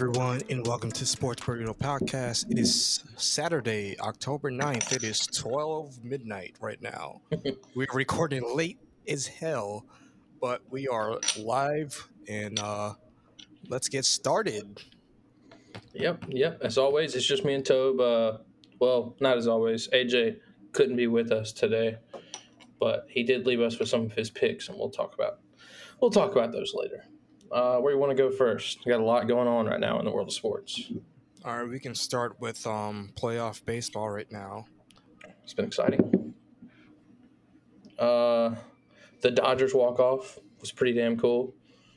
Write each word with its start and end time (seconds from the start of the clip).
Everyone, 0.00 0.40
and 0.48 0.66
welcome 0.66 0.90
to 0.92 1.04
Sports 1.04 1.42
Burrito 1.42 1.76
Podcast. 1.76 2.50
It 2.50 2.58
is 2.58 3.04
Saturday, 3.16 4.00
October 4.00 4.50
9th. 4.50 4.94
It 4.94 5.04
is 5.04 5.26
12 5.26 6.02
midnight 6.02 6.56
right 6.58 6.80
now. 6.80 7.20
We're 7.74 7.86
recording 7.92 8.42
late 8.56 8.78
as 9.06 9.26
hell, 9.26 9.84
but 10.40 10.62
we 10.70 10.88
are 10.88 11.20
live, 11.38 12.08
and 12.26 12.58
uh, 12.60 12.94
let's 13.68 13.90
get 13.90 14.06
started. 14.06 14.82
Yep, 15.92 16.24
yep. 16.30 16.58
As 16.62 16.78
always, 16.78 17.14
it's 17.14 17.26
just 17.26 17.44
me 17.44 17.52
and 17.52 17.66
Tobe. 17.66 18.00
Uh, 18.00 18.38
well, 18.78 19.14
not 19.20 19.36
as 19.36 19.46
always. 19.46 19.88
AJ 19.88 20.38
couldn't 20.72 20.96
be 20.96 21.08
with 21.08 21.30
us 21.30 21.52
today, 21.52 21.98
but 22.80 23.04
he 23.10 23.22
did 23.22 23.46
leave 23.46 23.60
us 23.60 23.78
with 23.78 23.90
some 23.90 24.06
of 24.06 24.12
his 24.12 24.30
picks, 24.30 24.70
and 24.70 24.78
we'll 24.78 24.88
talk 24.88 25.12
about 25.12 25.40
we'll 26.00 26.10
talk 26.10 26.32
about 26.32 26.52
those 26.52 26.72
later. 26.74 27.04
Uh, 27.50 27.78
where 27.78 27.92
you 27.92 27.98
want 27.98 28.10
to 28.10 28.16
go 28.16 28.30
first? 28.30 28.78
We 28.84 28.90
got 28.90 29.00
a 29.00 29.04
lot 29.04 29.26
going 29.26 29.48
on 29.48 29.66
right 29.66 29.80
now 29.80 29.98
in 29.98 30.04
the 30.04 30.10
world 30.10 30.28
of 30.28 30.34
sports. 30.34 30.90
All 31.44 31.58
right, 31.58 31.68
we 31.68 31.80
can 31.80 31.94
start 31.94 32.40
with 32.40 32.66
um, 32.66 33.10
playoff 33.16 33.64
baseball 33.64 34.08
right 34.10 34.30
now. 34.30 34.66
It's 35.42 35.54
been 35.54 35.64
exciting. 35.64 36.34
Uh, 37.98 38.54
the 39.20 39.30
Dodgers 39.30 39.74
walk 39.74 39.98
off 39.98 40.38
was 40.60 40.70
pretty 40.70 40.92
damn 40.92 41.18
cool. 41.18 41.54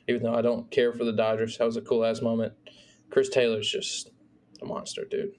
Even 0.08 0.22
though 0.24 0.34
I 0.34 0.42
don't 0.42 0.70
care 0.70 0.92
for 0.92 1.04
the 1.04 1.12
Dodgers, 1.12 1.56
that 1.58 1.64
was 1.64 1.76
a 1.76 1.80
cool 1.80 2.04
ass 2.04 2.20
moment. 2.20 2.52
Chris 3.10 3.28
Taylor's 3.28 3.70
just 3.70 4.10
a 4.60 4.66
monster, 4.66 5.04
dude. 5.04 5.32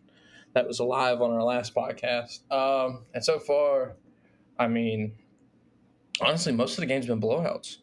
That 0.54 0.68
was 0.68 0.80
live 0.80 1.22
on 1.22 1.32
our 1.32 1.44
last 1.44 1.76
podcast. 1.76 2.50
Um, 2.52 3.06
and 3.14 3.24
so 3.24 3.38
far, 3.38 3.96
I 4.58 4.68
mean, 4.68 5.14
honestly, 6.22 6.54
most 6.54 6.74
of 6.74 6.78
the 6.78 6.86
game's 6.86 7.08
been 7.08 7.20
blowouts. 7.20 7.78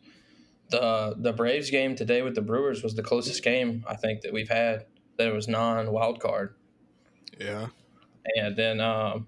The 0.73 1.15
the 1.19 1.34
Braves 1.34 1.69
game 1.70 1.95
today 1.95 2.23
with 2.23 2.34
the 2.34 2.41
Brewers 2.41 2.83
was 2.83 2.95
the 2.95 3.03
closest 3.03 3.45
game 3.45 3.84
I 3.87 3.95
think 3.95 4.23
that 4.23 4.33
we've 4.33 4.48
had 4.48 4.87
that 5.19 5.31
was 5.31 5.47
non 5.47 5.92
wild 5.92 6.19
card. 6.19 6.55
Yeah. 7.39 7.67
And 8.37 8.56
then 8.56 8.81
um, 8.81 9.27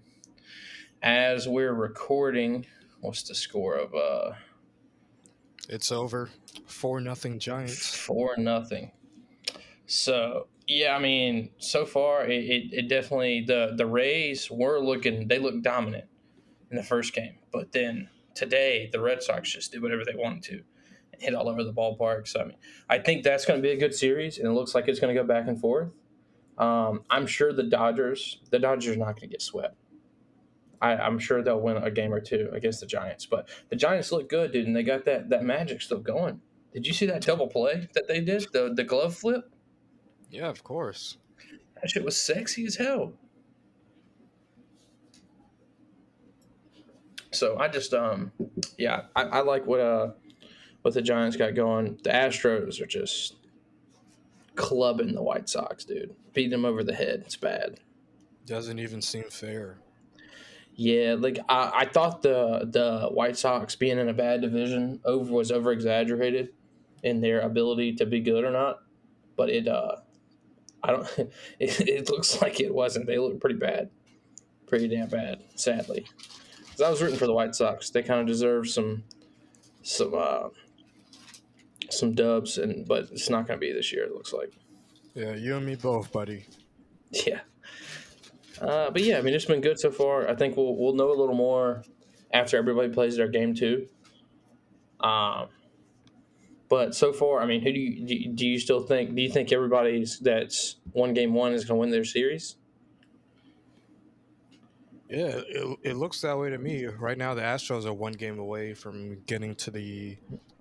as 1.02 1.46
we're 1.46 1.74
recording, 1.74 2.64
what's 3.00 3.24
the 3.24 3.34
score 3.34 3.76
of 3.76 3.94
uh 3.94 4.32
It's 5.68 5.92
over. 5.92 6.30
Four 6.66 7.02
nothing 7.02 7.38
Giants. 7.38 7.94
four 7.94 8.36
nothing. 8.38 8.92
So 9.84 10.48
yeah, 10.66 10.96
I 10.96 10.98
mean, 10.98 11.50
so 11.58 11.84
far 11.84 12.24
it, 12.24 12.42
it, 12.42 12.72
it 12.72 12.88
definitely 12.88 13.44
the 13.46 13.74
the 13.76 13.84
Rays 13.86 14.50
were 14.50 14.80
looking 14.80 15.28
they 15.28 15.38
looked 15.38 15.62
dominant 15.62 16.06
in 16.70 16.78
the 16.78 16.82
first 16.82 17.12
game, 17.12 17.34
but 17.52 17.72
then 17.72 18.08
today 18.34 18.88
the 18.90 19.00
Red 19.02 19.22
Sox 19.22 19.52
just 19.52 19.72
did 19.72 19.82
whatever 19.82 20.04
they 20.06 20.16
wanted 20.16 20.42
to 20.44 20.62
hit 21.24 21.34
all 21.34 21.48
over 21.48 21.64
the 21.64 21.72
ballpark. 21.72 22.28
So 22.28 22.40
I 22.40 22.44
mean, 22.44 22.56
I 22.88 22.98
think 22.98 23.24
that's 23.24 23.44
going 23.44 23.58
to 23.58 23.62
be 23.62 23.72
a 23.72 23.78
good 23.78 23.94
series, 23.94 24.38
and 24.38 24.46
it 24.46 24.52
looks 24.52 24.74
like 24.74 24.88
it's 24.88 25.00
going 25.00 25.14
to 25.14 25.20
go 25.20 25.26
back 25.26 25.48
and 25.48 25.60
forth. 25.60 25.90
Um, 26.58 27.02
I'm 27.10 27.26
sure 27.26 27.52
the 27.52 27.64
Dodgers 27.64 28.40
the 28.50 28.58
Dodgers 28.58 28.94
are 28.94 28.98
not 28.98 29.16
going 29.16 29.20
to 29.20 29.26
get 29.28 29.42
swept. 29.42 29.76
I, 30.80 30.96
I'm 30.96 31.18
sure 31.18 31.42
they'll 31.42 31.60
win 31.60 31.78
a 31.78 31.90
game 31.90 32.12
or 32.12 32.20
two 32.20 32.50
against 32.52 32.80
the 32.80 32.86
Giants, 32.86 33.26
but 33.26 33.48
the 33.70 33.76
Giants 33.76 34.12
look 34.12 34.28
good, 34.28 34.52
dude, 34.52 34.66
and 34.66 34.76
they 34.76 34.82
got 34.82 35.04
that 35.06 35.30
that 35.30 35.44
magic 35.44 35.82
still 35.82 36.00
going. 36.00 36.40
Did 36.72 36.86
you 36.86 36.92
see 36.92 37.06
that 37.06 37.22
double 37.22 37.46
play 37.46 37.88
that 37.94 38.06
they 38.08 38.20
did? 38.20 38.46
The 38.52 38.72
the 38.74 38.84
glove 38.84 39.14
flip? 39.16 39.50
Yeah, 40.30 40.48
of 40.48 40.62
course. 40.62 41.18
That 41.76 41.90
shit 41.90 42.04
was 42.04 42.16
sexy 42.16 42.66
as 42.66 42.76
hell. 42.76 43.14
So 47.30 47.58
I 47.58 47.68
just 47.68 47.94
um 47.94 48.32
yeah, 48.78 49.02
I, 49.16 49.22
I 49.22 49.40
like 49.40 49.66
what 49.66 49.80
uh 49.80 50.10
what 50.84 50.92
the 50.92 51.00
Giants 51.00 51.38
got 51.38 51.54
going. 51.54 51.98
The 52.04 52.10
Astros 52.10 52.78
are 52.78 52.86
just 52.86 53.36
clubbing 54.54 55.14
the 55.14 55.22
White 55.22 55.48
Sox, 55.48 55.82
dude. 55.82 56.14
Beating 56.34 56.50
them 56.50 56.66
over 56.66 56.84
the 56.84 56.94
head. 56.94 57.22
It's 57.24 57.36
bad. 57.36 57.80
Doesn't 58.44 58.78
even 58.78 59.00
seem 59.00 59.24
fair. 59.30 59.78
Yeah, 60.74 61.16
like 61.18 61.38
I, 61.48 61.72
I 61.74 61.84
thought 61.86 62.20
the 62.20 62.68
the 62.70 63.08
White 63.10 63.38
Sox 63.38 63.74
being 63.76 63.98
in 63.98 64.10
a 64.10 64.12
bad 64.12 64.42
division 64.42 65.00
over 65.06 65.32
was 65.32 65.50
over 65.50 65.72
exaggerated 65.72 66.50
in 67.02 67.22
their 67.22 67.40
ability 67.40 67.94
to 67.94 68.04
be 68.04 68.20
good 68.20 68.44
or 68.44 68.50
not, 68.50 68.80
but 69.36 69.48
it 69.48 69.66
uh 69.66 69.96
I 70.82 70.90
don't 70.90 71.08
it, 71.58 71.80
it 71.80 72.10
looks 72.10 72.42
like 72.42 72.60
it 72.60 72.74
wasn't. 72.74 73.06
They 73.06 73.16
look 73.16 73.40
pretty 73.40 73.56
bad, 73.56 73.88
pretty 74.66 74.88
damn 74.88 75.08
bad. 75.08 75.44
Sadly, 75.54 76.04
because 76.58 76.82
I 76.82 76.90
was 76.90 77.00
rooting 77.00 77.18
for 77.18 77.26
the 77.26 77.32
White 77.32 77.54
Sox. 77.54 77.88
They 77.88 78.02
kind 78.02 78.20
of 78.20 78.26
deserve 78.26 78.68
some 78.68 79.04
some 79.82 80.12
uh 80.14 80.48
some 81.90 82.14
dubs, 82.14 82.58
and 82.58 82.86
but 82.86 83.04
it's 83.12 83.28
not 83.30 83.46
going 83.46 83.58
to 83.58 83.66
be 83.66 83.72
this 83.72 83.92
year. 83.92 84.04
It 84.04 84.12
looks 84.12 84.32
like. 84.32 84.52
Yeah, 85.14 85.34
you 85.34 85.56
and 85.56 85.64
me 85.66 85.76
both, 85.76 86.12
buddy. 86.12 86.46
Yeah. 87.26 87.40
Uh, 88.60 88.90
but 88.90 89.02
yeah, 89.02 89.18
I 89.18 89.22
mean, 89.22 89.34
it's 89.34 89.44
been 89.44 89.60
good 89.60 89.78
so 89.78 89.90
far. 89.90 90.28
I 90.28 90.34
think 90.34 90.56
we'll 90.56 90.76
we'll 90.76 90.94
know 90.94 91.10
a 91.12 91.14
little 91.18 91.34
more 91.34 91.84
after 92.32 92.56
everybody 92.56 92.88
plays 92.88 93.16
their 93.16 93.28
game 93.28 93.54
too. 93.54 93.86
Um, 95.00 95.48
but 96.68 96.94
so 96.94 97.12
far, 97.12 97.40
I 97.40 97.46
mean, 97.46 97.60
who 97.62 97.72
do 97.72 97.78
you 97.78 98.06
do, 98.06 98.14
you- 98.14 98.32
do 98.32 98.46
you 98.46 98.58
still 98.58 98.80
think? 98.80 99.14
Do 99.14 99.22
you 99.22 99.30
think 99.30 99.52
everybody's 99.52 100.18
that's 100.18 100.76
one 100.92 101.14
game 101.14 101.34
one 101.34 101.52
is 101.52 101.64
going 101.64 101.76
to 101.78 101.80
win 101.82 101.90
their 101.90 102.04
series? 102.04 102.56
Yeah, 105.08 105.40
it, 105.46 105.78
it 105.82 105.96
looks 105.96 106.20
that 106.22 106.36
way 106.38 106.50
to 106.50 106.58
me. 106.58 106.86
Right 106.86 107.18
now, 107.18 107.34
the 107.34 107.42
Astros 107.42 107.84
are 107.86 107.92
one 107.92 108.14
game 108.14 108.38
away 108.38 108.74
from 108.74 109.20
getting 109.26 109.54
to 109.56 109.70
the 109.70 110.16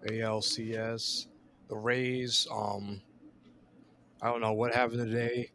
ALCS. 0.10 1.28
The 1.70 1.76
Rays, 1.76 2.48
um, 2.52 3.02
I 4.22 4.30
don't 4.30 4.42
know 4.42 4.54
what 4.54 4.74
happened 4.74 5.00
today. 5.12 5.52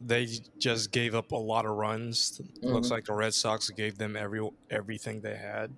They 0.00 0.26
just 0.58 0.92
gave 0.92 1.14
up 1.14 1.32
a 1.32 1.36
lot 1.36 1.66
of 1.66 1.72
runs. 1.76 2.40
Looks 2.62 2.88
Mhm. 2.88 2.90
like 2.90 3.04
the 3.04 3.14
Red 3.14 3.34
Sox 3.34 3.68
gave 3.70 3.98
them 3.98 4.16
every 4.16 4.48
everything 4.70 5.20
they 5.20 5.36
had. 5.36 5.74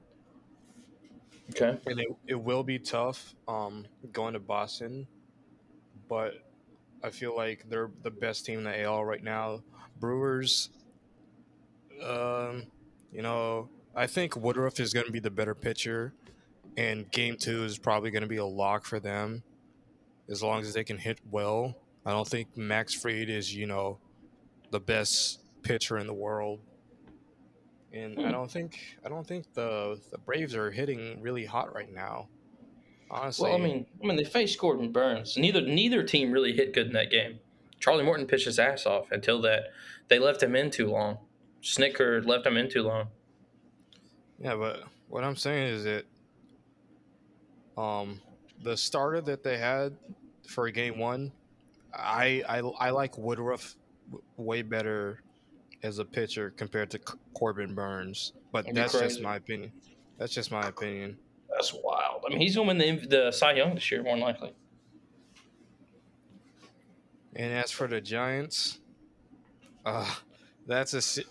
Okay. 1.50 1.78
And 1.86 2.00
it, 2.00 2.08
it 2.28 2.34
will 2.34 2.62
be 2.62 2.78
tough 2.78 3.34
um, 3.48 3.86
going 4.12 4.34
to 4.34 4.40
Boston, 4.40 5.06
but 6.08 6.34
I 7.02 7.10
feel 7.10 7.36
like 7.36 7.69
they're 7.69 7.90
the 8.02 8.10
best 8.10 8.46
team 8.46 8.58
in 8.58 8.64
the 8.64 8.80
AL 8.82 9.04
right 9.04 9.22
now. 9.22 9.62
Brewers, 9.98 10.70
um, 12.02 12.64
you 13.12 13.22
know, 13.22 13.69
I 13.94 14.06
think 14.06 14.36
Woodruff 14.36 14.80
is 14.80 14.92
going 14.94 15.06
to 15.06 15.12
be 15.12 15.20
the 15.20 15.30
better 15.30 15.54
pitcher, 15.54 16.14
and 16.77 17.10
Game 17.10 17.37
Two 17.37 17.65
is 17.65 17.78
probably 17.78 18.10
going 18.10 18.22
to 18.22 18.28
be 18.28 18.37
a 18.38 18.44
lock 18.44 18.84
for 18.84 19.00
them, 19.00 19.43
as 20.28 20.43
long 20.43 20.60
as 20.62 20.72
they 20.75 20.84
can 20.84 20.99
hit 20.99 21.19
well. 21.31 21.75
I 22.05 22.10
don't 22.10 22.27
think 22.27 22.56
Max 22.56 22.94
Fried 22.94 23.28
is, 23.31 23.55
you 23.55 23.66
know, 23.66 23.99
the 24.71 24.81
best 24.81 25.41
pitcher 25.62 25.99
in 25.99 26.06
the 26.06 26.15
world. 26.15 26.61
And 27.93 28.19
I 28.19 28.25
Hmm. 28.25 28.31
don't 28.32 28.50
think 28.50 28.78
I 29.05 29.09
don't 29.09 29.27
think 29.27 29.53
the 29.55 30.00
the 30.11 30.19
Braves 30.19 30.55
are 30.56 30.71
hitting 30.71 31.21
really 31.21 31.44
hot 31.44 31.75
right 31.75 31.93
now. 31.93 32.28
Honestly, 33.11 33.50
Well, 33.50 33.59
I 33.61 33.62
mean, 33.62 33.84
I 34.03 34.06
mean, 34.06 34.16
they 34.16 34.25
faced 34.25 34.58
Corbin 34.58 34.91
Burnes. 34.93 35.37
Neither 35.37 35.61
neither 35.61 36.02
team 36.02 36.32
really 36.32 36.52
hit 36.55 36.73
good 36.73 36.87
in 36.87 36.93
that 36.94 37.11
game. 37.11 37.38
Charlie 37.79 38.05
Morton 38.05 38.26
pitched 38.26 38.46
his 38.46 38.58
ass 38.58 38.87
off 38.87 39.11
until 39.12 39.41
that 39.43 39.64
they 40.08 40.19
left 40.19 40.43
him 40.43 40.56
in 40.56 40.70
too 40.70 40.87
long. 40.88 41.19
Snitker 41.62 42.25
left 42.26 42.46
him 42.46 42.56
in 42.56 42.70
too 42.70 42.82
long. 42.82 43.08
yeah, 44.38 44.55
but 44.56 44.85
what 45.08 45.23
I'm 45.23 45.37
saying 45.37 45.69
is 45.69 45.85
that 45.85 46.05
um 47.76 48.20
the 48.62 48.76
starter 48.76 49.20
that 49.22 49.42
they 49.42 49.58
had 49.58 49.96
for 50.46 50.70
game 50.70 50.98
one, 50.98 51.32
I 51.94 52.42
I, 52.48 52.58
I 52.58 52.90
like 52.90 53.19
Woodruff 53.19 53.76
way 54.36 54.62
better 54.62 55.22
as 55.82 55.98
a 55.98 56.04
pitcher 56.04 56.50
compared 56.56 56.90
to 56.90 56.98
Corbin 57.34 57.74
Burnes. 57.74 58.32
But 58.52 58.66
that's 58.72 58.92
just 58.92 59.20
my 59.20 59.36
opinion. 59.36 59.72
That's 60.19 60.32
just 60.32 60.50
my 60.50 60.69
opinion. 60.69 61.16
That's 61.50 61.72
wild. 61.72 62.24
I 62.26 62.30
mean, 62.30 62.40
he's 62.40 62.54
going 62.54 62.69
to 62.69 62.84
win 62.84 63.00
the, 63.00 63.06
the 63.06 63.32
Cy 63.32 63.52
Young 63.52 63.74
this 63.74 63.90
year, 63.90 64.02
more 64.02 64.14
than 64.14 64.22
likely. 64.22 64.52
And 67.34 67.52
as 67.52 67.70
for 67.70 67.88
the 67.88 68.00
Giants, 68.00 68.80
uh, 69.84 70.14
that's 70.66 70.92
a 70.92 71.22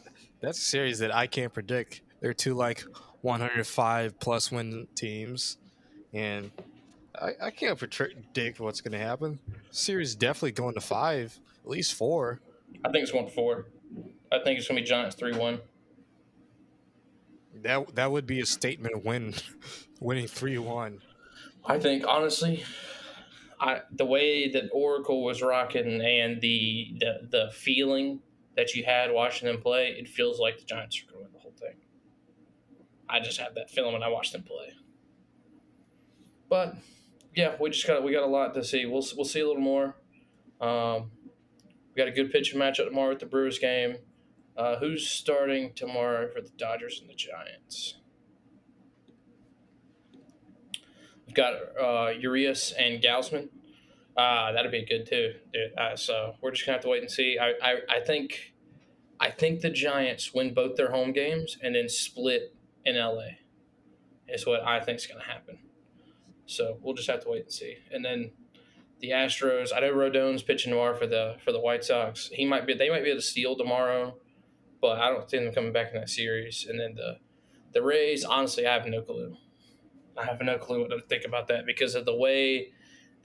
that's 0.42 0.58
a 0.58 0.62
series 0.62 1.00
that 1.00 1.14
I 1.14 1.28
can't 1.28 1.54
predict. 1.54 2.02
They're 2.20 2.34
two 2.34 2.56
like 2.56 2.84
105 3.22 4.20
plus 4.20 4.52
win 4.52 4.88
teams, 4.96 5.58
and 6.14 6.52
I, 7.20 7.32
I 7.44 7.52
can't 7.52 7.78
predict 7.78 8.60
what's 8.60 8.82
going 8.82 8.94
to 8.94 9.06
happen. 9.06 9.40
Series 9.72 10.16
definitely 10.16 10.52
going 10.52 10.74
to 10.76 10.82
five, 10.82 11.40
at 11.64 11.70
least 11.70 11.94
four. 11.94 12.40
I 12.84 12.90
think 12.90 13.04
it's 13.04 13.12
going 13.12 13.26
to 13.26 13.32
four. 13.32 13.68
I 14.32 14.40
think 14.44 14.60
it's 14.60 14.68
going 14.68 14.78
to 14.78 14.82
be 14.82 14.88
Giants 14.88 15.16
3 15.16 15.36
1. 15.38 15.60
That 17.64 17.96
that 17.96 18.12
would 18.12 18.26
be 18.26 18.40
a 18.40 18.46
statement 18.46 19.04
win, 19.06 19.34
winning 20.00 20.28
three 20.28 20.58
one. 20.58 21.02
I 21.66 21.78
think, 21.80 22.06
honestly, 22.08 22.64
I 23.60 23.82
the 23.92 24.06
way 24.06 24.50
that 24.50 24.70
Oracle 24.74 25.24
was 25.24 25.42
rocking 25.42 26.02
and 26.02 26.42
the, 26.42 26.96
the, 27.00 27.28
the 27.30 27.52
feeling 27.54 28.22
that 28.56 28.74
you 28.74 28.84
had 28.84 29.12
watching 29.12 29.48
them 29.48 29.62
play, 29.62 29.90
it 29.90 30.08
feels 30.08 30.40
like 30.40 30.58
the 30.60 30.66
Giants 30.66 31.00
are 31.02 31.12
going 31.12 31.20
to 31.20 31.24
win 31.24 31.34
the 31.34 31.40
whole 31.40 31.54
thing. 31.60 31.76
I 33.08 33.20
just 33.20 33.40
have 33.40 33.56
that 33.56 33.70
feeling 33.70 33.94
when 33.94 34.04
I 34.04 34.10
watch 34.10 34.32
them 34.32 34.44
play. 34.44 34.74
But 36.52 36.76
yeah, 37.34 37.56
we 37.62 37.70
just 37.70 37.88
got 37.88 38.04
we 38.04 38.12
got 38.12 38.24
a 38.24 38.28
lot 38.28 38.54
to 38.56 38.64
see. 38.64 38.86
We'll 38.86 39.06
we'll 39.16 39.26
see 39.26 39.40
a 39.40 39.48
little 39.48 39.62
more. 39.62 39.96
Um, 40.60 41.12
We 41.90 41.98
got 41.98 42.10
a 42.10 42.12
good 42.12 42.30
pitching 42.30 42.60
matchup 42.60 42.86
tomorrow 42.86 43.14
at 43.14 43.20
the 43.20 43.26
Brewers 43.26 43.58
game. 43.58 43.96
Uh, 44.58 44.76
who's 44.76 45.08
starting 45.08 45.72
tomorrow 45.74 46.30
for 46.30 46.42
the 46.42 46.50
Dodgers 46.58 47.00
and 47.00 47.10
the 47.10 47.16
Giants? 47.16 47.96
We've 51.26 51.34
got 51.34 51.54
uh, 51.82 52.10
Urias 52.20 52.74
and 52.78 53.02
Gausman. 53.02 53.48
Uh, 54.18 54.52
that'd 54.52 54.72
be 54.72 54.86
good 54.86 55.08
too. 55.08 55.36
Uh, 55.78 55.96
so 55.96 56.36
we're 56.42 56.52
just 56.52 56.66
gonna 56.66 56.76
have 56.76 56.84
to 56.84 56.90
wait 56.90 57.02
and 57.02 57.10
see. 57.10 57.38
I, 57.40 57.54
I, 57.64 57.76
I 57.90 58.00
think 58.02 58.54
I 59.22 59.32
think 59.32 59.62
the 59.62 59.70
Giants 59.70 60.34
win 60.34 60.54
both 60.54 60.76
their 60.76 60.92
home 60.92 61.14
games 61.14 61.58
and 61.64 61.76
then 61.76 61.88
split 61.88 62.54
in 62.84 62.98
LA. 62.98 63.38
Is 64.28 64.46
what 64.46 64.62
I 64.64 64.82
think 64.82 64.98
is 64.98 65.08
gonna 65.08 65.24
happen. 65.24 65.60
So 66.52 66.78
we'll 66.82 66.96
just 66.96 67.10
have 67.10 67.22
to 67.22 67.30
wait 67.30 67.44
and 67.44 67.52
see. 67.52 67.78
And 67.92 68.04
then 68.04 68.32
the 69.00 69.10
Astros. 69.10 69.70
I 69.76 69.80
know 69.80 69.92
Rodon's 69.92 70.44
pitching 70.44 70.72
tomorrow 70.72 70.96
for 70.96 71.08
the 71.08 71.36
for 71.44 71.52
the 71.52 71.60
White 71.60 71.84
Sox. 71.84 72.30
He 72.34 72.46
might 72.46 72.66
be. 72.66 72.74
They 72.74 72.90
might 72.90 73.04
be 73.04 73.10
able 73.10 73.20
to 73.20 73.26
steal 73.26 73.56
tomorrow, 73.56 74.16
but 74.80 75.00
I 75.00 75.10
don't 75.10 75.30
see 75.30 75.40
them 75.40 75.54
coming 75.54 75.74
back 75.74 75.94
in 75.94 76.00
that 76.00 76.10
series. 76.10 76.66
And 76.70 76.80
then 76.80 76.96
the 76.96 77.18
the 77.74 77.82
Rays. 77.82 78.24
Honestly, 78.24 78.66
I 78.66 78.74
have 78.74 78.86
no 78.86 79.02
clue. 79.02 79.38
I 80.18 80.26
have 80.26 80.42
no 80.42 80.58
clue 80.58 80.82
what 80.82 80.92
to 80.92 81.00
think 81.08 81.26
about 81.26 81.48
that 81.48 81.66
because 81.66 81.96
of 81.96 82.06
the 82.06 82.16
way 82.16 82.72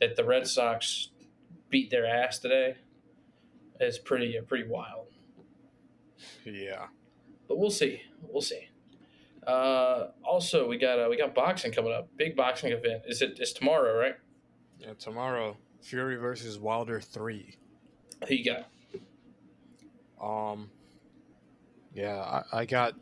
that 0.01 0.17
the 0.17 0.25
Red 0.25 0.47
Sox 0.47 1.11
beat 1.69 1.91
their 1.91 2.07
ass 2.07 2.39
today 2.39 2.77
is 3.81 3.99
pretty 3.99 4.39
pretty 4.47 4.69
wild. 4.69 5.09
Yeah, 6.45 6.87
but 7.49 7.59
we'll 7.59 7.71
see. 7.71 8.03
We'll 8.23 8.43
see. 8.43 8.69
Uh, 9.47 10.09
also, 10.25 10.67
we 10.69 10.77
got 10.77 10.99
uh, 10.99 11.07
we 11.09 11.17
got 11.17 11.35
boxing 11.35 11.73
coming 11.73 11.93
up. 11.93 12.09
Big 12.17 12.35
boxing 12.35 12.73
event. 12.73 13.03
Is 13.07 13.23
it? 13.23 13.39
It's 13.39 13.53
tomorrow, 13.53 13.99
right? 13.99 14.17
Yeah, 14.81 14.95
tomorrow. 14.99 15.57
Fury 15.83 16.17
versus 16.17 16.59
Wilder 16.59 17.01
three. 17.01 17.57
Who 18.29 18.35
you 18.35 18.45
got? 18.45 18.67
Um. 20.21 20.71
Yeah, 21.95 22.43
I, 22.53 22.61
I 22.61 22.65
got 22.67 22.95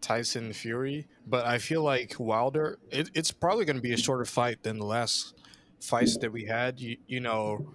Tyson 0.00 0.52
Fury, 0.52 1.08
but 1.26 1.46
I 1.46 1.58
feel 1.58 1.82
like 1.82 2.14
Wilder. 2.18 2.78
It, 2.90 3.10
it's 3.14 3.32
probably 3.32 3.64
going 3.64 3.76
to 3.76 3.82
be 3.82 3.92
a 3.92 3.96
shorter 3.96 4.24
fight 4.24 4.62
than 4.62 4.78
the 4.78 4.84
last 4.84 5.34
fights 5.80 6.16
that 6.18 6.30
we 6.30 6.44
had. 6.44 6.78
You, 6.78 6.96
you 7.08 7.20
know, 7.20 7.74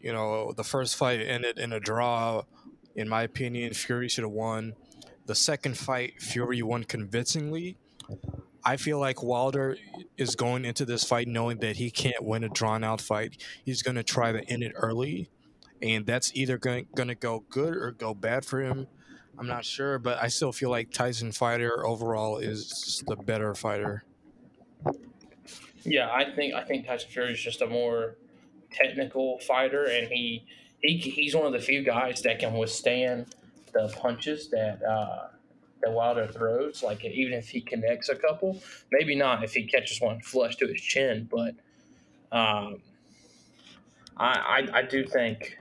you 0.00 0.12
know, 0.12 0.52
the 0.52 0.64
first 0.64 0.96
fight 0.96 1.20
ended 1.20 1.58
in 1.58 1.72
a 1.72 1.80
draw. 1.80 2.42
In 2.94 3.08
my 3.08 3.22
opinion, 3.22 3.72
Fury 3.72 4.08
should 4.08 4.24
have 4.24 4.32
won. 4.32 4.74
The 5.26 5.34
second 5.34 5.76
fight, 5.76 6.22
Fury 6.22 6.62
won 6.62 6.84
convincingly. 6.84 7.76
I 8.64 8.76
feel 8.76 8.98
like 8.98 9.22
Wilder 9.22 9.76
is 10.16 10.34
going 10.34 10.64
into 10.64 10.84
this 10.84 11.04
fight 11.04 11.28
knowing 11.28 11.58
that 11.58 11.76
he 11.76 11.90
can't 11.90 12.24
win 12.24 12.44
a 12.44 12.48
drawn 12.48 12.82
out 12.82 13.00
fight. 13.00 13.42
He's 13.64 13.82
going 13.82 13.96
to 13.96 14.02
try 14.02 14.32
to 14.32 14.42
end 14.48 14.62
it 14.62 14.72
early, 14.76 15.30
and 15.82 16.06
that's 16.06 16.32
either 16.34 16.58
going 16.58 16.86
to 16.94 17.14
go 17.14 17.44
good 17.48 17.76
or 17.76 17.92
go 17.92 18.14
bad 18.14 18.44
for 18.44 18.60
him. 18.60 18.86
I'm 19.38 19.46
not 19.46 19.64
sure, 19.64 19.98
but 19.98 20.22
I 20.22 20.28
still 20.28 20.52
feel 20.52 20.70
like 20.70 20.92
Tyson 20.92 21.32
fighter 21.32 21.86
overall 21.86 22.38
is 22.38 23.04
the 23.06 23.16
better 23.16 23.54
fighter. 23.54 24.04
Yeah, 25.84 26.10
I 26.10 26.32
think 26.34 26.54
I 26.54 26.64
think 26.64 26.86
Tyson 26.86 27.10
Fury 27.10 27.32
is 27.32 27.40
just 27.40 27.62
a 27.62 27.66
more 27.66 28.16
technical 28.72 29.38
fighter, 29.40 29.84
and 29.84 30.08
he 30.08 30.44
he 30.80 30.96
he's 30.98 31.34
one 31.34 31.46
of 31.46 31.52
the 31.52 31.60
few 31.60 31.82
guys 31.82 32.22
that 32.22 32.38
can 32.38 32.54
withstand 32.54 33.34
the 33.76 33.92
punches 33.96 34.48
that 34.50 34.82
uh, 34.82 35.28
that 35.82 35.92
Wilder 35.92 36.26
throws. 36.26 36.82
Like 36.82 37.04
even 37.04 37.32
if 37.32 37.48
he 37.48 37.60
connects 37.60 38.08
a 38.08 38.16
couple, 38.16 38.60
maybe 38.90 39.14
not 39.14 39.44
if 39.44 39.54
he 39.54 39.64
catches 39.64 40.00
one 40.00 40.20
flush 40.20 40.56
to 40.56 40.66
his 40.66 40.80
chin, 40.80 41.28
but 41.30 41.54
um, 42.32 42.82
I, 44.16 44.66
I 44.72 44.78
I 44.78 44.82
do 44.82 45.04
think 45.04 45.58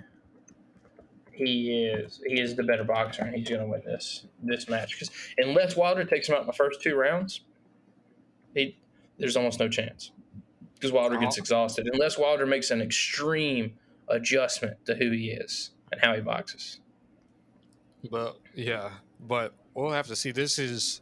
he 1.32 1.86
is 1.86 2.22
he 2.26 2.40
is 2.40 2.56
the 2.56 2.64
better 2.64 2.84
boxer, 2.84 3.24
and 3.24 3.36
he's 3.36 3.50
going 3.50 3.62
to 3.62 3.68
win 3.68 3.82
this 3.86 4.26
this 4.42 4.70
match 4.70 4.94
because 4.94 5.12
unless 5.38 5.76
Wilder 5.76 6.06
takes 6.06 6.30
him 6.30 6.36
out 6.36 6.42
in 6.42 6.48
the 6.48 6.54
first 6.54 6.82
two 6.82 6.96
rounds, 6.96 7.42
he 8.54 8.78
there's 9.18 9.36
almost 9.36 9.60
no 9.60 9.68
chance 9.68 10.12
because 10.76 10.92
Wilder 10.92 11.18
gets 11.18 11.38
exhausted 11.38 11.88
unless 11.92 12.18
Wilder 12.18 12.46
makes 12.46 12.72
an 12.72 12.82
extreme 12.82 13.74
adjustment 14.08 14.78
to 14.86 14.96
who 14.96 15.12
he 15.12 15.32
is 15.32 15.72
and 15.92 16.02
how 16.02 16.14
he 16.14 16.22
boxes. 16.22 16.80
But 18.10 18.38
yeah, 18.54 18.92
but 19.20 19.54
we'll 19.74 19.92
have 19.92 20.08
to 20.08 20.16
see. 20.16 20.32
This 20.32 20.60
is 20.60 21.02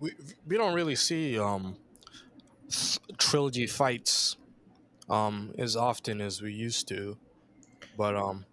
we 0.00 0.12
we 0.46 0.56
don't 0.56 0.74
really 0.74 0.96
see 0.96 1.38
um 1.38 1.76
trilogy 3.18 3.66
fights 3.66 4.36
um 5.08 5.52
as 5.58 5.76
often 5.76 6.20
as 6.20 6.42
we 6.42 6.52
used 6.52 6.88
to, 6.88 7.16
but 7.96 8.16
um 8.16 8.44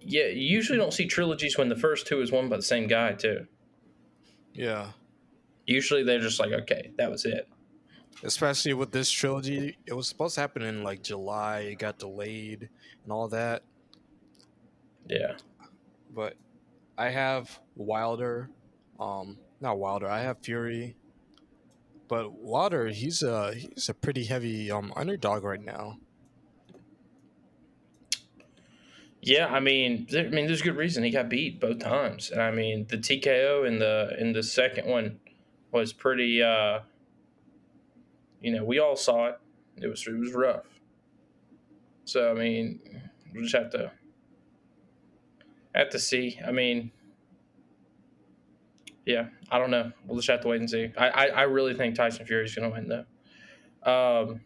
yeah, 0.00 0.26
you 0.26 0.46
usually 0.46 0.78
don't 0.78 0.92
see 0.94 1.06
trilogies 1.06 1.58
when 1.58 1.68
the 1.68 1.76
first 1.76 2.06
two 2.06 2.20
is 2.20 2.32
won 2.32 2.48
by 2.48 2.56
the 2.56 2.62
same 2.62 2.86
guy 2.86 3.12
too. 3.12 3.46
Yeah. 4.54 4.92
Usually 5.66 6.02
they're 6.02 6.20
just 6.20 6.40
like, 6.40 6.52
okay, 6.52 6.90
that 6.96 7.10
was 7.10 7.24
it 7.24 7.48
especially 8.22 8.74
with 8.74 8.92
this 8.92 9.10
trilogy. 9.10 9.76
It 9.86 9.94
was 9.94 10.08
supposed 10.08 10.34
to 10.34 10.40
happen 10.40 10.62
in 10.62 10.82
like 10.82 11.02
July. 11.02 11.60
It 11.60 11.78
got 11.78 11.98
delayed 11.98 12.68
and 13.02 13.12
all 13.12 13.28
that. 13.28 13.62
Yeah, 15.08 15.36
but 16.14 16.34
I 17.00 17.08
have 17.08 17.58
Wilder. 17.76 18.50
Um, 19.00 19.38
not 19.58 19.78
Wilder. 19.78 20.06
I 20.06 20.20
have 20.20 20.36
Fury. 20.42 20.96
But 22.08 22.32
Wilder, 22.32 22.88
he's 22.88 23.22
a 23.22 23.54
he's 23.54 23.88
a 23.88 23.94
pretty 23.94 24.24
heavy 24.24 24.70
um 24.70 24.92
underdog 24.94 25.42
right 25.42 25.64
now. 25.64 25.96
Yeah, 29.22 29.46
I 29.46 29.60
mean, 29.60 30.08
I 30.14 30.24
mean, 30.24 30.46
there's 30.46 30.60
good 30.60 30.76
reason 30.76 31.02
he 31.02 31.10
got 31.10 31.30
beat 31.30 31.58
both 31.58 31.78
times, 31.78 32.30
and 32.30 32.42
I 32.42 32.50
mean, 32.50 32.86
the 32.90 32.98
TKO 32.98 33.66
in 33.66 33.78
the 33.78 34.14
in 34.18 34.34
the 34.34 34.42
second 34.42 34.86
one 34.86 35.20
was 35.72 35.94
pretty 35.94 36.42
uh 36.42 36.80
you 38.42 38.52
know, 38.52 38.62
we 38.62 38.78
all 38.78 38.96
saw 38.96 39.28
it. 39.28 39.40
It 39.78 39.86
was 39.86 40.06
it 40.06 40.18
was 40.18 40.34
rough. 40.34 40.66
So 42.04 42.30
I 42.30 42.34
mean, 42.34 42.80
we'll 43.32 43.44
just 43.44 43.56
have 43.56 43.70
to 43.70 43.90
have 45.74 45.88
to 45.90 45.98
see. 45.98 46.38
I 46.46 46.50
mean, 46.50 46.90
yeah, 49.10 49.26
I 49.50 49.58
don't 49.58 49.70
know. 49.70 49.90
We'll 50.06 50.16
just 50.16 50.28
have 50.30 50.40
to 50.42 50.48
wait 50.48 50.60
and 50.60 50.70
see. 50.70 50.92
I 50.96 51.08
I, 51.08 51.26
I 51.26 51.42
really 51.42 51.74
think 51.74 51.94
Tyson 51.94 52.24
Fury 52.26 52.44
is 52.44 52.54
going 52.54 52.70
to 52.70 52.74
win 52.74 52.88
though. 52.88 53.04
Um, 53.90 54.40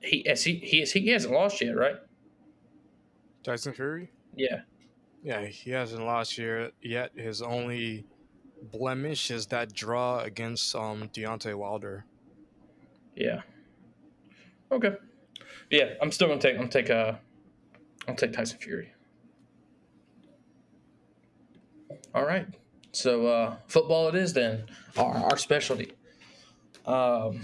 he 0.00 0.24
has 0.26 0.44
he 0.44 0.56
he, 0.56 0.80
has, 0.80 0.92
he 0.92 1.08
hasn't 1.08 1.34
lost 1.34 1.60
yet, 1.60 1.76
right? 1.76 1.96
Tyson 3.42 3.72
Fury. 3.72 4.10
Yeah. 4.36 4.60
Yeah, 5.24 5.44
he 5.46 5.70
hasn't 5.70 6.04
lost 6.04 6.38
yet. 6.38 6.72
Yet 6.80 7.12
his 7.16 7.42
only 7.42 8.04
blemish 8.70 9.30
is 9.30 9.46
that 9.46 9.72
draw 9.72 10.20
against 10.20 10.74
um 10.74 11.08
Deontay 11.12 11.54
Wilder. 11.54 12.04
Yeah. 13.16 13.42
Okay. 14.70 14.92
Yeah, 15.70 15.94
I'm 16.00 16.12
still 16.12 16.28
gonna 16.28 16.40
take. 16.40 16.58
I'm 16.58 16.68
take. 16.68 16.90
Uh, 16.90 17.14
I'll 18.08 18.14
take 18.14 18.32
Tyson 18.32 18.58
Fury. 18.58 18.92
All 22.14 22.26
right. 22.26 22.46
So 22.92 23.26
uh, 23.26 23.56
football 23.66 24.08
it 24.08 24.14
is 24.14 24.34
then. 24.34 24.66
Our 24.96 25.14
our 25.14 25.36
specialty. 25.38 25.92
Um, 26.86 27.40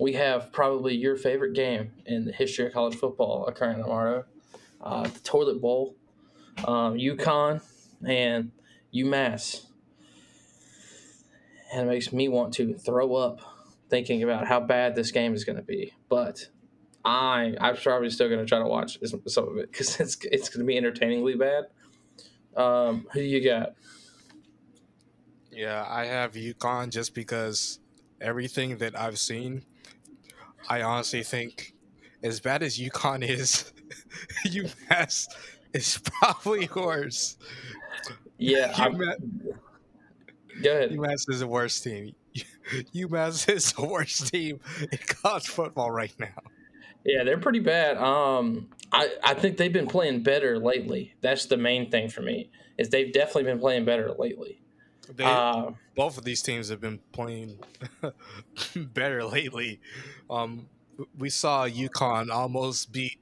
we 0.00 0.14
have 0.14 0.52
probably 0.52 0.96
your 0.96 1.16
favorite 1.16 1.54
game 1.54 1.92
in 2.06 2.24
the 2.24 2.32
history 2.32 2.66
of 2.66 2.72
college 2.72 2.96
football 2.96 3.46
occurring 3.46 3.82
tomorrow. 3.82 4.24
Uh, 4.80 5.04
the 5.04 5.20
Toilet 5.20 5.60
Bowl, 5.60 5.96
um, 6.58 6.94
UConn, 6.94 7.62
and 8.06 8.50
UMass. 8.94 9.66
And 11.72 11.88
it 11.88 11.92
makes 11.92 12.12
me 12.12 12.28
want 12.28 12.54
to 12.54 12.74
throw 12.74 13.14
up 13.14 13.40
thinking 13.90 14.22
about 14.22 14.46
how 14.46 14.60
bad 14.60 14.94
this 14.94 15.10
game 15.10 15.34
is 15.34 15.44
going 15.44 15.56
to 15.56 15.62
be. 15.62 15.92
But 16.08 16.48
I 17.04 17.54
I'm 17.60 17.76
probably 17.76 18.10
still 18.10 18.28
going 18.28 18.40
to 18.40 18.46
try 18.46 18.58
to 18.58 18.66
watch 18.66 18.98
some 19.04 19.48
of 19.48 19.56
it 19.58 19.70
because 19.70 20.00
it's 20.00 20.16
it's 20.24 20.48
going 20.48 20.60
to 20.60 20.66
be 20.66 20.76
entertainingly 20.76 21.34
bad. 21.34 21.64
Um, 22.56 23.06
who 23.12 23.20
do 23.20 23.26
you 23.26 23.44
got? 23.44 23.74
Yeah, 25.54 25.86
I 25.88 26.06
have 26.06 26.32
UConn 26.32 26.90
just 26.90 27.14
because 27.14 27.78
everything 28.20 28.78
that 28.78 28.98
I've 28.98 29.18
seen, 29.18 29.64
I 30.68 30.82
honestly 30.82 31.22
think, 31.22 31.74
as 32.22 32.40
bad 32.40 32.62
as 32.62 32.78
UConn 32.78 33.22
is, 33.28 33.72
UMass 34.46 35.28
is 35.72 36.00
probably 36.04 36.68
worse. 36.76 37.36
Yeah, 38.36 38.72
UMass, 38.72 39.16
go 40.62 40.70
ahead. 40.70 40.90
UMass 40.90 41.30
is 41.30 41.40
the 41.40 41.46
worst 41.46 41.84
team. 41.84 42.14
UMass 42.92 43.48
is 43.48 43.72
the 43.72 43.86
worst 43.86 44.32
team 44.32 44.58
in 44.80 44.98
college 45.22 45.46
football 45.46 45.90
right 45.90 46.14
now. 46.18 46.42
Yeah, 47.04 47.22
they're 47.22 47.38
pretty 47.38 47.60
bad. 47.60 47.98
Um, 47.98 48.70
I, 48.90 49.10
I 49.22 49.34
think 49.34 49.58
they've 49.58 49.72
been 49.72 49.86
playing 49.86 50.22
better 50.22 50.58
lately. 50.58 51.14
That's 51.20 51.46
the 51.46 51.58
main 51.58 51.90
thing 51.90 52.08
for 52.08 52.22
me 52.22 52.50
is 52.78 52.88
they've 52.88 53.12
definitely 53.12 53.44
been 53.44 53.60
playing 53.60 53.84
better 53.84 54.12
lately. 54.18 54.63
They, 55.04 55.24
uh, 55.24 55.70
both 55.94 56.18
of 56.18 56.24
these 56.24 56.42
teams 56.42 56.68
have 56.68 56.80
been 56.80 57.00
playing 57.12 57.58
better 58.76 59.24
lately. 59.24 59.80
Um, 60.30 60.68
we 61.18 61.30
saw 61.30 61.68
UConn 61.68 62.30
almost 62.30 62.92
beat 62.92 63.18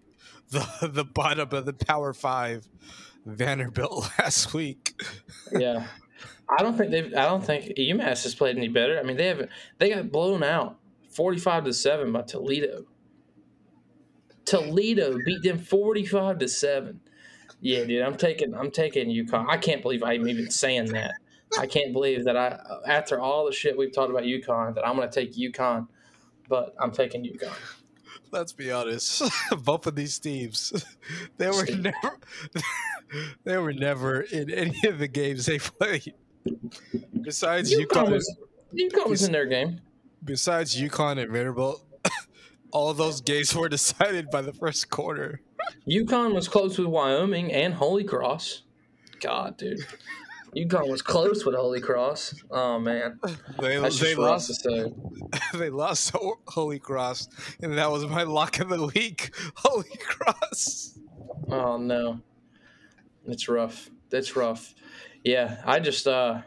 the 0.51 0.67
the 0.93 1.05
bottom 1.05 1.49
of 1.53 1.65
the 1.67 1.73
Power 1.73 2.13
Five, 2.13 2.69
Vanderbilt 3.27 4.11
last 4.19 4.55
week. 4.55 5.01
yeah, 5.53 5.87
I 6.49 6.63
don't 6.63 6.77
think 6.77 6.91
they've. 6.91 7.13
I 7.15 7.25
don't 7.25 7.45
think 7.45 7.77
UMass 7.77 8.23
has 8.23 8.35
played 8.35 8.57
any 8.57 8.69
better. 8.69 8.99
I 8.99 9.03
mean, 9.03 9.17
they 9.17 9.27
have. 9.27 9.49
They 9.79 9.91
got 9.91 10.13
blown 10.13 10.43
out, 10.43 10.79
forty-five 11.11 11.65
to 11.65 11.73
seven 11.73 12.13
by 12.13 12.23
Toledo. 12.23 12.85
Toledo 14.45 15.19
beat 15.25 15.43
them 15.43 15.59
forty-five 15.59 16.39
to 16.39 16.49
seven. 16.49 17.01
Yeah, 17.61 17.85
dude, 17.85 18.03
I'm 18.03 18.17
taking. 18.17 18.55
I'm 18.55 18.71
taking 18.71 19.09
UConn. 19.09 19.47
I 19.49 19.57
can't 19.57 19.83
believe 19.83 20.03
I'm 20.03 20.29
even 20.29 20.51
saying 20.51 20.87
that. 20.93 21.13
I 21.59 21.67
can't 21.67 21.93
believe 21.93 22.25
that 22.25 22.37
I, 22.37 22.59
after 22.87 23.21
all 23.21 23.47
the 23.47 23.53
shit 23.53 23.77
we've 23.77 23.93
talked 23.93 24.11
about 24.11 24.25
UConn, 24.25 24.75
that 24.75 24.87
I'm 24.87 24.97
going 24.97 25.09
to 25.09 25.15
take 25.15 25.35
UConn, 25.35 25.87
but 26.49 26.75
I'm 26.79 26.91
taking 26.91 27.25
UConn. 27.25 27.55
Let's 28.31 28.53
be 28.53 28.73
honest. 28.73 29.23
Both 29.59 29.87
of 29.87 29.95
these 29.95 30.19
teams, 30.19 30.73
they 31.37 31.51
were 31.51 31.67
never, 31.67 32.19
they 33.45 33.59
were 33.59 33.75
never 33.75 34.23
in 34.23 34.51
any 34.51 34.89
of 34.89 34.99
the 34.99 35.09
games 35.09 35.47
they 35.47 35.59
played. 35.59 36.15
Besides 37.21 37.73
UConn, 37.75 37.87
UConn 37.87 38.11
was, 38.13 38.37
UConn 38.75 39.09
was 39.09 39.23
in 39.23 39.33
their 39.33 39.47
game. 39.47 39.81
Besides 40.25 40.81
UConn 40.81 41.19
and 41.19 41.31
Vanderbilt, 41.31 41.85
all 42.73 42.95
those 42.95 43.21
games 43.21 43.55
were 43.55 43.69
decided 43.69 44.31
by 44.31 44.41
the 44.41 44.53
first 44.53 44.89
quarter. 44.89 45.43
UConn 45.89 46.35
was 46.35 46.49
close 46.49 46.79
with 46.79 46.87
Wyoming 46.87 47.53
and 47.53 47.75
Holy 47.75 48.05
Cross. 48.05 48.63
God, 49.21 49.57
dude. 49.57 49.81
UConn 50.57 50.89
was 50.89 51.01
close 51.01 51.47
with 51.47 51.55
Holy 51.55 51.81
Cross. 51.81 52.35
Oh 52.51 52.79
man, 52.79 53.19
they, 53.59 53.79
they 53.79 54.15
lost. 54.15 54.67
They 55.55 55.71
lost 55.71 56.15
Holy 56.47 56.79
Cross, 56.79 57.29
and 57.63 57.79
that 57.79 57.91
was 57.91 58.07
my 58.07 58.25
lock 58.25 58.61
of 58.61 58.69
the 58.69 58.91
week. 58.95 59.35
Holy 59.57 59.97
Cross. 59.99 60.99
Oh 61.49 61.79
no, 61.79 62.21
it's 63.27 63.49
rough. 63.49 63.91
That's 64.11 64.37
rough. 64.37 64.75
Yeah, 65.25 65.63
I 65.65 65.81
just 65.81 66.07
uh, 66.07 66.43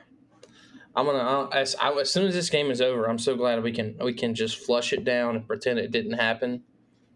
I'm 0.96 1.06
gonna 1.08 1.18
uh, 1.18 1.48
as 1.48 1.76
I, 1.76 1.92
as 1.94 2.12
soon 2.12 2.28
as 2.28 2.36
this 2.36 2.52
game 2.52 2.70
is 2.70 2.82
over, 2.82 3.06
I'm 3.10 3.18
so 3.18 3.36
glad 3.36 3.64
we 3.64 3.72
can 3.72 3.98
we 4.00 4.14
can 4.14 4.36
just 4.36 4.64
flush 4.64 4.94
it 4.94 5.04
down 5.04 5.36
and 5.36 5.48
pretend 5.48 5.80
it 5.80 5.90
didn't 5.92 6.14
happen. 6.14 6.64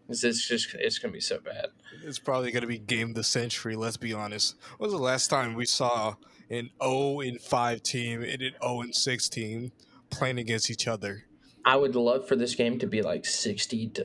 It's, 0.08 0.24
it's 0.24 0.46
just 0.46 0.74
it's 0.74 0.98
gonna 0.98 1.12
be 1.12 1.20
so 1.20 1.38
bad. 1.38 1.66
It's 2.02 2.18
probably 2.18 2.50
gonna 2.50 2.66
be 2.66 2.78
game 2.78 3.10
of 3.10 3.14
the 3.14 3.22
century. 3.22 3.76
Let's 3.76 3.96
be 3.96 4.12
honest. 4.12 4.56
When 4.78 4.90
was 4.90 4.98
the 4.98 5.02
last 5.02 5.28
time 5.28 5.54
we 5.54 5.66
saw 5.66 6.16
an 6.50 6.70
0 6.82 7.20
and 7.20 7.40
5 7.40 7.82
team 7.82 8.22
and 8.22 8.42
an 8.42 8.54
0 8.62 8.80
and 8.82 8.94
6 8.94 9.28
team 9.28 9.72
playing 10.10 10.38
against 10.38 10.70
each 10.70 10.88
other. 10.88 11.24
I 11.64 11.76
would 11.76 11.94
love 11.94 12.26
for 12.26 12.36
this 12.36 12.54
game 12.54 12.78
to 12.78 12.86
be 12.86 13.02
like 13.02 13.24
60 13.24 13.88
to 13.88 14.04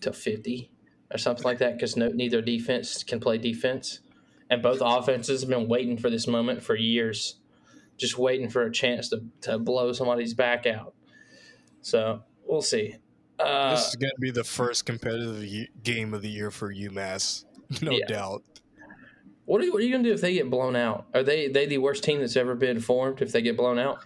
to 0.00 0.12
50 0.12 0.70
or 1.12 1.18
something 1.18 1.44
like 1.44 1.58
that 1.58 1.74
because 1.74 1.96
no, 1.96 2.08
neither 2.08 2.42
defense 2.42 3.02
can 3.02 3.20
play 3.20 3.38
defense. 3.38 4.00
And 4.48 4.62
both 4.62 4.78
offenses 4.80 5.40
have 5.40 5.50
been 5.50 5.68
waiting 5.68 5.96
for 5.96 6.08
this 6.08 6.26
moment 6.26 6.62
for 6.62 6.76
years, 6.76 7.36
just 7.96 8.16
waiting 8.16 8.48
for 8.48 8.62
a 8.62 8.72
chance 8.72 9.08
to, 9.08 9.24
to 9.42 9.58
blow 9.58 9.92
somebody's 9.92 10.34
back 10.34 10.66
out. 10.66 10.94
So 11.82 12.22
we'll 12.44 12.62
see. 12.62 12.96
Uh, 13.38 13.74
this 13.74 13.88
is 13.88 13.96
going 13.96 14.12
to 14.14 14.20
be 14.20 14.30
the 14.30 14.44
first 14.44 14.86
competitive 14.86 15.68
game 15.82 16.14
of 16.14 16.22
the 16.22 16.28
year 16.28 16.50
for 16.50 16.72
UMass, 16.72 17.44
no 17.82 17.92
yeah. 17.92 18.06
doubt. 18.06 18.42
What 19.46 19.60
are 19.60 19.64
you, 19.64 19.72
what 19.72 19.80
are 19.80 19.84
you 19.84 19.92
gonna 19.92 20.04
do 20.04 20.12
if 20.12 20.20
they 20.20 20.34
get 20.34 20.50
blown 20.50 20.76
out? 20.76 21.06
Are 21.14 21.22
they 21.22 21.48
they 21.48 21.66
the 21.66 21.78
worst 21.78 22.02
team 22.04 22.20
that's 22.20 22.36
ever 22.36 22.54
been 22.54 22.80
formed 22.80 23.22
if 23.22 23.32
they 23.32 23.42
get 23.42 23.56
blown 23.56 23.78
out? 23.78 23.98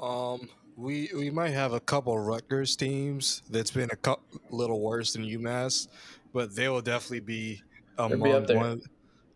Um, 0.00 0.48
we 0.76 1.10
we 1.14 1.30
might 1.30 1.50
have 1.50 1.74
a 1.74 1.80
couple 1.80 2.18
Rutgers 2.18 2.76
teams 2.76 3.42
that's 3.50 3.70
been 3.70 3.90
a 3.92 3.96
couple, 3.96 4.24
little 4.50 4.80
worse 4.80 5.12
than 5.12 5.22
UMass, 5.22 5.88
but 6.32 6.56
they 6.56 6.68
will 6.68 6.80
definitely 6.80 7.20
be 7.20 7.62
among 7.98 8.46
be 8.46 8.54
one, 8.54 8.82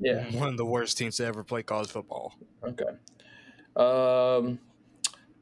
yeah. 0.00 0.24
one 0.32 0.48
of 0.48 0.56
the 0.56 0.66
worst 0.66 0.96
teams 0.96 1.18
to 1.18 1.26
ever 1.26 1.44
play 1.44 1.62
college 1.62 1.90
football. 1.90 2.34
Okay. 2.64 2.84
Um, 3.76 4.58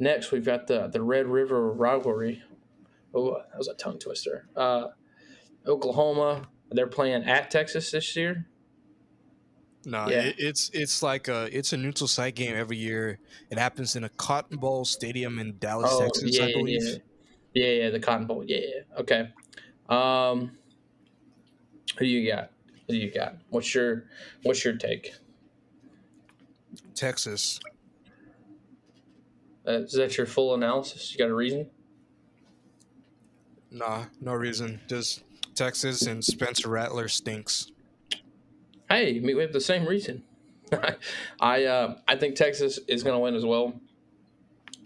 next 0.01 0.33
we've 0.33 0.45
got 0.45 0.67
the 0.67 0.89
the 0.89 1.01
Red 1.01 1.27
River 1.27 1.73
rivalry. 1.73 2.43
Oh, 3.15 3.37
that 3.37 3.57
was 3.57 3.69
a 3.69 3.75
tongue 3.75 4.01
twister. 4.01 4.49
Uh, 4.57 4.89
Oklahoma 5.67 6.43
they're 6.71 6.87
playing 6.87 7.25
at 7.25 7.51
Texas 7.51 7.91
this 7.91 8.17
year. 8.17 8.47
No, 9.85 10.09
yeah. 10.09 10.23
it, 10.23 10.37
it's 10.39 10.69
it's 10.75 11.01
like 11.01 11.29
a 11.29 11.49
it's 11.57 11.73
a 11.73 11.77
neutral 11.77 12.09
site 12.09 12.35
game 12.35 12.57
every 12.57 12.77
year. 12.77 13.21
It 13.51 13.59
happens 13.59 13.95
in 13.95 14.03
a 14.03 14.09
Cotton 14.09 14.57
Bowl 14.57 14.85
stadium 14.85 15.39
in 15.39 15.57
Dallas, 15.59 15.91
oh, 15.95 16.03
Texas, 16.03 16.37
yeah, 16.37 16.45
I 16.47 16.53
believe. 16.53 16.83
Yeah. 16.83 16.99
yeah, 17.55 17.83
yeah, 17.85 17.91
the 17.91 18.01
Cotton 18.01 18.27
Bowl. 18.27 18.43
Yeah, 18.45 18.59
yeah. 18.59 19.01
Okay. 19.01 19.31
Um, 19.89 20.59
who 21.99 22.05
you 22.05 22.29
got? 22.29 22.51
Who 22.89 22.95
you 22.95 23.13
got? 23.13 23.37
What's 23.51 23.73
your 23.75 24.07
What's 24.43 24.65
your 24.65 24.75
take? 24.75 25.15
Texas. 26.97 27.61
Uh, 29.69 29.83
is 29.83 29.93
that 29.93 30.17
your 30.17 30.27
full 30.27 30.55
analysis? 30.55 31.13
You 31.13 31.19
got 31.19 31.31
a 31.31 31.35
reason? 31.35 31.71
Nah, 33.71 34.05
no 34.21 34.33
reason. 34.33 34.81
Just 34.89 35.23
Texas 35.57 36.03
and 36.03 36.25
Spencer 36.25 36.69
Rattler 36.69 37.09
stinks. 37.09 37.73
Hey, 38.89 39.19
we 39.19 39.37
have 39.41 39.53
the 39.53 39.61
same 39.61 39.87
reason. 39.87 40.23
I 41.41 41.65
uh, 41.65 41.97
I 42.07 42.17
think 42.17 42.37
Texas 42.37 42.79
is 42.89 43.03
going 43.03 43.15
to 43.15 43.21
win 43.21 43.35
as 43.35 43.45
well. 43.45 43.81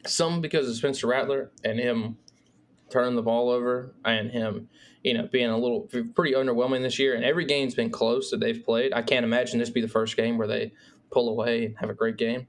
Some 0.07 0.41
because 0.41 0.69
of 0.69 0.77
Spencer 0.77 1.07
Rattler 1.07 1.51
and 1.65 1.79
him 1.79 2.17
turning 2.91 3.17
the 3.17 3.23
ball 3.23 3.51
over 3.51 3.95
and 4.05 4.31
him, 4.31 4.69
you 5.03 5.15
know, 5.15 5.29
being 5.31 5.51
a 5.51 5.59
little 5.59 5.83
pretty 6.15 6.33
underwhelming 6.33 6.83
this 6.83 6.99
year. 6.99 7.15
And 7.15 7.25
every 7.25 7.45
game's 7.45 7.75
been 7.75 7.91
close 7.91 8.31
that 8.31 8.41
they've 8.41 8.63
played. 8.65 8.93
I 8.93 9.03
can't 9.03 9.25
imagine 9.25 9.59
this 9.59 9.71
be 9.71 9.81
the 9.81 9.89
first 9.89 10.17
game 10.17 10.39
where 10.39 10.49
they 10.49 10.73
pull 11.11 11.29
away 11.29 11.67
and 11.67 11.79
have 11.79 11.91
a 11.91 11.95
great 11.95 12.17
game. 12.17 12.47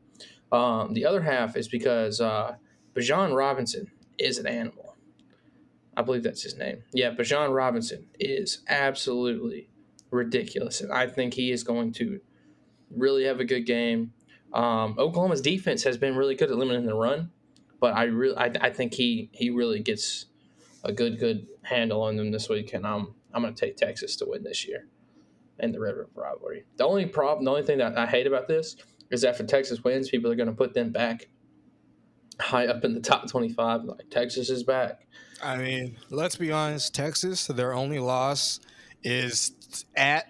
Um, 0.51 0.93
the 0.93 1.05
other 1.05 1.21
half 1.21 1.55
is 1.55 1.67
because 1.67 2.19
uh, 2.19 2.55
Bijan 2.95 3.35
Robinson 3.35 3.91
is 4.17 4.37
an 4.37 4.47
animal. 4.47 4.90
I 5.95 6.01
believe 6.01 6.23
that's 6.23 6.43
his 6.43 6.57
name. 6.57 6.83
Yeah, 6.93 7.11
Bijan 7.11 7.53
Robinson 7.53 8.07
is 8.19 8.61
absolutely 8.67 9.69
ridiculous, 10.09 10.81
and 10.81 10.91
I 10.91 11.07
think 11.07 11.33
he 11.33 11.51
is 11.51 11.63
going 11.63 11.93
to 11.93 12.21
really 12.89 13.25
have 13.25 13.39
a 13.39 13.45
good 13.45 13.65
game. 13.65 14.13
Um, 14.53 14.95
Oklahoma's 14.97 15.41
defense 15.41 15.83
has 15.83 15.97
been 15.97 16.15
really 16.15 16.35
good 16.35 16.51
at 16.51 16.57
limiting 16.57 16.85
the 16.85 16.95
run, 16.95 17.31
but 17.79 17.93
I 17.95 18.03
really 18.03 18.37
I, 18.37 18.51
I 18.61 18.69
think 18.69 18.93
he 18.93 19.29
he 19.33 19.49
really 19.49 19.79
gets 19.79 20.25
a 20.83 20.91
good 20.91 21.19
good 21.19 21.47
handle 21.63 22.01
on 22.03 22.15
them 22.15 22.31
this 22.31 22.49
week, 22.49 22.73
and 22.73 22.85
I'm 22.85 23.13
I'm 23.33 23.41
going 23.41 23.53
to 23.53 23.65
take 23.65 23.77
Texas 23.77 24.15
to 24.17 24.25
win 24.25 24.43
this 24.43 24.67
year 24.67 24.87
in 25.59 25.71
the 25.71 25.79
Red 25.79 25.95
River 25.95 26.09
rivalry. 26.15 26.65
The 26.77 26.85
only 26.85 27.05
problem, 27.05 27.45
the 27.45 27.51
only 27.51 27.63
thing 27.63 27.77
that 27.77 27.97
I 27.97 28.05
hate 28.05 28.27
about 28.27 28.47
this 28.47 28.75
is 29.09 29.23
after 29.23 29.45
Texas 29.45 29.83
wins, 29.83 30.09
people 30.09 30.31
are 30.31 30.35
going 30.35 30.49
to 30.49 30.55
put 30.55 30.73
them 30.73 30.91
back 30.91 31.27
high 32.39 32.67
up 32.67 32.83
in 32.83 32.93
the 32.93 32.99
top 32.99 33.29
25. 33.29 33.83
Like 33.83 34.09
Texas 34.09 34.49
is 34.49 34.63
back. 34.63 35.07
I 35.43 35.57
mean, 35.57 35.97
let's 36.09 36.35
be 36.35 36.51
honest. 36.51 36.93
Texas, 36.93 37.47
their 37.47 37.73
only 37.73 37.99
loss 37.99 38.59
is 39.03 39.85
at 39.95 40.27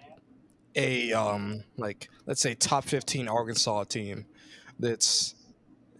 a 0.74 1.12
um 1.12 1.62
like 1.76 2.08
let's 2.26 2.40
say 2.40 2.54
top 2.54 2.84
15 2.84 3.28
Arkansas 3.28 3.84
team 3.84 4.24
that's 4.78 5.34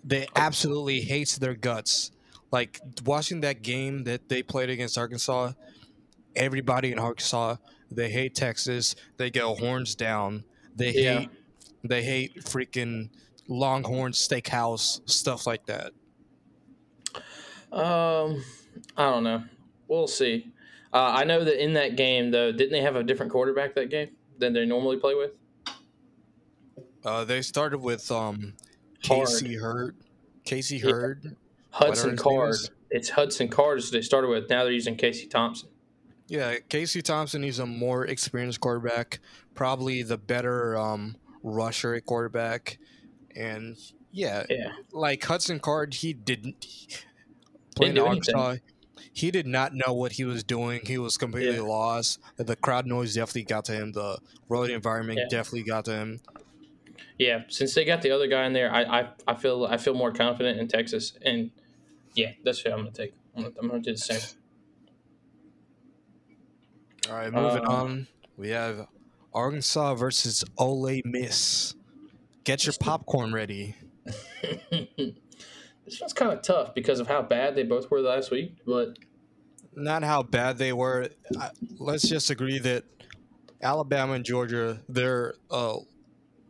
they 0.03 0.27
absolutely 0.35 1.01
hates 1.01 1.39
their 1.39 1.55
guts. 1.55 2.11
Like 2.51 2.81
watching 3.05 3.43
that 3.43 3.63
game 3.63 4.05
that 4.05 4.29
they 4.29 4.43
played 4.43 4.71
against 4.71 4.99
Arkansas, 4.99 5.53
everybody 6.35 6.93
in 6.93 6.99
Arkansas 6.99 7.57
they 7.95 8.11
hate 8.11 8.35
Texas. 8.35 8.95
They 9.17 9.31
go 9.31 9.55
horns 9.55 9.95
down. 9.95 10.45
They 10.75 10.93
yeah. 10.93 11.21
hate 11.21 11.31
they 11.85 12.03
hate 12.03 12.45
freaking 12.45 13.11
Longhorn 13.49 14.13
Steakhouse 14.13 15.01
stuff 15.09 15.47
like 15.47 15.67
that. 15.67 15.93
Um, 17.73 18.45
I 18.97 19.11
don't 19.11 19.25
know. 19.25 19.45
We'll 19.89 20.07
see. 20.07 20.53
Uh, 20.93 21.13
I 21.15 21.25
know 21.25 21.45
that 21.45 21.63
in 21.63 21.73
that 21.75 21.97
game, 21.97 22.31
though, 22.31 22.53
didn't 22.53 22.73
they 22.73 22.83
have 22.83 22.97
a 22.97 23.03
different 23.03 23.33
quarterback 23.33 23.75
that 23.75 23.91
game 23.91 24.11
than 24.39 24.53
they 24.53 24.67
normally 24.67 24.99
play 24.99 25.15
with? 25.15 25.33
Uh, 27.05 27.25
they 27.25 27.43
started 27.43 27.79
with 27.79 28.11
um, 28.11 28.55
Casey 29.03 29.57
Hurd. 29.57 29.97
Casey 30.45 30.79
Hurd. 30.79 31.21
Yeah. 31.25 31.31
Hudson 31.71 32.17
Card. 32.17 32.57
It's 32.91 33.09
Hudson 33.09 33.49
Card 33.49 33.83
they 33.91 34.03
started 34.03 34.29
with. 34.29 34.51
Now 34.51 34.65
they're 34.65 34.73
using 34.73 34.97
Casey 34.97 35.27
Thompson. 35.27 35.71
Yeah, 36.29 36.57
Casey 36.69 37.03
Thompson. 37.03 37.43
He's 37.43 37.59
a 37.59 37.67
more 37.67 38.07
experienced 38.07 38.61
quarterback, 38.61 39.21
probably 39.55 40.03
the 40.03 40.19
better 40.19 40.77
um, 40.77 41.17
rusher 41.43 41.95
at 41.95 42.07
quarterback, 42.07 42.79
and 43.35 43.77
yeah, 44.13 44.45
yeah, 44.49 44.73
like 44.93 45.25
Hudson 45.25 45.59
Card. 45.61 45.95
He 45.95 46.13
didn't 46.13 46.67
playing 47.75 47.99
Arkansas, 47.99 48.57
he 49.13 49.31
did 49.31 49.47
not 49.47 49.75
know 49.75 49.93
what 49.93 50.13
he 50.13 50.25
was 50.25 50.45
doing. 50.45 50.81
He 50.85 50.99
was 50.99 51.17
completely 51.17 51.57
yeah. 51.57 51.63
lost. 51.63 52.21
The 52.37 52.57
crowd 52.57 52.87
noise 52.87 53.15
definitely 53.15 53.45
got 53.45 53.65
to 53.67 53.73
him. 53.73 53.93
The 53.93 54.19
road 54.49 54.71
environment 54.71 55.19
yeah. 55.19 55.29
definitely 55.29 55.65
got 55.65 55.85
to 55.87 55.93
him. 55.93 56.21
Yeah, 57.19 57.43
since 57.49 57.75
they 57.75 57.85
got 57.85 58.03
the 58.03 58.11
other 58.11 58.27
guy 58.27 58.47
in 58.47 58.53
there, 58.53 58.73
I, 58.73 58.83
I, 58.83 59.09
I 59.29 59.35
feel 59.35 59.67
I 59.67 59.77
feel 59.77 59.95
more 59.95 60.13
confident 60.13 60.59
in 60.59 60.67
Texas, 60.67 61.13
and 61.23 61.51
yeah, 62.15 62.33
that's 62.43 62.65
what 62.65 62.75
I'm 62.75 62.81
gonna 62.81 62.91
take. 62.91 63.15
I'm 63.37 63.43
gonna, 63.43 63.55
I'm 63.61 63.69
gonna 63.69 63.83
do 63.83 63.93
the 63.93 63.99
same. 63.99 64.21
All 67.09 67.17
right, 67.17 67.33
moving 67.33 67.67
Uh, 67.67 67.71
on. 67.71 68.07
We 68.37 68.51
have 68.51 68.87
Arkansas 69.35 69.95
versus 69.95 70.45
Ole 70.57 71.03
Miss. 71.05 71.75
Get 72.45 72.65
your 72.67 72.75
popcorn 72.81 73.33
ready. 73.33 73.77
this 75.85 76.01
one's 76.01 76.13
kind 76.13 76.33
of 76.33 76.43
tough 76.43 76.75
because 76.75 77.01
of 77.01 77.07
how 77.09 77.23
bad 77.23 77.55
they 77.57 77.63
both 77.65 77.91
were 77.91 78.01
last 78.01 78.31
week. 78.31 78.57
But 78.67 78.99
Not 79.75 80.03
how 80.05 80.23
bad 80.23 80.59
they 80.59 80.73
were. 80.73 81.09
I- 81.39 81.51
Let's 81.79 82.09
just 82.09 82.31
agree 82.31 82.59
that 82.61 82.85
Alabama 83.63 84.13
and 84.15 84.25
Georgia, 84.25 84.81
they're 84.89 85.35
a 85.51 85.77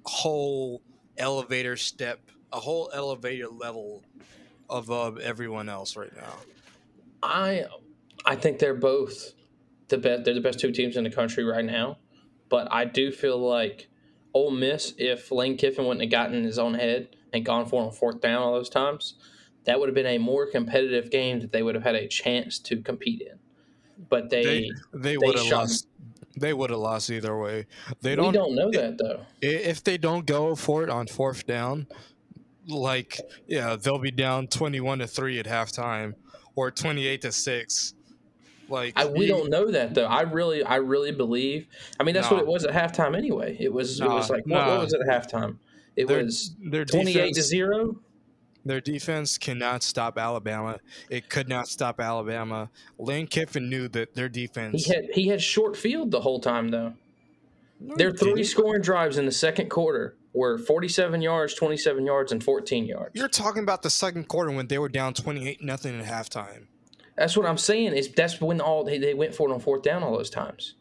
whole 0.04 0.82
elevator 1.18 1.76
step, 1.76 2.20
a 2.52 2.60
whole 2.60 2.90
elevator 2.94 3.48
level 3.48 4.02
above 4.68 5.18
everyone 5.18 5.68
else 5.68 5.96
right 5.96 6.14
now. 6.16 6.34
I 7.22 7.64
I 8.24 8.36
think 8.36 8.58
they're 8.58 8.74
both 8.74 9.32
the 9.88 9.98
best. 9.98 10.24
They're 10.24 10.34
the 10.34 10.40
best 10.40 10.58
two 10.60 10.72
teams 10.72 10.96
in 10.96 11.04
the 11.04 11.10
country 11.10 11.44
right 11.44 11.64
now. 11.64 11.98
But 12.48 12.68
I 12.72 12.84
do 12.84 13.10
feel 13.12 13.38
like 13.38 13.88
Ole 14.34 14.50
Miss, 14.50 14.94
if 14.98 15.30
Lane 15.30 15.56
Kiffin 15.56 15.84
wouldn't 15.86 16.02
have 16.02 16.10
gotten 16.10 16.44
his 16.44 16.58
own 16.58 16.74
head 16.74 17.16
and 17.32 17.44
gone 17.44 17.66
for 17.66 17.82
it 17.82 17.86
on 17.86 17.92
fourth 17.92 18.20
down 18.20 18.42
all 18.42 18.52
those 18.52 18.68
times, 18.68 19.14
that 19.64 19.78
would 19.78 19.88
have 19.88 19.94
been 19.94 20.06
a 20.06 20.18
more 20.18 20.46
competitive 20.50 21.10
game 21.10 21.40
that 21.40 21.52
they 21.52 21.62
would 21.62 21.74
have 21.74 21.84
had 21.84 21.94
a 21.94 22.06
chance 22.08 22.58
to 22.60 22.82
compete 22.82 23.22
in. 23.22 23.38
But 24.08 24.30
they, 24.30 24.42
They 24.44 24.70
they 24.92 24.98
they 25.10 25.16
would 25.18 25.36
have 25.38 25.46
lost. 25.46 25.86
They 26.36 26.52
would 26.54 26.70
have 26.70 26.78
lost 26.78 27.10
either 27.10 27.38
way. 27.38 27.66
They 28.00 28.16
don't. 28.16 28.28
We 28.28 28.32
don't 28.32 28.54
know 28.54 28.70
that 28.72 28.98
though. 28.98 29.20
If 29.40 29.84
they 29.84 29.98
don't 29.98 30.24
go 30.26 30.54
for 30.56 30.82
it 30.82 30.88
on 30.90 31.06
fourth 31.06 31.46
down, 31.46 31.86
like 32.66 33.20
yeah, 33.46 33.76
they'll 33.76 33.98
be 33.98 34.10
down 34.10 34.46
twenty-one 34.48 34.98
to 35.00 35.06
three 35.06 35.38
at 35.38 35.46
halftime, 35.46 36.14
or 36.56 36.70
twenty-eight 36.70 37.22
to 37.22 37.32
six. 37.32 37.94
Like 38.68 38.94
I, 38.96 39.04
we 39.04 39.26
you- 39.26 39.28
don't 39.28 39.50
know 39.50 39.70
that 39.70 39.94
though. 39.94 40.06
I 40.06 40.22
really, 40.22 40.64
I 40.64 40.76
really 40.76 41.12
believe. 41.12 41.66
I 42.00 42.04
mean, 42.04 42.14
that's 42.14 42.30
Nah. 42.30 42.36
what 42.36 42.42
it 42.44 42.48
was 42.48 42.64
at 42.64 42.72
halftime 42.74 43.16
anyway. 43.16 43.56
It 43.60 43.70
was, 43.72 44.00
it 44.00 44.08
was 44.08 44.30
Nah, 44.30 44.36
like 44.36 44.46
what, 44.46 44.54
nah. 44.56 44.68
what 44.70 44.80
was 44.84 44.92
it 44.94 45.00
at 45.06 45.06
halftime? 45.28 45.58
It 45.96 46.08
Their- 46.08 46.24
was 46.24 46.54
their 46.62 46.84
twenty-eight 46.84 47.14
to 47.34 47.40
defense- 47.40 47.46
zero. 47.46 47.96
Their 48.64 48.80
defense 48.80 49.38
cannot 49.38 49.82
stop 49.82 50.16
Alabama. 50.18 50.78
It 51.10 51.28
could 51.28 51.48
not 51.48 51.66
stop 51.66 52.00
Alabama. 52.00 52.70
Lane 52.96 53.26
Kiffin 53.26 53.68
knew 53.68 53.88
that 53.88 54.14
their 54.14 54.28
defense. 54.28 54.84
He 54.84 54.94
had 54.94 55.04
he 55.12 55.26
had 55.28 55.42
short 55.42 55.76
field 55.76 56.10
the 56.12 56.20
whole 56.20 56.38
time 56.40 56.68
though. 56.68 56.94
No, 57.80 57.96
Their 57.96 58.12
three 58.12 58.44
scoring 58.44 58.80
drives 58.80 59.18
in 59.18 59.26
the 59.26 59.32
second 59.32 59.68
quarter 59.68 60.14
were 60.32 60.56
47 60.56 61.20
yards, 61.20 61.52
27 61.54 62.06
yards, 62.06 62.30
and 62.30 62.42
14 62.42 62.84
yards. 62.86 63.10
You're 63.14 63.26
talking 63.26 63.64
about 63.64 63.82
the 63.82 63.90
second 63.90 64.28
quarter 64.28 64.52
when 64.52 64.68
they 64.68 64.78
were 64.78 64.88
down 64.88 65.14
twenty-eight 65.14 65.60
nothing 65.62 65.98
at 65.98 66.06
halftime. 66.06 66.66
That's 67.16 67.36
what 67.36 67.44
I'm 67.46 67.58
saying. 67.58 67.94
Is 67.94 68.08
that's 68.12 68.40
when 68.40 68.60
all 68.60 68.84
they, 68.84 68.98
they 68.98 69.14
went 69.14 69.34
for 69.34 69.50
it 69.50 69.52
on 69.52 69.58
fourth 69.58 69.82
down 69.82 70.04
all 70.04 70.16
those 70.16 70.30
times. 70.30 70.74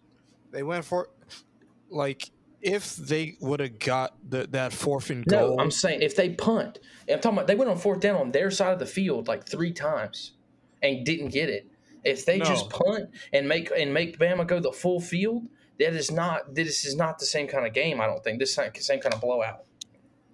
They 0.52 0.62
went 0.64 0.86
for, 0.86 1.10
like, 1.90 2.30
if 2.62 2.96
they 2.96 3.36
would 3.40 3.60
have 3.60 3.80
got 3.80 4.16
the, 4.28 4.48
that 4.52 4.74
fourth 4.74 5.10
and 5.10 5.26
No, 5.28 5.50
goal. 5.50 5.62
I'm 5.62 5.72
saying 5.72 6.02
if 6.02 6.16
they 6.16 6.30
punt, 6.30 6.80
I'm 7.10 7.20
talking 7.20 7.38
about 7.38 7.48
they 7.48 7.56
went 7.56 7.70
on 7.72 7.78
fourth 7.78 8.00
down 8.00 8.16
on 8.16 8.32
their 8.32 8.52
side 8.52 8.74
of 8.74 8.80
the 8.80 8.86
field 8.86 9.28
like 9.28 9.48
three 9.48 9.74
times 9.74 10.34
and 10.82 11.06
didn't 11.06 11.30
get 11.30 11.50
it. 11.50 11.68
If 12.04 12.26
they 12.26 12.40
just 12.40 12.70
punt 12.70 13.10
and 13.32 13.48
make 13.48 13.72
and 13.76 13.94
make 13.94 14.18
Bama 14.18 14.48
go 14.48 14.60
the 14.60 14.72
full 14.72 15.00
field, 15.00 15.48
that 15.80 15.94
is 15.94 16.12
not 16.12 16.56
this 16.56 16.86
is 16.86 16.96
not 16.96 17.20
the 17.20 17.26
same 17.26 17.48
kind 17.48 17.66
of 17.66 17.74
game. 17.74 18.02
I 18.02 18.08
don't 18.08 18.24
think 18.24 18.40
this 18.40 18.58
is 18.58 18.72
the 18.74 18.82
same 18.82 19.00
kind 19.00 19.14
of 19.14 19.22
blowout. 19.22 19.66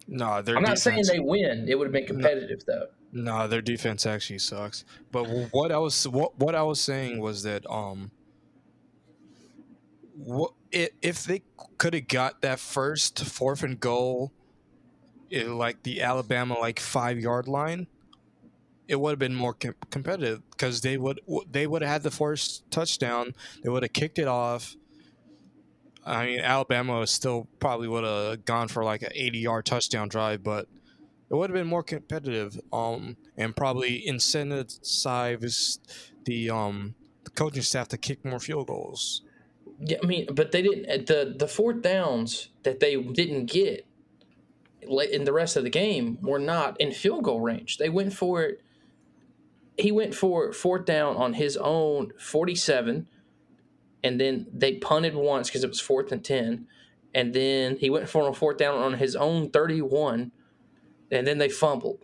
no, 0.08 0.42
I'm 0.48 0.64
not 0.64 0.78
saying 0.78 1.04
they 1.12 1.20
win. 1.20 1.68
It 1.68 1.76
would 1.76 1.88
have 1.88 1.94
been 1.94 2.06
competitive 2.06 2.64
though. 2.66 2.88
No, 3.12 3.48
their 3.48 3.62
defense 3.62 4.06
actually 4.06 4.40
sucks. 4.40 4.86
But 5.12 5.24
what 5.52 5.72
I 5.72 5.78
was 5.78 6.08
what 6.08 6.38
what 6.40 6.56
I 6.56 6.64
was 6.64 6.80
saying 6.80 7.20
was 7.20 7.44
that 7.44 7.70
um, 7.70 8.12
what 10.16 10.54
i- 10.74 10.90
if 11.02 11.24
they 11.24 11.44
could 11.78 11.94
have 11.94 12.08
got 12.08 12.42
that 12.42 12.60
first 12.60 13.20
fourth 13.26 13.64
and 13.64 13.80
goal, 13.80 14.32
in 15.30 15.58
like 15.58 15.84
the 15.84 16.02
Alabama 16.02 16.58
like 16.60 16.80
five 16.80 17.20
yard 17.20 17.48
line, 17.48 17.88
it 18.88 18.96
would 19.00 19.10
have 19.12 19.20
been 19.20 19.36
more 19.36 19.54
com- 19.54 19.76
competitive 19.90 20.42
because 20.52 20.82
they 20.82 20.98
would 20.98 21.20
they 21.52 21.68
would 21.68 21.82
have 21.82 21.92
had 21.92 22.04
the 22.04 22.12
first 22.12 22.70
touchdown. 22.72 23.34
They 23.64 23.70
would 23.70 23.84
have 23.84 23.92
kicked 23.94 24.20
it 24.20 24.28
off. 24.28 24.76
I 26.06 26.26
mean, 26.26 26.40
Alabama 26.40 27.06
still 27.06 27.50
probably 27.60 27.90
would 27.90 28.06
have 28.06 28.46
gone 28.46 28.70
for 28.70 28.86
like 28.86 29.02
an 29.02 29.12
80 29.14 29.40
yard 29.40 29.66
touchdown 29.66 30.08
drive, 30.08 30.42
but 30.44 30.70
it 31.30 31.34
would 31.36 31.50
have 31.50 31.56
been 31.56 31.68
more 31.68 31.84
competitive 31.84 32.58
um, 32.72 33.18
and 33.36 33.54
probably 33.54 34.06
incentivized 34.08 35.80
the 36.24 36.50
um, 36.50 36.96
the 37.26 37.30
coaching 37.32 37.62
staff 37.62 37.90
to 37.90 37.98
kick 37.98 38.24
more 38.24 38.40
field 38.40 38.68
goals. 38.68 39.24
Yeah, 39.80 39.98
I 40.02 40.06
mean, 40.06 40.28
but 40.34 40.52
they 40.52 40.62
didn't. 40.62 40.86
Eh, 40.86 40.98
the 41.06 41.36
the 41.38 41.48
fourth 41.48 41.82
downs 41.82 42.50
that 42.64 42.80
they 42.80 42.96
didn't 42.96 43.46
get 43.46 43.86
late 44.88 45.12
in 45.12 45.24
the 45.24 45.34
rest 45.34 45.56
of 45.56 45.64
the 45.64 45.70
game 45.70 46.18
were 46.22 46.40
not 46.40 46.80
in 46.80 46.92
field 46.92 47.24
goal 47.24 47.42
range. 47.42 47.78
They 47.78 47.90
went 47.90 48.14
for 48.14 48.44
it. 48.44 48.62
He 49.78 49.92
went 49.92 50.16
for 50.16 50.52
fourth 50.52 50.86
down 50.86 51.16
on 51.16 51.34
his 51.34 51.58
own 51.58 52.12
forty-seven, 52.20 53.08
and 54.04 54.20
then 54.20 54.48
they 54.52 54.74
punted 54.74 55.14
once 55.14 55.50
because 55.50 55.64
it 55.64 55.70
was 55.70 55.80
fourth 55.80 56.12
and 56.12 56.24
ten, 56.24 56.68
and 57.14 57.34
then 57.34 57.78
he 57.78 57.90
went 57.90 58.10
for 58.10 58.28
a 58.28 58.34
fourth 58.34 58.58
down 58.58 58.76
on 58.76 58.96
his 58.96 59.16
own 59.16 59.52
thirty-one, 59.52 60.32
and 61.12 61.28
then 61.28 61.38
they 61.38 61.50
fumbled. 61.50 62.00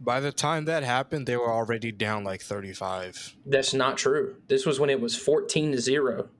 By 0.00 0.20
the 0.20 0.32
time 0.32 0.66
that 0.66 0.82
happened, 0.82 1.26
they 1.26 1.36
were 1.36 1.50
already 1.50 1.90
down 1.90 2.22
like 2.22 2.42
35. 2.42 3.34
That's 3.46 3.72
not 3.72 3.96
true. 3.96 4.36
This 4.46 4.66
was 4.66 4.78
when 4.78 4.90
it 4.90 5.00
was 5.00 5.16
fourteen 5.16 5.72
to 5.72 5.80
zero. 5.80 6.30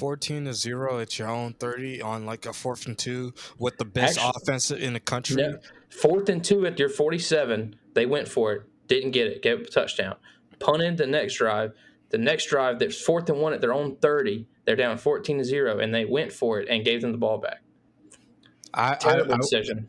14 0.00 0.46
to 0.46 0.54
0 0.54 0.98
at 0.98 1.18
your 1.18 1.28
own 1.28 1.52
30 1.52 2.00
on 2.00 2.24
like 2.24 2.46
a 2.46 2.54
fourth 2.54 2.86
and 2.86 2.96
two 2.96 3.34
with 3.58 3.76
the 3.76 3.84
best 3.84 4.18
Actually- 4.18 4.32
offense 4.42 4.70
in 4.70 4.94
the 4.94 5.00
country. 5.00 5.44
Fourth 5.90 6.28
and 6.30 6.42
two 6.42 6.66
at 6.66 6.78
your 6.78 6.88
47. 6.88 7.76
They 7.92 8.06
went 8.06 8.26
for 8.26 8.52
it. 8.54 8.62
Didn't 8.88 9.10
get 9.10 9.26
it. 9.26 9.42
Gave 9.42 9.60
up 9.60 9.66
a 9.66 9.70
touchdown. 9.70 10.16
Punted 10.58 10.96
the 10.96 11.06
next 11.06 11.34
drive. 11.34 11.74
The 12.08 12.18
next 12.18 12.46
drive, 12.46 12.78
there's 12.78 13.00
fourth 13.00 13.28
and 13.28 13.40
one 13.40 13.52
at 13.52 13.60
their 13.60 13.74
own 13.74 13.96
30. 13.96 14.48
They're 14.64 14.74
down 14.74 14.96
14 14.98 15.38
to 15.38 15.44
0, 15.44 15.78
and 15.78 15.94
they 15.94 16.04
went 16.06 16.32
for 16.32 16.60
it 16.60 16.68
and 16.68 16.84
gave 16.84 17.02
them 17.02 17.12
the 17.12 17.18
ball 17.18 17.38
back. 17.38 17.62
I, 18.72 18.92
I, 18.92 18.94
Terrible 18.94 19.34
I, 19.34 19.36
decision. 19.36 19.88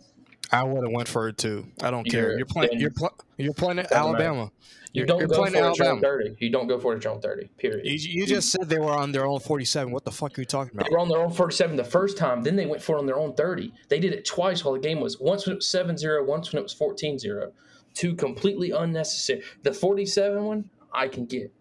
I 0.52 0.64
would 0.64 0.84
have 0.84 0.92
went 0.92 1.08
for 1.08 1.28
it 1.30 1.38
too. 1.38 1.68
I 1.82 1.92
don't 1.92 2.04
care. 2.04 2.24
You're- 2.30 2.38
You're 2.38 2.46
playing. 2.46 2.80
You're, 2.80 2.92
pl- 2.92 3.18
you're 3.38 3.54
playing 3.54 3.80
at 3.80 3.90
Doesn't 3.90 4.14
matter. 4.14 4.24
Alabama. 4.26 4.52
You 4.94 5.06
don't 5.06 5.20
you're 5.20 5.28
go 5.30 5.36
for 5.36 5.40
playing 5.50 5.56
it 5.56 5.60
at 5.60 5.72
at 5.72 5.78
your 5.78 5.88
own 5.88 6.02
30. 6.02 6.36
You 6.40 6.50
don't 6.50 6.68
go 6.68 6.78
for 6.78 6.92
it 6.94 6.98
at 6.98 7.04
your 7.06 7.14
own 7.14 7.22
30, 7.22 7.48
period. 7.58 7.86
You, 7.86 7.94
you 7.94 8.26
just 8.28 8.52
said 8.52 8.68
they 8.68 8.78
were 8.78 8.92
on 8.92 9.14
their 9.14 9.26
own 9.26 9.40
47. 9.40 9.90
What 9.90 10.04
the 10.04 10.12
fuck 10.12 10.38
are 10.38 10.42
you 10.42 10.46
talking 10.46 10.74
about? 10.76 10.90
They 10.90 10.94
were 10.94 11.00
on 11.00 11.08
their 11.08 11.20
own 11.20 11.32
47 11.32 11.78
the 11.78 11.84
first 11.86 12.18
time. 12.18 12.44
Then 12.44 12.58
they 12.58 12.66
went 12.66 12.82
for 12.82 12.98
it 12.98 13.00
on 13.00 13.06
their 13.06 13.18
own 13.18 13.34
30. 13.36 13.72
They 13.88 14.02
did 14.02 14.12
it 14.12 14.26
twice 14.26 14.66
while 14.66 14.74
the 14.74 14.82
game 14.82 15.00
was 15.00 15.18
once 15.18 15.46
when 15.46 15.54
it 15.54 15.60
was 15.60 15.68
7 15.70 15.98
0, 15.98 16.26
once 16.26 16.52
when 16.52 16.60
it 16.60 16.64
was 16.64 16.74
14 16.74 17.18
0. 17.18 17.54
Two 17.94 18.16
completely 18.16 18.72
unnecessary. 18.72 19.44
The 19.64 19.72
47 19.74 20.44
one, 20.44 20.70
I 20.92 21.08
can 21.08 21.26
get. 21.26 21.54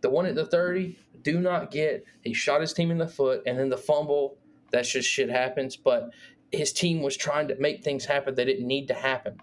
The 0.00 0.10
one 0.10 0.26
at 0.26 0.34
the 0.34 0.46
30, 0.46 0.98
do 1.22 1.38
not 1.40 1.70
get. 1.70 2.04
He 2.22 2.34
shot 2.34 2.60
his 2.60 2.72
team 2.72 2.90
in 2.90 2.98
the 2.98 3.06
foot, 3.06 3.42
and 3.46 3.56
then 3.56 3.68
the 3.68 3.76
fumble, 3.76 4.38
that's 4.72 4.90
just 4.90 5.08
shit 5.08 5.30
happens. 5.30 5.76
But 5.76 6.10
his 6.52 6.72
team 6.72 7.02
was 7.02 7.16
trying 7.16 7.48
to 7.48 7.56
make 7.58 7.82
things 7.82 8.04
happen 8.04 8.34
that 8.34 8.44
didn't 8.44 8.66
need 8.66 8.88
to 8.88 8.94
happen. 8.94 9.40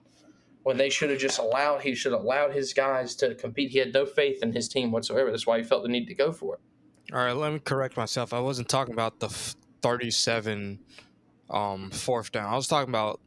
When 0.63 0.77
they 0.77 0.89
should 0.89 1.09
have 1.09 1.19
just 1.19 1.39
allowed, 1.39 1.81
he 1.81 1.95
should 1.95 2.11
have 2.11 2.21
allowed 2.21 2.53
his 2.53 2.73
guys 2.73 3.15
to 3.15 3.33
compete. 3.35 3.71
He 3.71 3.79
had 3.79 3.93
no 3.93 4.05
faith 4.05 4.43
in 4.43 4.51
his 4.51 4.67
team 4.67 4.91
whatsoever. 4.91 5.31
That's 5.31 5.47
why 5.47 5.57
he 5.57 5.63
felt 5.63 5.83
the 5.83 5.89
need 5.89 6.07
to 6.07 6.13
go 6.13 6.31
for 6.31 6.55
it. 6.55 6.61
All 7.13 7.19
right, 7.19 7.33
let 7.35 7.51
me 7.51 7.59
correct 7.59 7.97
myself. 7.97 8.33
I 8.33 8.39
wasn't 8.39 8.69
talking 8.69 8.93
about 8.93 9.19
the 9.19 9.27
f- 9.27 9.55
37 9.81 10.79
um, 11.49 11.89
fourth 11.89 12.31
down. 12.31 12.45
I 12.51 12.55
was 12.55 12.67
talking 12.67 12.89
about 12.89 13.19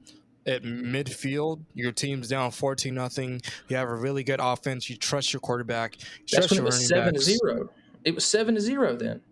at 0.46 0.62
midfield. 0.62 1.62
Your 1.74 1.90
team's 1.90 2.28
down 2.28 2.50
14 2.50 2.94
nothing. 2.94 3.40
You 3.68 3.76
have 3.76 3.88
a 3.88 3.94
really 3.94 4.22
good 4.22 4.40
offense. 4.40 4.88
You 4.88 4.96
trust 4.96 5.32
your 5.32 5.40
quarterback. 5.40 5.96
You 6.00 6.06
That's 6.32 6.50
when 6.50 6.60
it 6.60 6.64
was 6.64 6.76
running 6.76 6.88
seven 6.88 7.14
to 7.14 7.18
backs. 7.18 7.24
zero. 7.24 7.70
It 8.04 8.14
was 8.14 8.24
seven 8.24 8.54
to 8.54 8.60
zero 8.60 8.94
then. 8.94 9.22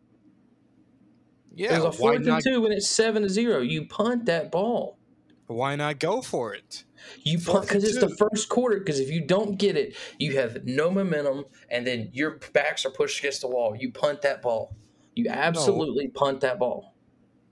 Yeah, 1.55 1.77
it 1.77 1.85
was 1.85 1.97
a 1.97 1.99
fourth 1.99 2.27
and 2.27 2.43
two 2.43 2.61
when 2.61 2.73
it's 2.73 2.89
seven 2.89 3.23
to 3.23 3.29
zero. 3.29 3.61
You 3.61 3.87
punt 3.87 4.27
that 4.27 4.51
ball. 4.51 4.99
Why 5.47 5.75
not 5.75 5.99
go 5.99 6.23
for 6.23 6.55
it? 6.55 6.85
You 7.23 7.39
punt 7.39 7.67
because 7.67 7.83
it's 7.83 7.99
the 7.99 8.15
first 8.17 8.49
quarter. 8.49 8.79
Because 8.79 9.01
if 9.01 9.11
you 9.11 9.21
don't 9.27 9.59
get 9.59 9.77
it, 9.77 9.97
you 10.19 10.37
have 10.37 10.65
no 10.65 10.91
momentum, 10.91 11.45
and 11.71 11.87
then 11.87 12.11
your 12.13 12.39
backs 12.53 12.87
are 12.87 12.91
pushed 12.91 13.19
against 13.19 13.41
the 13.41 13.49
wall. 13.49 13.75
You 13.77 13.91
punt 13.91 14.23
that 14.23 14.43
ball. 14.43 14.77
You 15.15 15.27
absolutely 15.29 16.09
punt 16.09 16.41
that 16.43 16.59
ball. 16.59 16.95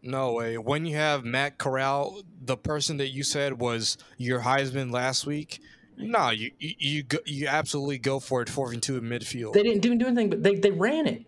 No 0.02 0.32
way. 0.34 0.58
When 0.58 0.86
you 0.86 0.96
have 0.96 1.24
Matt 1.24 1.58
Corral, 1.58 2.22
the 2.40 2.56
person 2.56 2.98
that 2.98 3.08
you 3.08 3.24
said 3.24 3.58
was 3.58 3.98
your 4.16 4.40
Heisman 4.40 4.92
last 4.92 5.26
week, 5.26 5.60
no, 5.96 6.30
you 6.30 6.52
you 6.60 6.74
you, 6.78 7.02
go, 7.02 7.18
you 7.26 7.48
absolutely 7.48 7.98
go 7.98 8.20
for 8.20 8.40
it 8.42 8.48
fourth 8.48 8.72
and 8.72 8.82
two 8.82 8.96
in 8.96 9.04
midfield. 9.04 9.54
They 9.54 9.64
didn't 9.64 9.82
do, 9.82 9.94
do 9.96 10.06
anything, 10.06 10.30
but 10.30 10.42
they, 10.42 10.54
they 10.54 10.70
ran 10.70 11.08
it. 11.08 11.24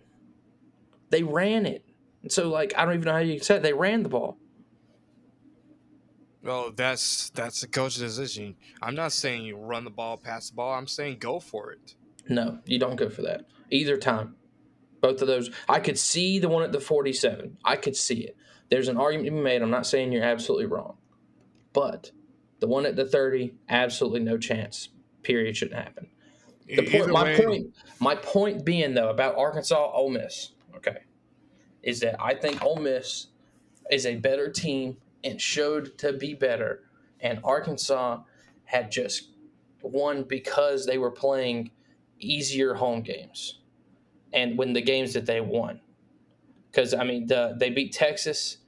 They 1.10 1.24
ran 1.24 1.66
it. 1.66 1.84
And 2.22 2.30
so, 2.30 2.48
like, 2.48 2.72
I 2.76 2.84
don't 2.84 2.94
even 2.94 3.06
know 3.06 3.12
how 3.12 3.18
you 3.18 3.38
said 3.40 3.58
it. 3.58 3.62
they 3.62 3.72
ran 3.72 4.02
the 4.02 4.08
ball. 4.08 4.38
Well, 6.42 6.72
that's 6.74 7.30
that's 7.30 7.60
the 7.60 7.66
coach's 7.66 8.00
decision. 8.00 8.56
I'm 8.80 8.94
not 8.94 9.12
saying 9.12 9.44
you 9.44 9.56
run 9.56 9.84
the 9.84 9.90
ball, 9.90 10.16
pass 10.16 10.48
the 10.48 10.56
ball. 10.56 10.74
I'm 10.74 10.86
saying 10.86 11.18
go 11.18 11.38
for 11.38 11.70
it. 11.72 11.94
No, 12.28 12.60
you 12.64 12.78
don't 12.78 12.96
go 12.96 13.10
for 13.10 13.22
that 13.22 13.46
either 13.70 13.96
time. 13.96 14.36
Both 15.00 15.22
of 15.22 15.28
those, 15.28 15.50
I 15.68 15.80
could 15.80 15.98
see 15.98 16.38
the 16.38 16.48
one 16.48 16.62
at 16.62 16.72
the 16.72 16.80
47. 16.80 17.56
I 17.64 17.76
could 17.76 17.96
see 17.96 18.20
it. 18.20 18.36
There's 18.68 18.88
an 18.88 18.98
argument 18.98 19.26
to 19.26 19.32
be 19.32 19.40
made. 19.40 19.62
I'm 19.62 19.70
not 19.70 19.86
saying 19.86 20.12
you're 20.12 20.22
absolutely 20.22 20.66
wrong, 20.66 20.96
but 21.72 22.10
the 22.60 22.66
one 22.66 22.84
at 22.84 22.96
the 22.96 23.06
30, 23.06 23.54
absolutely 23.68 24.20
no 24.20 24.36
chance. 24.36 24.90
Period. 25.22 25.56
Shouldn't 25.56 25.82
happen. 25.82 26.08
The 26.66 26.88
point, 26.88 27.10
my 27.10 27.24
way. 27.24 27.44
point, 27.44 27.66
my 27.98 28.14
point 28.14 28.64
being 28.64 28.94
though 28.94 29.10
about 29.10 29.36
Arkansas, 29.36 29.90
Ole 29.92 30.10
Miss, 30.10 30.52
okay, 30.76 30.98
is 31.82 32.00
that 32.00 32.16
I 32.20 32.34
think 32.34 32.62
Ole 32.62 32.76
Miss 32.76 33.28
is 33.90 34.06
a 34.06 34.16
better 34.16 34.50
team 34.50 34.98
and 35.24 35.40
showed 35.40 35.98
to 35.98 36.12
be 36.12 36.34
better, 36.34 36.84
and 37.20 37.40
Arkansas 37.44 38.22
had 38.64 38.90
just 38.90 39.30
won 39.82 40.22
because 40.24 40.86
they 40.86 40.98
were 40.98 41.10
playing 41.10 41.70
easier 42.18 42.74
home 42.74 43.02
games, 43.02 43.60
and 44.32 44.56
when 44.56 44.72
the 44.72 44.82
games 44.82 45.14
that 45.14 45.26
they 45.26 45.40
won, 45.40 45.80
because 46.70 46.94
I 46.94 47.04
mean 47.04 47.26
the, 47.26 47.56
they 47.58 47.70
beat 47.70 47.92
Texas 47.92 48.58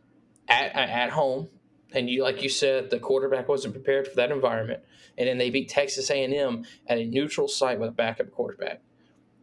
at 0.48 0.74
at 0.74 1.10
home, 1.10 1.48
and 1.92 2.10
you 2.10 2.22
like 2.22 2.42
you 2.42 2.48
said 2.48 2.90
the 2.90 2.98
quarterback 2.98 3.48
wasn't 3.48 3.74
prepared 3.74 4.08
for 4.08 4.16
that 4.16 4.30
environment 4.30 4.82
and 5.18 5.28
then 5.28 5.38
they 5.38 5.50
beat 5.50 5.68
Texas 5.68 6.10
A&M 6.10 6.64
at 6.86 6.98
a 6.98 7.04
neutral 7.04 7.48
site 7.48 7.78
with 7.78 7.90
a 7.90 7.92
backup 7.92 8.30
quarterback. 8.30 8.80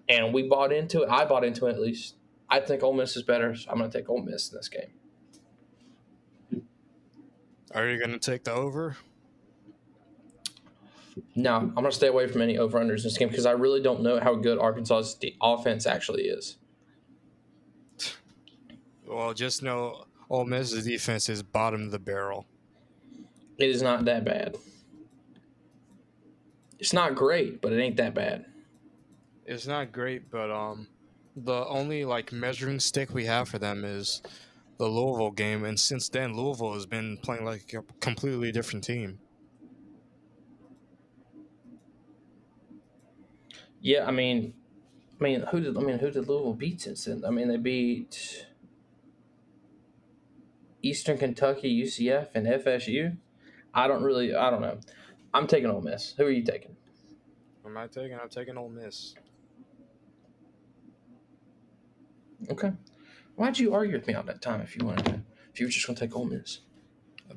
And 0.08 0.34
we 0.34 0.48
bought 0.48 0.72
into 0.72 1.04
it. 1.04 1.10
I 1.10 1.26
bought 1.26 1.44
into 1.44 1.68
it 1.68 1.74
at 1.74 1.82
least. 1.82 2.16
I 2.50 2.60
think 2.60 2.84
Ole 2.84 2.94
Miss 2.94 3.16
is 3.16 3.24
better, 3.24 3.56
so 3.56 3.70
I'm 3.70 3.78
going 3.78 3.90
to 3.90 3.98
take 3.98 4.10
Ole 4.10 4.22
Miss 4.22 4.52
in 4.52 4.58
this 4.58 4.70
game. 4.70 4.92
Are 7.76 7.88
you 7.88 8.00
going 8.00 8.12
to 8.12 8.20
take 8.20 8.44
the 8.44 8.54
over? 8.54 8.98
No, 11.36 11.56
I'm 11.56 11.74
going 11.74 11.86
to 11.86 11.92
stay 11.92 12.08
away 12.08 12.28
from 12.28 12.42
any 12.42 12.58
over 12.58 12.80
unders 12.80 12.98
in 12.98 13.04
this 13.04 13.18
game 13.18 13.30
because 13.30 13.46
I 13.46 13.52
really 13.52 13.82
don't 13.82 14.02
know 14.02 14.20
how 14.20 14.36
good 14.36 14.58
Arkansas's 14.58 15.18
offense 15.42 15.86
actually 15.86 16.24
is. 16.24 16.58
Well, 19.06 19.34
just 19.34 19.62
know 19.62 20.06
Ole 20.30 20.46
Miss's 20.46 20.86
defense 20.86 21.30
is 21.30 21.44
bottom 21.44 21.84
of 21.84 21.92
the 21.92 22.00
barrel. 22.00 22.46
It 23.58 23.70
is 23.70 23.82
not 23.82 24.06
that 24.06 24.24
bad. 24.24 24.56
It's 26.80 26.94
not 26.94 27.16
great, 27.16 27.62
but 27.62 27.74
it 27.74 27.82
ain't 27.82 27.98
that 27.98 28.14
bad. 28.14 28.46
It's 29.46 29.68
not 29.68 29.92
great, 29.92 30.30
but 30.32 30.50
um, 30.50 30.88
the 31.36 31.65
only 31.65 32.06
like 32.06 32.32
measuring 32.32 32.80
stick 32.80 33.13
we 33.13 33.26
have 33.26 33.50
for 33.50 33.60
them 33.60 33.86
is 33.86 34.22
the 34.78 34.88
Louisville 34.88 35.32
game, 35.32 35.65
and 35.65 35.80
since 35.80 36.10
then 36.10 36.36
Louisville 36.36 36.74
has 36.74 36.86
been 36.86 37.18
playing 37.18 37.46
like 37.46 37.74
a 37.74 37.84
completely 38.00 38.52
different 38.52 38.84
team. 38.84 39.20
Yeah, 43.82 44.06
I 44.06 44.12
mean, 44.12 44.54
I 45.20 45.24
mean, 45.24 45.42
who 45.52 45.60
did 45.60 45.78
I 45.78 45.82
mean 45.82 46.00
who 46.00 46.12
did 46.12 46.28
Louisville 46.28 46.54
beat 46.54 46.82
since 46.82 47.06
then? 47.06 47.24
I 47.26 47.30
mean, 47.30 47.48
they 47.48 47.58
beat 47.58 48.48
Eastern 50.82 51.18
Kentucky, 51.18 51.84
UCF, 51.84 52.30
and 52.34 52.48
FSU. 52.48 53.18
I 53.74 53.88
don't 53.88 54.04
really, 54.04 54.34
I 54.34 54.50
don't 54.50 54.62
know. 54.62 54.80
I'm 55.34 55.48
taking 55.48 55.70
Ole 55.70 55.82
Miss. 55.82 56.13
Who 56.18 56.26
are 56.26 56.32
you 56.32 56.44
taking? 56.44 56.76
Am 57.65 57.78
I 57.78 57.88
taking? 57.88 58.18
I'm 58.20 58.30
taking 58.30 58.58
Ole 58.58 58.70
Miss. 58.70 59.13
Okay. 62.49 62.71
Why'd 63.36 63.58
you 63.58 63.73
argue 63.73 63.93
with 63.93 64.08
me 64.08 64.13
all 64.13 64.23
that 64.23 64.41
time 64.41 64.62
if 64.62 64.75
you 64.75 64.86
wanted 64.86 65.06
to? 65.06 65.21
If 65.54 65.60
you 65.60 65.65
were 65.65 65.71
just 65.71 65.88
going 65.88 65.95
to 65.95 66.06
take 66.06 66.15
Ole 66.15 66.25
Miss? 66.25 66.60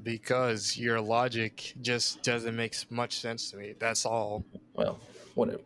Because 0.02 0.76
your 0.76 1.00
logic 1.00 1.74
just 1.80 2.22
doesn't 2.22 2.56
make 2.56 2.74
much 2.90 3.18
sense 3.18 3.50
to 3.50 3.56
me. 3.56 3.74
That's 3.78 4.06
all. 4.06 4.44
Well, 4.74 4.98
whatever. 5.34 5.62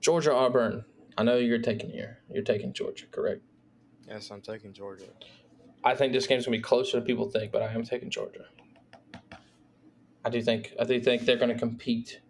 Georgia 0.00 0.32
Auburn. 0.32 0.84
I 1.18 1.24
know 1.24 1.36
you're 1.36 1.58
taking 1.58 1.90
here. 1.90 2.18
You're 2.32 2.44
taking 2.44 2.72
Georgia, 2.72 3.06
correct? 3.10 3.42
Yes, 4.08 4.30
I'm 4.30 4.40
taking 4.40 4.72
Georgia. 4.72 5.04
I 5.84 5.94
think 5.94 6.12
this 6.12 6.26
game's 6.26 6.46
gonna 6.46 6.56
be 6.56 6.62
closer 6.62 6.98
than 6.98 7.06
people 7.06 7.28
think, 7.28 7.52
but 7.52 7.62
I 7.62 7.72
am 7.72 7.84
taking 7.84 8.10
Georgia. 8.10 8.46
I 10.24 10.30
do 10.30 10.42
think 10.42 10.74
I 10.78 10.84
do 10.84 11.00
think 11.00 11.24
they're 11.24 11.36
going 11.36 11.52
to 11.52 11.58
compete 11.58 12.20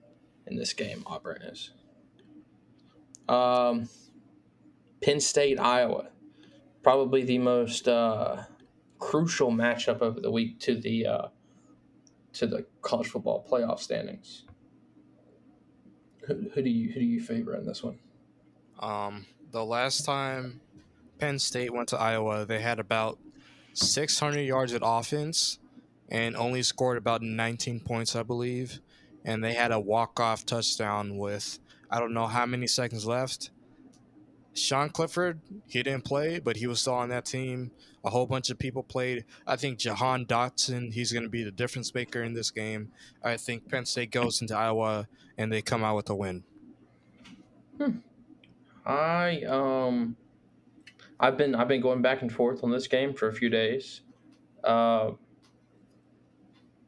in 0.46 0.56
this 0.56 0.72
game. 0.72 1.02
Auburn 1.06 1.42
is. 1.42 1.70
Um, 3.28 3.88
Penn 5.02 5.20
State, 5.20 5.58
Iowa, 5.58 6.08
probably 6.82 7.22
the 7.22 7.38
most 7.38 7.88
uh, 7.88 8.44
crucial 8.98 9.50
matchup 9.50 10.00
of 10.00 10.22
the 10.22 10.30
week 10.30 10.60
to 10.60 10.74
the 10.76 11.06
uh, 11.06 11.28
to 12.34 12.46
the 12.46 12.66
college 12.82 13.08
football 13.08 13.46
playoff 13.50 13.80
standings. 13.80 14.44
Who, 16.26 16.50
who 16.54 16.62
do 16.62 16.70
you 16.70 16.92
who 16.92 17.00
do 17.00 17.06
you 17.06 17.20
favor 17.20 17.54
in 17.56 17.66
this 17.66 17.82
one? 17.82 17.98
Um, 18.78 19.26
the 19.50 19.64
last 19.64 20.04
time 20.04 20.60
Penn 21.18 21.38
State 21.38 21.72
went 21.72 21.88
to 21.90 21.98
Iowa, 21.98 22.46
they 22.46 22.60
had 22.60 22.78
about 22.78 23.18
600 23.74 24.40
yards 24.40 24.72
of 24.72 24.82
offense 24.84 25.58
and 26.08 26.36
only 26.36 26.62
scored 26.62 26.98
about 26.98 27.22
19 27.22 27.80
points, 27.80 28.16
I 28.16 28.22
believe. 28.22 28.80
And 29.24 29.44
they 29.44 29.52
had 29.52 29.70
a 29.70 29.78
walk-off 29.78 30.46
touchdown 30.46 31.18
with 31.18 31.58
I 31.90 31.98
don't 32.00 32.14
know 32.14 32.26
how 32.26 32.46
many 32.46 32.66
seconds 32.66 33.06
left. 33.06 33.50
Sean 34.54 34.90
Clifford, 34.90 35.40
he 35.66 35.82
didn't 35.82 36.04
play, 36.04 36.38
but 36.38 36.56
he 36.56 36.66
was 36.66 36.80
still 36.80 36.94
on 36.94 37.08
that 37.10 37.24
team. 37.24 37.70
A 38.04 38.10
whole 38.10 38.26
bunch 38.26 38.50
of 38.50 38.58
people 38.58 38.82
played. 38.82 39.24
I 39.46 39.56
think 39.56 39.78
Jahan 39.78 40.26
Dotson, 40.26 40.92
he's 40.92 41.12
going 41.12 41.22
to 41.22 41.28
be 41.28 41.42
the 41.44 41.50
difference 41.50 41.94
maker 41.94 42.22
in 42.22 42.34
this 42.34 42.50
game. 42.50 42.90
I 43.22 43.36
think 43.36 43.68
Penn 43.68 43.84
State 43.84 44.10
goes 44.10 44.40
into 44.40 44.56
Iowa 44.56 45.06
and 45.38 45.52
they 45.52 45.62
come 45.62 45.84
out 45.84 45.96
with 45.96 46.10
a 46.10 46.14
win. 46.14 46.44
Hmm. 47.78 47.98
I 48.84 49.42
um, 49.42 50.16
I've 51.20 51.36
been 51.36 51.54
I've 51.54 51.68
been 51.68 51.82
going 51.82 52.02
back 52.02 52.22
and 52.22 52.32
forth 52.32 52.64
on 52.64 52.70
this 52.70 52.86
game 52.86 53.14
for 53.14 53.28
a 53.28 53.34
few 53.34 53.50
days. 53.50 54.00
Uh, 54.64 55.12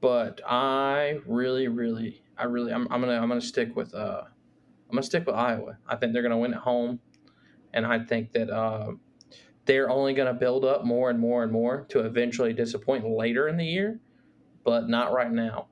but 0.03 0.41
I 0.45 1.21
really, 1.27 1.69
really, 1.69 2.23
I 2.37 2.45
really, 2.45 2.73
I'm, 2.73 2.89
I'm 2.91 3.01
gonna, 3.01 3.21
I'm 3.21 3.29
gonna 3.29 3.41
stick 3.41 3.75
with, 3.77 3.95
uh, 3.95 4.23
I'm 4.27 4.97
gonna 4.97 5.03
stick 5.03 5.27
with 5.27 5.37
Iowa. 5.37 5.79
I 5.87 5.97
think 5.97 6.13
they're 6.13 6.23
gonna 6.23 6.39
win 6.39 6.53
at 6.55 6.61
home, 6.61 6.99
and 7.75 7.87
I 7.87 8.01
think 8.01 8.33
that 8.33 8.51
uh, 8.51 8.93
they're 9.65 9.91
only 9.91 10.15
gonna 10.15 10.35
build 10.35 10.65
up 10.65 10.85
more 10.85 11.11
and 11.11 11.19
more 11.19 11.43
and 11.43 11.53
more 11.53 11.87
to 11.91 12.01
eventually 12.01 12.53
disappoint 12.53 13.09
later 13.09 13.49
in 13.49 13.57
the 13.57 13.65
year, 13.65 14.01
but 14.65 14.89
not 14.89 15.13
right 15.13 15.31
now. 15.31 15.67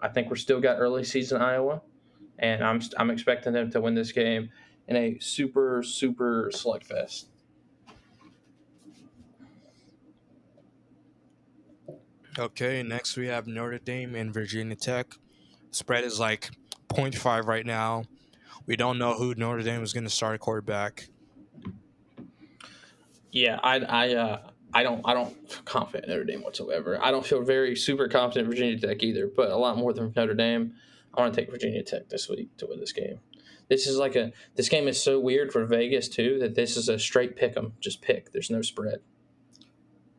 I 0.00 0.08
think 0.08 0.30
we're 0.30 0.36
still 0.36 0.60
got 0.60 0.78
early 0.78 1.04
season 1.04 1.40
Iowa, 1.40 1.82
and 2.38 2.62
I'm, 2.62 2.80
I'm 2.98 3.10
expecting 3.10 3.52
them 3.52 3.70
to 3.70 3.80
win 3.80 3.94
this 3.94 4.12
game 4.12 4.50
in 4.88 4.96
a 4.96 5.18
super, 5.20 5.82
super 5.82 6.50
slugfest. 6.54 7.26
Okay, 12.38 12.82
next 12.82 13.16
we 13.16 13.28
have 13.28 13.46
Notre 13.46 13.78
Dame 13.78 14.14
and 14.14 14.32
Virginia 14.32 14.76
Tech. 14.76 15.14
Spread 15.70 16.04
is 16.04 16.20
like 16.20 16.50
0.5 16.88 17.46
right 17.46 17.64
now. 17.64 18.04
We 18.66 18.76
don't 18.76 18.98
know 18.98 19.14
who 19.14 19.34
Notre 19.34 19.62
Dame 19.62 19.82
is 19.82 19.94
going 19.94 20.04
to 20.04 20.10
start 20.10 20.40
quarterback. 20.40 21.08
Yeah, 23.32 23.58
I 23.62 23.78
I 23.80 24.14
uh, 24.14 24.50
I 24.72 24.82
don't 24.82 25.02
I 25.04 25.14
don't 25.14 25.32
feel 25.50 25.62
confident 25.64 26.04
in 26.04 26.10
Notre 26.10 26.24
Dame 26.24 26.42
whatsoever. 26.42 26.98
I 27.02 27.10
don't 27.10 27.24
feel 27.24 27.42
very 27.42 27.76
super 27.76 28.08
confident 28.08 28.46
in 28.46 28.50
Virginia 28.50 28.78
Tech 28.78 29.02
either, 29.02 29.26
but 29.34 29.50
a 29.50 29.56
lot 29.56 29.76
more 29.76 29.92
than 29.92 30.12
Notre 30.16 30.34
Dame. 30.34 30.74
I 31.14 31.20
want 31.20 31.34
to 31.34 31.40
take 31.40 31.50
Virginia 31.50 31.82
Tech 31.82 32.08
this 32.08 32.28
week 32.28 32.56
to 32.58 32.66
win 32.66 32.78
this 32.80 32.92
game. 32.92 33.20
This 33.68 33.86
is 33.86 33.96
like 33.96 34.16
a 34.16 34.32
this 34.54 34.68
game 34.68 34.86
is 34.86 35.02
so 35.02 35.18
weird 35.18 35.52
for 35.52 35.64
Vegas 35.66 36.08
too 36.08 36.38
that 36.40 36.54
this 36.54 36.76
is 36.76 36.88
a 36.88 36.98
straight 36.98 37.36
pick 37.36 37.56
'em, 37.56 37.72
just 37.80 38.00
pick. 38.02 38.32
There's 38.32 38.50
no 38.50 38.62
spread. 38.62 39.00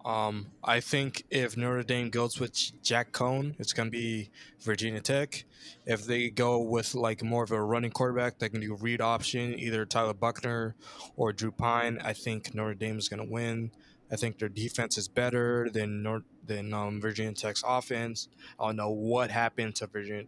Um, 0.08 0.48
I 0.64 0.80
think 0.80 1.26
if 1.30 1.58
Notre 1.58 1.84
Dame 1.84 2.10
goes 2.10 2.40
with 2.40 2.82
Jack 2.82 3.12
Coan, 3.12 3.56
it's 3.60 3.74
going 3.74 3.88
to 3.88 3.92
be 3.92 4.30
Virginia 4.62 5.02
Tech. 5.02 5.44
If 5.86 6.06
they 6.06 6.30
go 6.30 6.60
with 6.60 6.96
like 6.96 7.22
more 7.22 7.44
of 7.44 7.52
a 7.52 7.62
running 7.62 7.92
quarterback 7.92 8.40
that 8.40 8.52
can 8.52 8.62
do 8.62 8.74
read 8.76 9.02
option, 9.02 9.60
either 9.60 9.86
Tyler 9.86 10.14
Buchner 10.14 10.76
or 11.18 11.34
Drew 11.34 11.52
Pyne, 11.52 12.00
I 12.02 12.14
think 12.14 12.56
Notre 12.56 12.74
Dame 12.74 12.98
is 12.98 13.10
going 13.10 13.20
to 13.20 13.30
win. 13.30 13.72
I 14.10 14.16
think 14.16 14.40
their 14.40 14.48
defense 14.48 14.98
is 14.98 15.10
better 15.10 15.70
than 15.70 16.04
North, 16.04 16.24
than 16.46 16.74
um, 16.74 17.02
Virginia 17.02 17.34
Tech's 17.34 17.62
offense. 17.68 18.30
I 18.58 18.68
don't 18.68 18.78
know 18.78 18.92
what 18.92 19.30
happened 19.30 19.76
to 19.76 19.88
Virginia. 19.88 20.28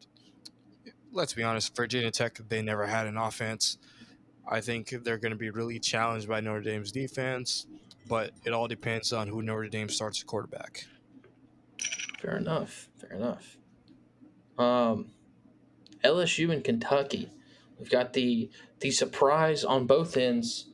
Let's 1.13 1.33
be 1.33 1.43
honest, 1.43 1.73
Virginia 1.73 2.11
Tech 2.11 2.37
they 2.49 2.61
never 2.61 2.85
had 2.85 3.07
an 3.07 3.15
offense. 3.15 3.77
I 4.45 4.59
think 4.59 4.89
they're 5.05 5.17
going 5.17 5.31
to 5.31 5.37
be 5.37 5.51
really 5.51 5.79
challenged 5.79 6.27
by 6.27 6.41
Notre 6.41 6.63
Dame's 6.63 6.91
defense 6.91 7.65
but 8.09 8.31
it 8.43 8.51
all 8.51 8.67
depends 8.67 9.13
on 9.13 9.27
who 9.27 9.41
Notre 9.41 9.69
Dame 9.69 9.87
starts 9.87 10.19
at 10.19 10.27
quarterback. 10.27 10.85
Fair 12.19 12.35
enough. 12.35 12.89
Fair 12.97 13.11
enough. 13.11 13.57
Um, 14.57 15.11
LSU 16.03 16.51
and 16.51 16.63
Kentucky. 16.63 17.29
We've 17.77 17.89
got 17.89 18.11
the 18.11 18.49
the 18.79 18.91
surprise 18.91 19.63
on 19.63 19.85
both 19.85 20.17
ends. 20.17 20.65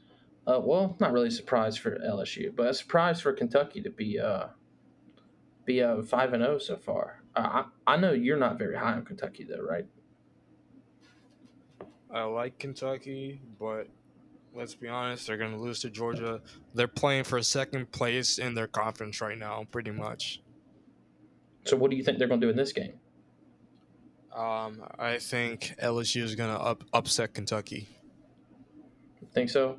Uh, 0.48 0.60
well, 0.64 0.96
not 1.00 1.12
really 1.12 1.28
a 1.28 1.32
surprise 1.32 1.76
for 1.76 2.00
LSU, 2.00 2.56
but 2.56 2.68
a 2.68 2.74
surprise 2.74 3.22
for 3.22 3.34
Kentucky 3.34 3.82
to 3.82 3.90
be 3.90 4.20
uh, 4.20 4.48
be 5.66 5.84
uh, 5.84 6.02
five 6.02 6.34
and 6.34 6.42
zero 6.42 6.56
oh 6.56 6.60
so 6.60 6.78
far. 6.78 7.22
Uh, 7.36 7.64
I 7.88 7.94
I 7.94 7.98
know 7.98 8.14
you're 8.14 8.38
not 8.38 8.58
very 8.58 8.78
high 8.78 8.94
on 8.94 9.06
Kentucky 9.06 9.44
though, 9.44 9.62
right? 9.62 9.86
I 12.12 12.24
like 12.24 12.58
Kentucky, 12.60 13.42
but 13.60 13.88
let's 14.56 14.74
be 14.74 14.88
honest, 14.88 15.28
they're 15.28 15.38
gonna 15.38 15.60
lose 15.60 15.82
to 15.82 15.90
Georgia. 15.90 16.42
They're 16.74 16.88
playing 16.88 17.26
for 17.26 17.42
second 17.42 17.92
place 17.92 18.38
in 18.38 18.56
their 18.56 18.68
conference 18.68 19.22
right 19.22 19.38
now, 19.38 19.68
pretty 19.72 19.92
much. 19.92 20.42
So, 21.66 21.76
what 21.76 21.92
do 21.92 21.98
you 21.98 22.04
think 22.04 22.20
they're 22.20 22.28
going 22.28 22.40
to 22.40 22.46
do 22.46 22.52
in 22.52 22.56
this 22.56 22.72
game? 22.72 22.94
Um, 24.36 24.84
I 25.00 25.18
think 25.18 25.76
LSU 25.82 26.22
is 26.22 26.36
gonna 26.36 26.58
up, 26.58 26.84
upset 26.94 27.34
Kentucky. 27.34 27.90
Think 29.34 29.50
so? 29.50 29.78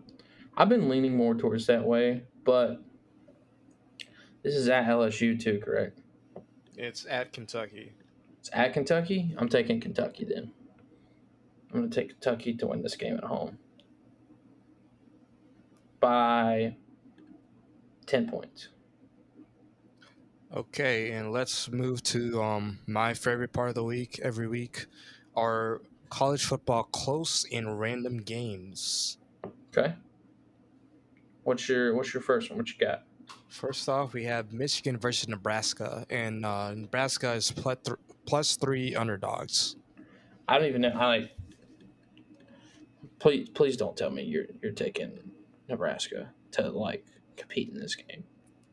I've 0.57 0.69
been 0.69 0.89
leaning 0.89 1.17
more 1.17 1.35
towards 1.35 1.67
that 1.67 1.85
way, 1.85 2.25
but 2.45 2.83
this 4.43 4.55
is 4.55 4.69
at 4.69 4.87
LSU 4.87 5.39
too, 5.39 5.61
correct? 5.65 6.01
It's 6.77 7.07
at 7.09 7.33
Kentucky. 7.33 7.93
It's 8.41 8.51
at 8.53 8.73
Kentucky. 8.73 9.35
I'm 9.39 9.49
taking 9.49 9.81
Kentucky 9.81 10.25
then. 10.25 10.51
I'm 11.73 11.81
going 11.81 11.91
to 11.91 12.01
take 12.01 12.11
Kentucky 12.11 12.55
to 12.55 12.67
win 12.67 12.83
this 12.83 12.97
game 12.97 13.17
at 13.17 13.25
home 13.25 13.59
by 16.07 16.77
10 18.07 18.29
points. 18.29 18.69
Okay, 20.55 21.11
and 21.11 21.33
let's 21.33 21.69
move 21.69 22.01
to 22.05 22.41
um, 22.41 22.79
my 22.87 23.13
favorite 23.13 23.53
part 23.53 23.71
of 23.71 23.75
the 23.75 23.83
week 23.83 24.21
every 24.23 24.47
week 24.47 24.87
our 25.37 25.83
college 26.09 26.45
football 26.45 26.85
close 26.85 27.45
and 27.53 27.81
random 27.81 28.19
games. 28.19 29.19
Okay. 29.77 29.95
What's 31.43 31.69
your 31.69 31.95
what's 31.97 32.15
your 32.15 32.23
first 32.23 32.51
one? 32.51 32.59
What 32.59 32.69
you 32.69 32.77
got? 32.79 33.03
First 33.49 33.89
off, 33.89 34.13
we 34.13 34.23
have 34.25 34.53
Michigan 34.53 34.99
versus 34.99 35.29
Nebraska, 35.29 36.07
and 36.09 36.47
uh, 36.47 36.73
Nebraska 36.73 37.33
is 37.33 37.51
plus, 37.51 37.79
th- 37.85 37.99
plus 38.27 38.57
three 38.57 38.95
underdogs. 38.95 39.75
I 40.47 40.57
don't 40.59 40.69
even 40.69 40.83
know. 40.83 40.93
I 40.95 41.07
like. 41.07 41.37
Please, 43.19 43.49
please 43.49 43.77
don't 43.77 43.97
tell 43.97 44.11
me 44.11 44.23
you're 44.23 44.47
you're 44.63 44.73
taking 44.73 45.19
Nebraska 45.69 46.31
to 46.53 46.71
like 46.71 47.05
compete 47.37 47.69
in 47.69 47.79
this 47.79 47.95
game. 47.95 48.25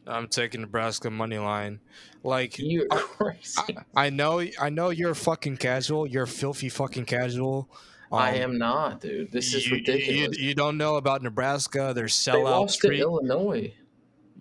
I'm 0.05 0.27
taking 0.27 0.61
Nebraska 0.61 1.09
money 1.09 1.37
line. 1.37 1.79
Like 2.23 2.57
You're 2.59 2.87
I- 2.91 2.97
crazy. 2.97 3.77
I 3.95 4.09
know, 4.09 4.43
I 4.59 4.69
know 4.69 4.89
you're 4.89 5.15
fucking 5.15 5.57
casual. 5.57 6.05
You're 6.07 6.25
filthy 6.25 6.69
fucking 6.69 7.05
casual. 7.05 7.69
I 8.11 8.35
Um, 8.35 8.41
am 8.51 8.57
not, 8.57 9.01
dude. 9.01 9.31
This 9.31 9.53
is 9.53 9.65
you- 9.67 9.77
ridiculous. 9.77 10.37
You, 10.37 10.47
you 10.49 10.53
don't 10.55 10.77
know 10.77 10.97
about 10.97 11.23
Nebraska. 11.23 11.93
They're 11.95 12.03
they 12.05 12.09
sellout 12.09 12.43
lost 12.43 12.81
to. 12.81 12.91
Illinois. 12.91 13.73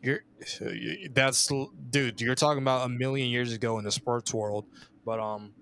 You're 0.03 0.25
that's 1.15 1.49
dude. 1.91 2.21
You're 2.21 2.35
talking 2.35 2.61
about 2.61 2.85
a 2.87 2.89
million 2.89 3.31
years 3.31 3.53
ago 3.53 3.79
in 3.79 3.85
the 3.85 3.93
sports 3.93 4.35
world, 4.35 4.67
but 5.07 5.21
um, 5.21 5.53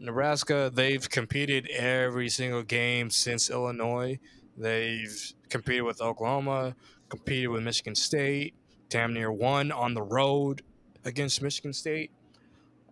Nebraska 0.00 0.70
they've 0.72 1.08
competed 1.08 1.68
every 1.68 2.28
single 2.30 2.62
game 2.62 3.10
since 3.10 3.50
Illinois. 3.50 4.18
They've 4.58 5.32
competed 5.48 5.84
with 5.84 6.00
Oklahoma, 6.00 6.74
competed 7.08 7.50
with 7.50 7.62
Michigan 7.62 7.94
State, 7.94 8.54
damn 8.88 9.14
near 9.14 9.30
won 9.30 9.70
on 9.70 9.94
the 9.94 10.02
road 10.02 10.62
against 11.04 11.40
Michigan 11.42 11.72
State. 11.72 12.10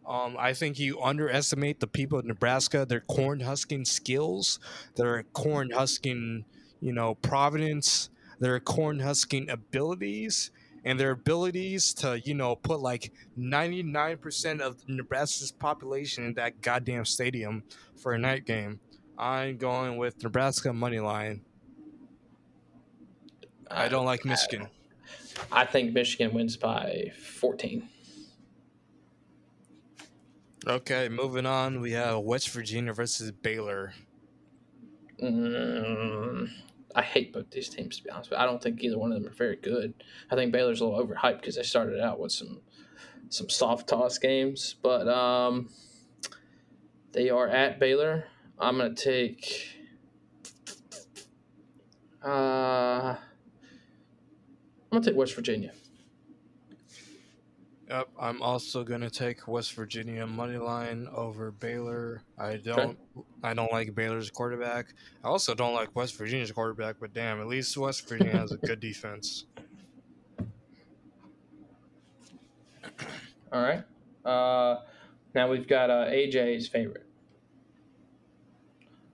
Um, 0.06 0.36
I 0.38 0.52
think 0.52 0.78
you 0.78 1.02
underestimate 1.02 1.80
the 1.80 1.88
people 1.88 2.18
of 2.18 2.24
Nebraska, 2.24 2.86
their 2.86 3.00
corn 3.00 3.40
husking 3.40 3.84
skills, 3.84 4.60
their 4.94 5.24
corn 5.32 5.70
husking, 5.70 6.44
you 6.80 6.92
know, 6.92 7.16
providence, 7.16 8.10
their 8.38 8.60
corn 8.60 9.00
husking 9.00 9.50
abilities, 9.50 10.52
and 10.84 11.00
their 11.00 11.10
abilities 11.10 11.92
to, 11.94 12.20
you 12.24 12.34
know, 12.34 12.54
put 12.54 12.78
like 12.78 13.12
99% 13.36 14.60
of 14.60 14.88
Nebraska's 14.88 15.50
population 15.50 16.26
in 16.26 16.34
that 16.34 16.60
goddamn 16.60 17.04
stadium 17.04 17.64
for 17.96 18.12
a 18.12 18.18
night 18.18 18.44
game. 18.46 18.78
I'm 19.18 19.56
going 19.56 19.96
with 19.96 20.22
Nebraska 20.22 20.72
money 20.72 21.00
line. 21.00 21.40
I 23.70 23.88
don't 23.88 24.06
like 24.06 24.24
Michigan. 24.24 24.68
I 25.52 25.64
think 25.64 25.92
Michigan 25.92 26.32
wins 26.32 26.56
by 26.56 27.12
14. 27.18 27.88
Okay, 30.66 31.08
moving 31.08 31.46
on. 31.46 31.80
We 31.80 31.92
have 31.92 32.18
West 32.20 32.48
Virginia 32.50 32.92
versus 32.92 33.30
Baylor. 33.30 33.92
Mm, 35.22 36.48
I 36.94 37.02
hate 37.02 37.32
both 37.32 37.50
these 37.50 37.68
teams 37.68 37.98
to 37.98 38.04
be 38.04 38.10
honest. 38.10 38.30
But 38.30 38.40
I 38.40 38.46
don't 38.46 38.60
think 38.60 38.82
either 38.82 38.98
one 38.98 39.12
of 39.12 39.22
them 39.22 39.30
are 39.30 39.34
very 39.34 39.56
good. 39.56 39.94
I 40.30 40.34
think 40.34 40.52
Baylor's 40.52 40.80
a 40.80 40.86
little 40.86 41.06
overhyped 41.06 41.40
because 41.40 41.56
they 41.56 41.62
started 41.62 42.00
out 42.00 42.18
with 42.18 42.32
some 42.32 42.60
some 43.28 43.48
soft 43.48 43.88
toss 43.88 44.18
games, 44.18 44.74
but 44.82 45.08
um, 45.08 45.68
they 47.12 47.30
are 47.30 47.48
at 47.48 47.78
Baylor. 47.78 48.24
I'm 48.58 48.78
gonna 48.78 48.94
take. 48.94 49.72
Uh, 52.22 53.14
I'm 54.90 54.98
gonna 54.98 55.04
take 55.04 55.16
West 55.16 55.34
Virginia. 55.34 55.72
Yep, 57.88 58.08
I'm 58.18 58.42
also 58.42 58.82
gonna 58.82 59.10
take 59.10 59.46
West 59.46 59.74
Virginia 59.74 60.26
money 60.26 60.56
line 60.56 61.08
over 61.14 61.52
Baylor. 61.52 62.22
I 62.38 62.56
don't, 62.56 62.98
I 63.42 63.54
don't 63.54 63.70
like 63.70 63.94
Baylor's 63.94 64.30
quarterback. 64.30 64.94
I 65.22 65.28
also 65.28 65.54
don't 65.54 65.74
like 65.74 65.94
West 65.94 66.16
Virginia's 66.18 66.50
quarterback. 66.50 66.96
But 67.00 67.14
damn, 67.14 67.40
at 67.40 67.46
least 67.46 67.76
West 67.76 68.08
Virginia 68.08 68.36
has 68.36 68.50
a 68.52 68.56
good 68.56 68.80
defense. 68.80 69.46
All 73.52 73.62
right. 73.62 73.84
Uh, 74.24 74.80
now 75.34 75.48
we've 75.48 75.68
got 75.68 75.90
uh, 75.90 76.06
AJ's 76.06 76.66
favorite. 76.66 77.06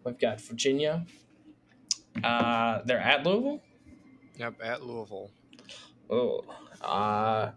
We've 0.04 0.18
got 0.18 0.40
Virginia. 0.40 1.04
Uh, 2.22 2.80
they're 2.84 2.98
at 2.98 3.24
Louisville. 3.24 3.60
Yep, 4.38 4.54
at 4.62 4.82
Louisville. 4.82 5.30
Oh, 6.10 6.44
uh, 6.80 7.52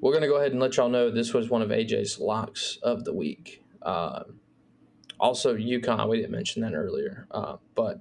we're 0.00 0.12
gonna 0.12 0.28
go 0.28 0.36
ahead 0.36 0.52
and 0.52 0.60
let 0.60 0.76
y'all 0.76 0.88
know 0.88 1.10
this 1.10 1.34
was 1.34 1.50
one 1.50 1.62
of 1.62 1.70
AJ's 1.70 2.18
locks 2.18 2.78
of 2.82 3.04
the 3.04 3.12
week. 3.12 3.64
Uh, 3.82 4.24
also, 5.20 5.56
UConn. 5.56 6.08
We 6.08 6.18
didn't 6.18 6.32
mention 6.32 6.62
that 6.62 6.74
earlier, 6.74 7.26
uh, 7.30 7.56
but 7.74 8.00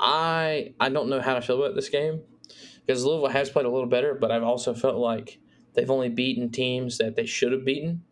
I 0.00 0.74
I 0.80 0.88
don't 0.88 1.08
know 1.08 1.20
how 1.20 1.34
to 1.34 1.40
feel 1.42 1.62
about 1.62 1.74
this 1.74 1.88
game 1.88 2.20
because 2.86 3.04
Louisville 3.04 3.28
has 3.28 3.50
played 3.50 3.66
a 3.66 3.70
little 3.70 3.88
better, 3.88 4.14
but 4.14 4.30
I've 4.30 4.42
also 4.42 4.74
felt 4.74 4.96
like 4.96 5.38
they've 5.74 5.90
only 5.90 6.08
beaten 6.08 6.50
teams 6.50 6.98
that 6.98 7.16
they 7.16 7.26
should 7.26 7.52
have 7.52 7.64
beaten. 7.64 8.02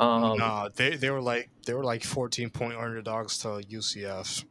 Um, 0.00 0.38
no, 0.38 0.68
they 0.74 0.96
they 0.96 1.10
were 1.10 1.20
like 1.22 1.50
they 1.66 1.74
were 1.74 1.84
like 1.84 2.04
14 2.04 2.50
point 2.50 2.76
underdogs 2.76 3.38
to 3.38 3.48
UCF. 3.48 4.44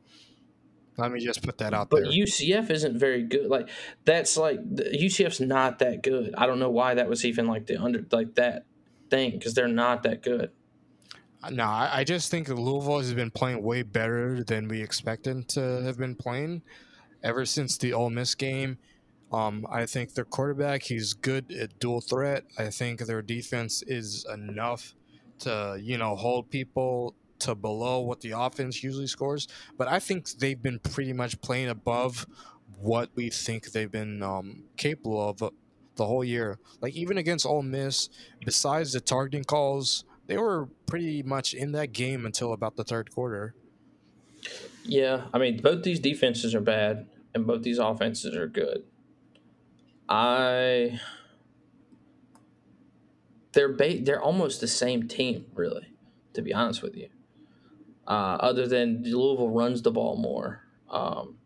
Let 0.98 1.12
me 1.12 1.20
just 1.20 1.42
put 1.44 1.58
that 1.58 1.74
out 1.74 1.90
But 1.90 2.04
there. 2.04 2.06
But 2.06 2.14
UCF 2.14 2.70
isn't 2.70 3.00
very 3.00 3.24
good. 3.24 3.48
Like 3.48 3.70
that's 4.06 4.38
like 4.38 4.60
UCF's 4.76 5.42
not 5.42 5.80
that 5.80 6.04
good. 6.04 6.34
I 6.38 6.46
don't 6.46 6.60
know 6.60 6.70
why 6.70 6.94
that 6.94 7.10
was 7.10 7.26
even 7.26 7.48
like 7.48 7.66
the 7.66 7.82
under 7.82 8.06
like 8.12 8.36
that 8.36 8.66
thing 9.10 9.32
because 9.32 9.54
they're 9.54 9.68
not 9.68 10.04
that 10.04 10.22
good. 10.22 10.52
No, 11.52 11.64
I, 11.64 11.90
I 12.00 12.04
just 12.04 12.32
think 12.32 12.48
Louisville 12.48 13.00
has 13.00 13.14
been 13.14 13.32
playing 13.32 13.64
way 13.64 13.82
better 13.82 14.44
than 14.44 14.68
we 14.68 14.82
expected 14.82 15.48
to 15.50 15.82
have 15.84 15.98
been 15.98 16.16
playing 16.16 16.62
ever 17.22 17.46
since 17.46 17.78
the 17.78 17.94
Ole 17.94 18.10
Miss 18.10 18.36
game. 18.36 18.78
Um, 19.32 19.66
I 19.70 19.86
think 19.88 20.14
their 20.14 20.26
quarterback, 20.26 20.84
he's 20.84 21.14
good 21.14 21.52
at 21.52 21.80
dual 21.80 22.02
threat. 22.02 22.44
I 22.58 22.70
think 22.70 23.00
their 23.02 23.22
defense 23.22 23.84
is 23.88 24.26
enough 24.32 24.94
to, 25.40 25.78
you 25.82 25.98
know, 25.98 26.16
hold 26.16 26.52
people 26.52 27.16
to 27.44 27.56
below 27.56 28.02
what 28.02 28.22
the 28.22 28.32
offense 28.32 28.84
usually 28.84 29.08
scores. 29.08 29.48
But 29.78 29.88
I 29.88 30.00
think 30.00 30.30
they've 30.32 30.62
been 30.62 30.80
pretty 30.80 31.14
much 31.14 31.40
playing 31.42 31.70
above 31.70 32.26
what 32.80 33.10
we 33.16 33.30
think 33.30 33.72
they've 33.72 33.92
been 33.92 34.22
um, 34.22 34.64
capable 34.78 35.30
of 35.30 35.38
the 35.96 36.06
whole 36.06 36.24
year. 36.24 36.60
Like 36.82 36.96
even 36.96 37.18
against 37.18 37.46
Ole 37.46 37.62
Miss, 37.62 38.10
besides 38.44 38.94
the 38.94 39.00
targeting 39.00 39.44
calls, 39.44 40.06
they 40.28 40.38
were 40.38 40.70
pretty 40.86 41.24
much 41.24 41.54
in 41.54 41.72
that 41.74 41.92
game 41.92 42.26
until 42.26 42.54
about 42.54 42.76
the 42.76 42.84
third 42.84 43.14
quarter. 43.14 43.56
Yeah, 44.84 45.26
I 45.34 45.38
mean 45.38 45.62
both 45.62 45.84
these 45.84 46.00
defenses 46.00 46.54
are 46.54 46.62
bad 46.62 47.08
and 47.34 47.48
both 47.48 47.64
these 47.64 47.78
offenses 47.78 48.36
are 48.36 48.48
good. 48.48 48.84
I 50.10 51.00
they're 53.54 53.72
ba- 53.72 54.02
they're 54.02 54.22
almost 54.22 54.60
the 54.60 54.68
same 54.68 55.08
team, 55.08 55.46
really, 55.54 55.94
to 56.34 56.42
be 56.42 56.54
honest 56.54 56.82
with 56.82 56.96
you. 56.96 57.10
Uh, 58.08 58.38
other 58.40 58.68
than 58.68 59.04
Louisville 59.04 59.50
runs 59.50 59.82
the 59.82 59.92
ball 59.92 60.18
more. 60.18 60.62
Um, 60.90 61.38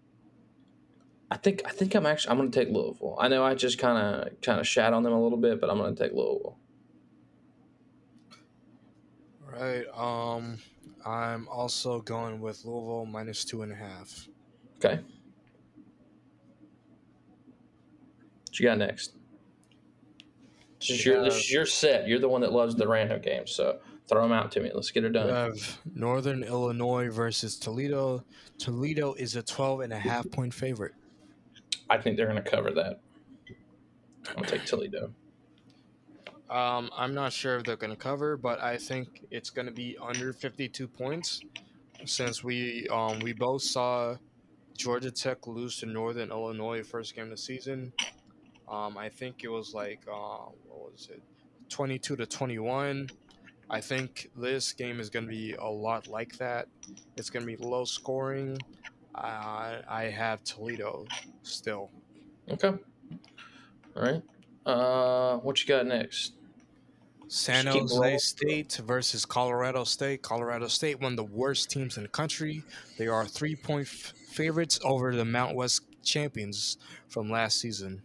I 1.30 1.38
think 1.38 1.62
I 1.65 1.70
think 1.70 1.93
I'm 1.93 2.06
actually 2.06 2.32
I'm 2.32 2.38
going 2.38 2.52
to 2.52 2.60
take 2.60 2.74
Louisville. 2.74 3.17
I 3.20 3.28
know 3.28 3.43
I 3.43 3.54
just 3.54 3.78
kind 3.78 3.98
of 3.98 4.41
kind 4.41 4.60
of 4.60 4.67
shat 4.67 4.93
on 4.93 5.04
them 5.04 5.13
a 5.13 5.22
little 5.22 5.38
bit, 5.38 5.62
but 5.62 5.70
I'm 5.70 5.78
going 5.78 5.96
to 5.96 6.04
take 6.04 6.13
Louisville. 6.13 6.58
Right. 9.52 9.86
Um, 9.96 10.58
I'm 11.06 11.48
also 11.48 12.02
going 12.02 12.41
with 12.41 12.63
Louisville 12.65 13.06
minus 13.06 13.43
two 13.46 13.62
and 13.62 13.72
a 13.72 13.76
half. 13.76 14.28
Okay. 14.78 15.02
What 18.46 18.60
you 18.60 18.65
got 18.65 18.78
next? 18.78 19.13
This 20.80 20.91
is, 20.91 21.06
your, 21.06 21.24
this 21.24 21.36
is 21.36 21.52
your 21.52 21.65
set. 21.65 22.08
You're 22.08 22.20
the 22.20 22.30
one 22.30 22.41
that 22.41 22.52
loves 22.52 22.76
the 22.76 22.88
random 22.88 23.22
games, 23.22 23.52
so 23.52 23.80
Throw 24.08 24.22
them 24.22 24.32
out 24.32 24.52
to 24.54 24.62
me. 24.62 24.72
Let's 24.74 24.91
get 24.91 25.04
it 25.04 25.10
We 25.10 25.13
done. 25.13 25.30
have 25.30 25.80
Northern 25.93 26.43
Illinois 26.43 27.10
versus 27.10 27.58
Toledo. 27.58 28.24
Toledo 28.58 29.13
is 29.15 29.36
a 29.36 29.43
12 29.43 29.82
and 29.82 29.93
a 29.93 30.00
half 30.00 30.30
point 30.32 30.54
favorite. 30.54 30.93
I 31.89 31.98
think 31.98 32.15
they're 32.17 32.28
going 32.28 32.41
to 32.41 32.50
cover 32.50 32.72
that. 32.72 33.00
I'll 34.38 34.43
take 34.43 34.65
Toledo. 34.65 35.12
Um, 36.50 36.89
I'm 36.96 37.13
not 37.13 37.34
sure 37.34 37.58
if 37.58 37.65
they're 37.65 37.76
going 37.76 37.91
to 37.91 37.98
cover, 37.98 38.38
but 38.38 38.62
I 38.62 38.78
think 38.78 39.26
it's 39.32 39.50
going 39.50 39.65
to 39.65 39.72
be 39.74 39.98
under 40.02 40.32
52 40.32 40.88
points, 40.88 41.41
since 42.06 42.41
we 42.43 42.88
um, 42.89 43.20
we 43.20 43.34
both 43.34 43.62
saw 43.63 44.15
Georgia 44.78 45.12
Tech 45.12 45.46
lose 45.48 45.78
to 45.80 45.86
Northern 45.86 46.30
Illinois 46.32 46.84
first 46.84 47.15
game 47.15 47.26
of 47.26 47.32
the 47.32 47.38
season. 47.38 47.91
Um, 48.70 48.98
I 48.98 49.10
think 49.10 49.43
it 49.43 49.50
was 49.50 49.74
like 49.74 50.00
uh, 50.10 50.46
what 50.70 50.91
was 50.93 51.10
it, 51.12 51.22
22 51.70 52.15
to 52.15 52.26
21. 52.26 53.10
I 53.69 53.82
think 53.82 54.30
this 54.36 54.71
game 54.71 54.99
is 54.99 55.10
going 55.10 55.25
to 55.25 55.30
be 55.30 55.53
a 55.53 55.65
lot 55.65 56.08
like 56.08 56.38
that. 56.38 56.67
It's 57.17 57.30
going 57.30 57.45
to 57.45 57.58
be 57.58 57.58
low 57.58 57.86
scoring. 57.86 58.58
Uh, 59.13 59.82
I 59.88 60.03
have 60.03 60.43
Toledo 60.43 61.06
still. 61.43 61.89
Okay. 62.49 62.73
All 63.95 64.03
right. 64.03 64.21
Uh, 64.65 65.38
what 65.38 65.62
you 65.62 65.67
got 65.67 65.86
next? 65.86 66.34
San 67.27 67.67
Jose. 67.67 68.17
State 68.19 68.80
versus 68.86 69.25
Colorado 69.25 69.84
State. 69.84 70.21
Colorado 70.21 70.67
State, 70.67 71.01
one 71.01 71.13
of 71.13 71.17
the 71.17 71.23
worst 71.25 71.69
teams 71.69 71.97
in 71.97 72.03
the 72.03 72.10
country. 72.10 72.63
They 72.97 73.08
are 73.08 73.25
three 73.25 73.56
point 73.56 73.88
f- 73.88 74.13
favorites 74.30 74.80
over 74.84 75.13
the 75.13 75.25
Mount 75.25 75.56
West 75.56 75.82
champions 76.03 76.77
from 77.10 77.30
last 77.30 77.60
season. 77.60 78.01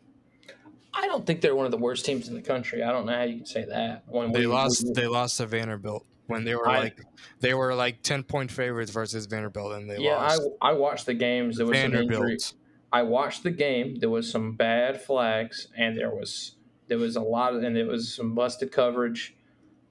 I 0.94 1.06
don't 1.06 1.26
think 1.26 1.40
they're 1.40 1.56
one 1.56 1.64
of 1.64 1.72
the 1.72 1.78
worst 1.78 2.04
teams 2.04 2.28
in 2.28 2.34
the 2.34 2.42
country. 2.42 2.82
I 2.82 2.92
don't 2.92 3.06
know 3.06 3.14
how 3.14 3.22
you 3.22 3.36
can 3.36 3.46
say 3.46 3.64
that. 3.64 4.04
When 4.06 4.32
They 4.32 4.46
lost. 4.46 4.94
They 4.94 5.06
lost 5.06 5.38
to 5.38 5.46
Vanderbilt 5.46 6.06
when 6.26 6.44
they 6.44 6.54
were 6.54 6.68
I- 6.68 6.78
like 6.80 7.00
they 7.40 7.54
were 7.54 7.74
like 7.74 8.02
ten 8.02 8.22
point 8.22 8.50
favorites 8.50 8.90
versus 8.90 9.26
Vanderbilt, 9.26 9.72
and 9.74 9.90
they 9.90 9.98
yeah, 9.98 10.16
I, 10.16 10.34
lost. 10.34 10.48
I 10.60 10.72
watched 10.72 11.06
the 11.06 11.14
games. 11.14 11.56
There 11.56 11.66
was. 11.66 11.76
Vanderbilt. 11.76 12.54
I 12.92 13.02
watched 13.02 13.42
the 13.42 13.50
game. 13.50 13.96
There 13.96 14.10
was 14.10 14.30
some 14.30 14.52
bad 14.52 15.00
flags, 15.00 15.68
and 15.76 15.96
there 15.96 16.10
was 16.10 16.56
there 16.88 16.98
was 16.98 17.16
a 17.16 17.20
lot 17.20 17.54
of, 17.54 17.62
and 17.62 17.76
it 17.76 17.86
was 17.86 18.14
some 18.14 18.34
busted 18.34 18.70
coverage. 18.70 19.34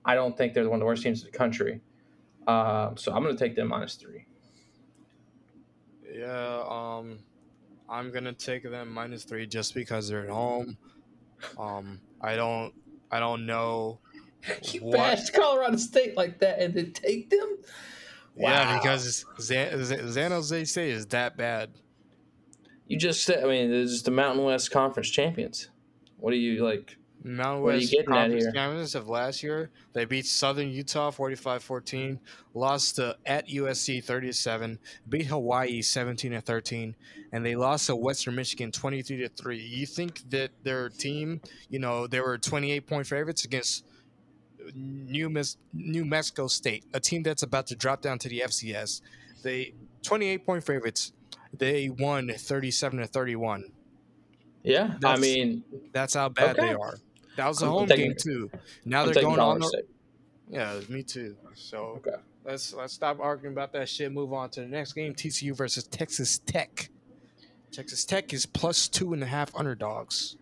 I 0.05 0.15
don't 0.15 0.37
think 0.37 0.53
they're 0.53 0.69
one 0.69 0.75
of 0.75 0.79
the 0.81 0.85
worst 0.85 1.03
teams 1.03 1.23
in 1.23 1.31
the 1.31 1.37
country. 1.37 1.81
Uh, 2.47 2.95
so 2.95 3.13
I'm 3.13 3.23
going 3.23 3.37
to 3.37 3.43
take 3.43 3.55
them 3.55 3.67
minus 3.67 3.95
three. 3.95 4.25
Yeah. 6.11 6.63
Um, 6.67 7.19
I'm 7.91 8.09
gonna 8.09 8.33
take 8.33 8.63
them 8.63 8.89
minus 8.89 9.25
three 9.25 9.45
just 9.45 9.75
because 9.75 10.07
they're 10.07 10.23
at 10.23 10.29
home. 10.29 10.77
Um, 11.57 11.99
I 12.21 12.35
don't. 12.35 12.73
I 13.11 13.19
don't 13.19 13.45
know. 13.45 13.99
You 14.63 14.81
What? 14.81 14.97
bashed 14.97 15.33
Colorado 15.33 15.77
State 15.77 16.17
like 16.17 16.39
that, 16.39 16.59
and 16.59 16.73
then 16.73 16.91
take 16.93 17.29
them. 17.29 17.57
Yeah, 18.35 18.73
Wow. 18.73 18.79
because 18.81 19.23
Zan, 19.39 19.83
Zan, 19.83 20.11
San 20.11 20.31
Jose 20.31 20.65
State 20.65 20.89
is 20.91 21.05
that 21.07 21.37
bad. 21.37 21.69
you 22.87 22.97
just 22.97 23.23
said. 23.23 23.43
I 23.43 23.47
mean, 23.47 23.71
is 23.71 24.01
the 24.03 24.09
Mountain 24.11 24.43
West 24.43 24.71
Conference 24.71 25.09
champions. 25.09 25.69
What 26.17 26.31
do 26.31 26.37
you 26.37 26.63
like? 26.63 26.97
Mountain 27.23 27.63
What 27.63 27.75
West 27.75 27.95
Conference 28.07 28.45
champions 28.53 28.95
of 28.95 29.07
last 29.07 29.43
year. 29.43 29.69
They 29.93 30.05
beat 30.05 30.25
Southern 30.25 30.69
Utah 30.69 31.11
45-14, 31.11 32.19
lost 32.53 32.95
to 32.95 33.15
at 33.25 33.47
USC 33.47 34.03
37, 34.03 34.79
beat 35.07 35.25
Hawaii 35.27 35.81
17 35.81 36.31
to 36.31 36.41
13, 36.41 36.95
and 37.31 37.45
they 37.45 37.55
lost 37.55 37.87
to 37.87 37.95
Western 37.95 38.35
Michigan 38.35 38.71
23 38.71 39.17
to 39.17 39.29
3. 39.29 39.57
You 39.57 39.85
think 39.85 40.29
that 40.31 40.51
their 40.63 40.89
team, 40.89 41.41
you 41.69 41.79
know, 41.79 42.07
they 42.07 42.19
were 42.21 42.37
28 42.37 42.87
point 42.87 43.05
favorites 43.07 43.45
against 43.45 43.85
New 44.75 45.29
Mes- 45.29 45.57
New 45.73 46.05
Mexico 46.05 46.47
State, 46.47 46.85
a 46.93 46.99
team 46.99 47.23
that's 47.23 47.43
about 47.43 47.67
to 47.67 47.75
drop 47.75 48.01
down 48.01 48.17
to 48.19 48.29
the 48.29 48.39
FCS. 48.41 49.01
They 49.43 49.73
28 50.03 50.45
point 50.45 50.63
favorites. 50.63 51.13
They 51.53 51.89
won 51.89 52.31
37 52.35 52.99
to 52.99 53.05
31. 53.07 53.71
Yeah, 54.63 54.93
I 55.03 55.17
mean, 55.17 55.63
That's 55.91 56.13
how 56.13 56.29
bad 56.29 56.57
Okay. 56.57 56.67
they 56.69 56.73
are. 56.75 56.97
That 57.41 57.47
was 57.47 57.61
a 57.63 57.65
home 57.65 57.87
game 57.87 58.13
too. 58.15 58.51
Now 58.85 59.01
I'm 59.01 59.11
they're 59.11 59.23
going 59.23 59.39
on. 59.39 59.57
The, 59.59 59.83
yeah, 60.47 60.79
me 60.89 61.01
too. 61.01 61.35
So 61.55 61.99
Okay. 62.05 62.21
let's 62.45 62.71
let's 62.71 62.93
stop 62.93 63.19
arguing 63.19 63.55
about 63.55 63.73
that 63.73 63.89
shit. 63.89 64.11
Move 64.11 64.31
on 64.31 64.51
to 64.51 64.61
the 64.61 64.67
next 64.67 64.93
game: 64.93 65.15
TCU 65.15 65.55
versus 65.57 65.85
Texas 65.85 66.37
Tech. 66.37 66.89
Texas 67.71 68.05
Tech 68.05 68.31
is 68.31 68.45
plus 68.45 68.87
two 68.87 69.13
and 69.13 69.23
a 69.23 69.25
half 69.25 69.55
underdogs. 69.55 70.35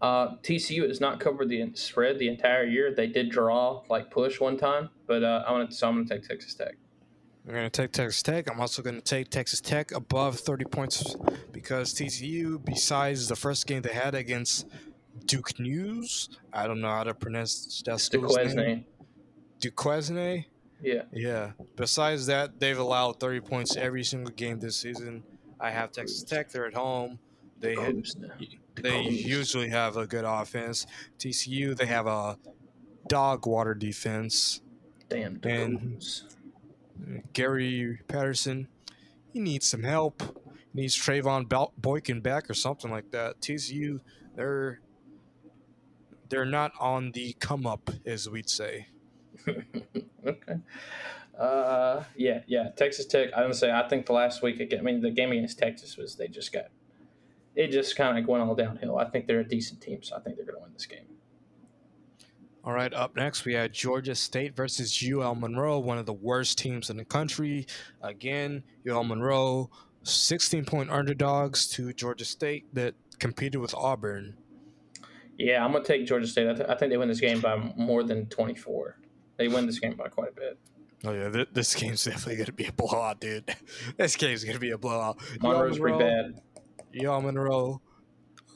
Uh, 0.00 0.36
TCU 0.36 0.88
has 0.88 0.98
not 0.98 1.20
covered 1.20 1.50
the 1.50 1.70
spread 1.74 2.18
the 2.18 2.28
entire 2.28 2.64
year. 2.64 2.94
They 2.94 3.06
did 3.06 3.28
draw 3.28 3.82
like 3.90 4.10
push 4.10 4.40
one 4.40 4.56
time, 4.56 4.88
but 5.06 5.22
uh, 5.22 5.44
I'm 5.46 5.54
gonna 5.60 5.72
so 5.72 5.88
I'm 5.88 5.96
gonna 5.96 6.08
take 6.08 6.26
Texas 6.26 6.54
Tech. 6.54 6.74
I'm 7.46 7.52
gonna 7.54 7.68
take 7.68 7.92
Texas 7.92 8.22
Tech. 8.22 8.50
I'm 8.50 8.60
also 8.60 8.80
gonna 8.80 9.02
take 9.02 9.28
Texas 9.28 9.60
Tech 9.60 9.92
above 9.92 10.40
30 10.40 10.64
points 10.64 11.16
because 11.52 11.92
TCU, 11.92 12.64
besides 12.64 13.28
the 13.28 13.36
first 13.36 13.66
game 13.66 13.82
they 13.82 13.92
had 13.92 14.14
against 14.14 14.66
Duke 15.26 15.58
News, 15.60 16.28
I 16.52 16.66
don't 16.66 16.80
know 16.80 16.88
how 16.90 17.04
to 17.04 17.14
pronounce 17.14 17.82
that 17.86 18.00
school's 18.00 18.36
name. 18.36 18.84
Duquesne. 19.60 20.14
Duquesne. 20.14 20.44
Yeah. 20.82 21.02
Yeah. 21.12 21.52
Besides 21.76 22.26
that, 22.26 22.58
they've 22.58 22.78
allowed 22.78 23.20
30 23.20 23.40
points 23.40 23.76
every 23.76 24.04
single 24.04 24.32
game 24.32 24.58
this 24.58 24.76
season. 24.76 25.22
I 25.58 25.70
have 25.70 25.92
Texas 25.92 26.22
Tech. 26.22 26.50
They're 26.50 26.66
at 26.66 26.74
home. 26.74 27.18
They 27.58 27.74
hit, 27.74 28.08
they 28.76 29.02
usually 29.02 29.68
have 29.68 29.98
a 29.98 30.06
good 30.06 30.24
offense. 30.24 30.86
TCU, 31.18 31.76
they 31.76 31.84
have 31.84 32.06
a 32.06 32.38
dog 33.08 33.46
water 33.46 33.74
defense. 33.74 34.62
Damn. 35.10 35.38
and- 35.42 35.78
Dakotas. 35.78 36.24
Gary 37.32 37.98
Patterson, 38.08 38.68
he 39.32 39.40
needs 39.40 39.66
some 39.66 39.82
help. 39.82 40.22
He 40.72 40.80
needs 40.82 40.96
Trevone 40.96 41.48
Boykin 41.78 42.20
back 42.20 42.48
or 42.48 42.54
something 42.54 42.90
like 42.90 43.10
that. 43.10 43.40
TCU, 43.40 44.00
they're 44.36 44.80
they're 46.30 46.46
not 46.46 46.72
on 46.80 47.12
the 47.12 47.34
come 47.34 47.66
up, 47.66 47.90
as 48.06 48.28
we'd 48.28 48.48
say. 48.48 48.86
okay. 49.48 50.54
Uh, 51.38 52.04
yeah, 52.16 52.40
yeah. 52.46 52.70
Texas 52.76 53.06
Tech. 53.06 53.32
I 53.34 53.44
would 53.44 53.54
say 53.54 53.70
I 53.70 53.88
think 53.88 54.06
the 54.06 54.12
last 54.12 54.42
week. 54.42 54.60
I 54.76 54.80
mean, 54.80 55.00
the 55.00 55.10
game 55.10 55.32
against 55.32 55.58
Texas 55.58 55.96
was 55.96 56.16
they 56.16 56.28
just 56.28 56.52
got. 56.52 56.66
It 57.56 57.68
just 57.68 57.96
kind 57.96 58.16
of 58.16 58.26
went 58.26 58.42
all 58.42 58.54
downhill. 58.54 58.98
I 58.98 59.06
think 59.06 59.26
they're 59.26 59.40
a 59.40 59.48
decent 59.48 59.80
team, 59.80 60.02
so 60.02 60.16
I 60.16 60.20
think 60.20 60.36
they're 60.36 60.46
going 60.46 60.58
to 60.58 60.62
win 60.62 60.72
this 60.72 60.86
game. 60.86 61.04
All 62.62 62.74
right, 62.74 62.92
up 62.92 63.16
next 63.16 63.46
we 63.46 63.54
had 63.54 63.72
Georgia 63.72 64.14
State 64.14 64.54
versus 64.54 65.02
UL 65.02 65.34
Monroe, 65.34 65.78
one 65.78 65.96
of 65.96 66.04
the 66.04 66.12
worst 66.12 66.58
teams 66.58 66.90
in 66.90 66.98
the 66.98 67.04
country. 67.06 67.66
Again, 68.02 68.62
UL 68.88 69.02
Monroe, 69.02 69.70
16 70.02 70.66
point 70.66 70.90
underdogs 70.90 71.66
to 71.68 71.92
Georgia 71.94 72.26
State 72.26 72.72
that 72.74 72.94
competed 73.18 73.60
with 73.62 73.74
Auburn. 73.74 74.36
Yeah, 75.40 75.64
I'm 75.64 75.72
going 75.72 75.82
to 75.82 75.88
take 75.88 76.06
Georgia 76.06 76.26
State. 76.26 76.50
I, 76.50 76.54
th- 76.54 76.68
I 76.68 76.74
think 76.74 76.90
they 76.90 76.98
win 76.98 77.08
this 77.08 77.20
game 77.20 77.40
by 77.40 77.56
more 77.74 78.02
than 78.02 78.26
24. 78.26 78.98
They 79.38 79.48
win 79.48 79.64
this 79.64 79.78
game 79.78 79.96
by 79.96 80.08
quite 80.08 80.28
a 80.28 80.34
bit. 80.34 80.58
Oh 81.02 81.14
yeah, 81.14 81.30
th- 81.30 81.48
this 81.54 81.74
game's 81.74 82.04
definitely 82.04 82.36
gonna 82.36 82.52
be 82.52 82.66
a 82.66 82.72
blowout, 82.72 83.20
dude. 83.20 83.56
this 83.96 84.16
game's 84.16 84.44
gonna 84.44 84.58
be 84.58 84.72
a 84.72 84.76
blowout. 84.76 85.16
Monroe's 85.40 85.78
pretty 85.78 85.96
bad. 85.96 86.42
UL 87.02 87.22
Monroe, 87.22 87.80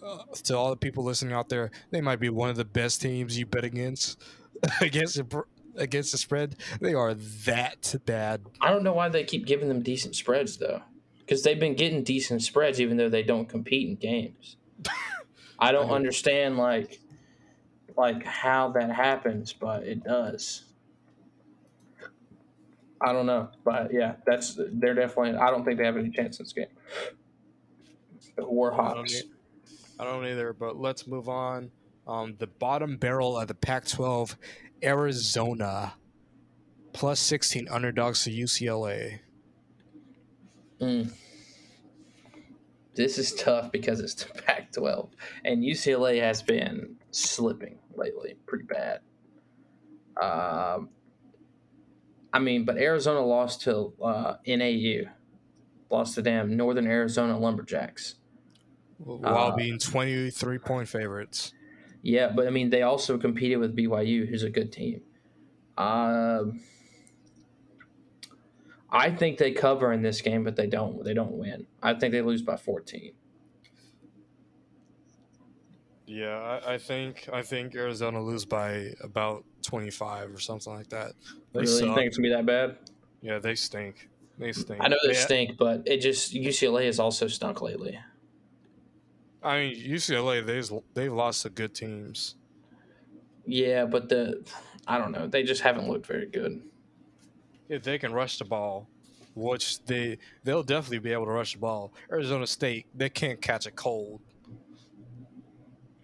uh, 0.05 0.19
to 0.43 0.55
all 0.55 0.69
the 0.69 0.77
people 0.77 1.03
listening 1.05 1.33
out 1.33 1.49
there, 1.49 1.71
they 1.91 2.03
might 2.03 2.21
be 2.21 2.29
one 2.29 2.51
of 2.51 2.57
the 2.57 2.67
best 2.67 3.01
teams 3.01 3.39
you 3.39 3.47
bet 3.47 3.65
against 3.65 4.23
against 4.83 5.15
the, 5.15 5.45
against 5.77 6.13
the 6.13 6.19
spread. 6.19 6.57
They 6.83 6.93
are 6.93 7.15
that 7.15 7.95
bad. 8.05 8.43
I 8.61 8.69
don't 8.69 8.85
know 8.85 8.93
why 8.93 9.09
they 9.09 9.25
keep 9.25 9.47
giving 9.47 9.69
them 9.69 9.81
decent 9.81 10.15
spreads 10.15 10.59
though, 10.59 10.83
because 11.21 11.45
they've 11.45 11.59
been 11.59 11.77
getting 11.77 12.03
decent 12.03 12.43
spreads 12.43 12.79
even 12.79 12.99
though 12.99 13.09
they 13.09 13.23
don't 13.23 13.49
compete 13.49 13.89
in 13.89 13.97
games. 13.97 14.59
I 15.59 15.73
don't 15.73 15.87
Okay. 15.87 15.95
understand 15.95 16.57
like 16.59 17.01
like 17.97 18.25
how 18.25 18.71
that 18.73 18.91
happens, 18.91 19.53
but 19.53 19.85
it 19.85 20.03
does. 20.05 20.65
I 23.01 23.13
don't 23.13 23.27
know, 23.27 23.51
but 23.65 23.93
yeah, 23.93 24.17
that's 24.27 24.59
they're 24.73 24.95
definitely. 24.95 25.37
I 25.39 25.51
don't 25.51 25.65
think 25.65 25.79
they 25.79 25.85
have 25.85 25.97
any 25.97 26.11
chance 26.11 26.39
in 26.39 26.45
this 26.45 26.53
game. 26.53 26.67
I 28.39 28.43
Warhawks. 28.43 29.13
e- 29.13 29.31
I 29.99 30.05
don't 30.05 30.27
either, 30.27 30.53
but 30.53 30.77
let's 30.77 31.07
move 31.07 31.29
on. 31.29 31.71
Um, 32.07 32.37
the 32.39 32.47
bottom 32.47 32.97
barrel 32.97 33.39
of 33.39 33.49
the 33.49 33.55
Pac-12, 33.55 34.37
Arizona, 34.83 35.95
plus 36.93 37.21
16 37.21 37.69
underdogs 37.69 38.25
to 38.25 38.31
UCLA. 38.31 39.21
Mm. 40.81 41.13
This 42.95 43.19
is 43.19 43.35
tough 43.35 43.73
because 43.73 44.01
it's 44.01 44.15
the 44.15 44.33
Pac-12, 44.43 45.11
and 45.45 45.63
UCLA 45.63 46.21
has 46.21 46.43
been 46.43 46.97
slipping 47.11 47.79
lately, 47.97 48.37
pretty 48.47 48.65
bad. 48.65 49.01
Um, 50.21 50.91
I 52.33 52.39
mean, 52.39 52.65
but 52.65 52.77
Arizona 52.79 53.21
lost 53.21 53.63
to 53.63 53.93
uh, 54.03 54.35
NAU, 54.47 55.11
lost 55.91 56.15
to 56.17 56.23
them 56.23 56.57
Northern 56.57 56.87
Arizona 56.87 57.39
Lumberjacks. 57.39 58.17
While 58.99 59.53
Uh, 59.53 59.57
being 59.57 59.79
23 59.79 60.59
point 60.59 60.89
favorites. 60.89 61.53
Yeah, 62.03 62.31
but 62.35 62.47
I 62.47 62.51
mean, 62.51 62.71
they 62.71 62.83
also 62.83 63.19
competed 63.19 63.59
with 63.59 63.77
BYU, 63.77 64.29
who's 64.29 64.43
a 64.43 64.51
good 64.51 64.73
team. 64.73 65.01
Um, 65.77 66.61
I 68.95 69.11
think 69.11 69.39
they 69.39 69.51
cover 69.51 69.93
in 69.93 70.03
this 70.03 70.21
game, 70.21 70.45
but 70.45 70.55
they 70.55 70.69
don't. 70.69 71.03
They 71.05 71.15
don't 71.15 71.33
win. 71.33 71.67
I 71.83 71.95
think 71.95 72.13
they 72.13 72.23
lose 72.23 72.43
by 72.43 72.57
fourteen. 72.57 73.13
Yeah, 76.07 76.61
I, 76.65 76.75
I 76.75 76.79
think 76.79 77.29
I 77.33 77.43
think 77.43 77.75
Arizona 77.75 78.23
lose 78.23 78.45
by 78.45 78.91
about 79.03 79.45
twenty 79.63 79.91
five 79.91 80.33
or 80.33 80.39
something 80.39 80.73
like 80.73 80.89
that. 80.91 81.13
They 81.53 81.61
Really, 81.61 81.87
you 81.89 81.95
think 81.95 82.07
it's 82.07 82.17
gonna 82.19 82.29
be 82.29 82.35
that 82.35 82.47
bad? 82.47 82.77
Yeah, 83.21 83.39
they 83.39 83.55
stink. 83.55 84.09
They 84.39 84.53
stink. 84.53 84.81
I 84.83 84.89
know 84.89 84.97
they 85.03 85.13
They- 85.13 85.19
stink, 85.19 85.57
but 85.57 85.83
it 85.87 85.99
just 85.99 86.33
UCLA 86.35 86.87
has 86.87 87.01
also 87.01 87.27
stunk 87.27 87.63
lately. 87.63 87.99
I 89.43 89.59
mean, 89.61 89.77
UCLA 89.77 90.45
they've 90.45 90.71
they've 90.95 91.13
lost 91.13 91.43
to 91.43 91.51
good 91.51 91.75
teams. 91.75 92.37
Yeah, 93.47 93.85
but 93.87 94.09
the 94.09 94.47
I 94.87 94.99
don't 94.99 95.13
know. 95.13 95.27
They 95.27 95.43
just 95.43 95.63
haven't 95.63 95.89
looked 95.89 96.07
very 96.07 96.27
good. 96.27 96.63
If 97.69 97.83
they 97.83 97.99
can 97.99 98.13
rush 98.13 98.39
the 98.39 98.45
ball, 98.45 98.89
which 99.35 99.83
they 99.85 100.19
they'll 100.45 100.63
definitely 100.63 100.99
be 100.99 101.13
able 101.13 101.25
to 101.27 101.33
rush 101.33 101.55
the 101.55 101.59
ball. 101.61 101.93
Arizona 102.11 102.47
State 102.47 102.87
they 102.95 103.09
can't 103.09 103.41
catch 103.41 103.67
a 103.67 103.71
cold. 103.71 104.21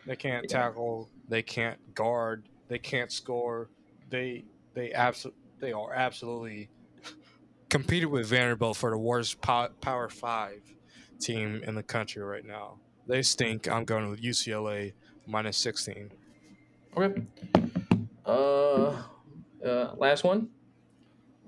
They 0.07 0.17
can't 0.17 0.47
Yeah. 0.49 0.59
tackle. 0.59 1.09
They 1.29 1.43
can't 1.43 1.95
guard. 1.95 2.49
They 2.69 2.79
can't 2.79 3.13
score. 3.13 3.69
They 4.09 4.45
they 4.75 4.93
absolutely 4.93 5.41
they 5.61 5.73
are 5.73 5.93
absolutely 5.93 6.71
competed 7.69 8.09
with 8.11 8.27
Vanderbilt 8.27 8.77
for 8.77 8.91
the 8.91 8.99
worst 8.99 9.41
pow- 9.41 9.69
Power 9.81 10.09
Five 10.09 10.63
team 11.21 11.63
in 11.65 11.75
the 11.75 11.83
country 11.83 12.23
right 12.23 12.45
now. 12.45 12.79
They 13.07 13.23
stink. 13.23 13.69
I'm 13.69 13.85
going 13.85 14.09
with 14.09 14.23
UCLA 14.23 14.93
minus 15.27 15.57
16. 15.59 16.11
Okay. 16.97 17.23
Uh, 18.25 19.03
uh 19.65 19.95
last 19.97 20.25
one. 20.25 20.49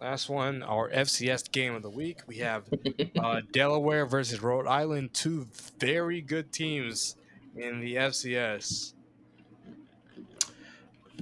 Last 0.02 0.28
one, 0.28 0.64
our 0.64 0.90
FCS 0.90 1.52
game 1.52 1.76
of 1.76 1.82
the 1.82 1.88
week. 1.88 2.22
We 2.26 2.38
have 2.38 2.64
uh, 3.22 3.42
Delaware 3.52 4.04
versus 4.04 4.42
Rhode 4.42 4.66
Island, 4.66 5.14
two 5.14 5.46
very 5.78 6.20
good 6.20 6.50
teams 6.50 7.14
in 7.54 7.78
the 7.78 7.94
FCS. 7.94 8.94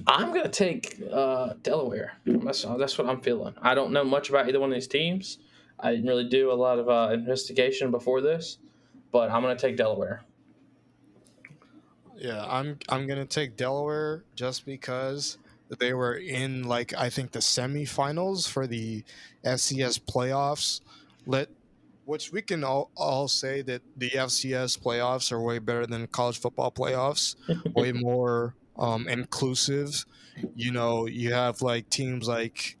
I'm 0.07 0.33
gonna 0.33 0.49
take 0.49 0.99
uh, 1.13 1.53
Delaware. 1.61 2.13
That's 2.25 2.63
that's 2.63 2.97
what 2.97 3.07
I'm 3.07 3.21
feeling. 3.21 3.53
I 3.61 3.75
don't 3.75 3.91
know 3.91 4.03
much 4.03 4.29
about 4.29 4.49
either 4.49 4.59
one 4.59 4.71
of 4.71 4.75
these 4.75 4.87
teams. 4.87 5.37
I 5.79 5.91
didn't 5.91 6.07
really 6.07 6.27
do 6.27 6.51
a 6.51 6.57
lot 6.57 6.79
of 6.79 6.89
uh, 6.89 7.13
investigation 7.13 7.91
before 7.91 8.19
this, 8.19 8.57
but 9.11 9.29
I'm 9.29 9.43
gonna 9.43 9.55
take 9.55 9.77
Delaware. 9.77 10.23
Yeah, 12.17 12.43
I'm 12.47 12.79
I'm 12.89 13.05
gonna 13.05 13.25
take 13.27 13.55
Delaware 13.55 14.23
just 14.33 14.65
because 14.65 15.37
they 15.79 15.93
were 15.93 16.15
in 16.15 16.63
like 16.63 16.93
I 16.97 17.09
think 17.09 17.31
the 17.31 17.39
semifinals 17.39 18.47
for 18.47 18.67
the 18.67 19.03
FCS 19.43 19.99
playoffs. 20.01 20.81
Let 21.25 21.49
which 22.05 22.31
we 22.31 22.41
can 22.41 22.63
all, 22.63 22.91
all 22.95 23.27
say 23.27 23.61
that 23.61 23.81
the 23.95 24.09
FCS 24.09 24.79
playoffs 24.79 25.31
are 25.31 25.41
way 25.41 25.59
better 25.59 25.85
than 25.85 26.07
college 26.07 26.39
football 26.39 26.71
playoffs. 26.71 27.35
way 27.73 27.91
more 27.91 28.55
um, 28.77 29.07
inclusive. 29.07 30.05
You 30.55 30.71
know, 30.71 31.05
you 31.05 31.33
have 31.33 31.61
like 31.61 31.89
teams 31.89 32.27
like 32.27 32.77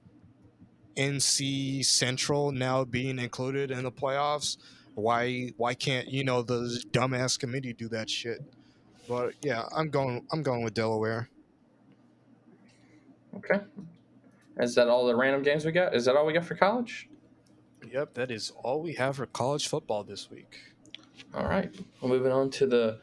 NC 0.97 1.85
Central 1.85 2.51
now 2.51 2.83
being 2.83 3.19
included 3.19 3.71
in 3.71 3.83
the 3.83 3.91
playoffs. 3.91 4.57
Why 4.95 5.51
why 5.57 5.73
can't 5.73 6.07
you 6.09 6.23
know 6.23 6.41
the 6.41 6.83
dumbass 6.91 7.39
committee 7.39 7.73
do 7.73 7.87
that 7.89 8.09
shit? 8.09 8.41
But 9.07 9.33
yeah, 9.41 9.63
I'm 9.75 9.89
going 9.89 10.25
I'm 10.31 10.43
going 10.43 10.63
with 10.63 10.73
Delaware. 10.73 11.29
Okay. 13.37 13.59
Is 14.59 14.75
that 14.75 14.87
all 14.89 15.07
the 15.07 15.15
random 15.15 15.43
games 15.43 15.65
we 15.65 15.71
got? 15.71 15.95
Is 15.95 16.05
that 16.05 16.15
all 16.15 16.25
we 16.25 16.33
got 16.33 16.45
for 16.45 16.55
college? 16.55 17.09
Yep, 17.91 18.13
that 18.13 18.29
is 18.31 18.51
all 18.63 18.81
we 18.81 18.93
have 18.93 19.15
for 19.15 19.25
college 19.25 19.67
football 19.67 20.03
this 20.03 20.29
week. 20.29 20.55
All 21.33 21.45
right. 21.45 21.73
Well, 21.99 22.09
moving 22.09 22.31
on 22.31 22.49
to 22.51 22.67
the 22.67 22.99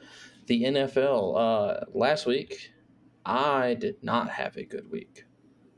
the 0.47 0.65
NFL. 0.65 1.37
Uh, 1.37 1.85
last 1.95 2.27
week, 2.27 2.71
I 3.27 3.75
did 3.75 3.97
not 4.03 4.31
have 4.31 4.57
a 4.57 4.65
good 4.65 4.91
week, 4.91 5.25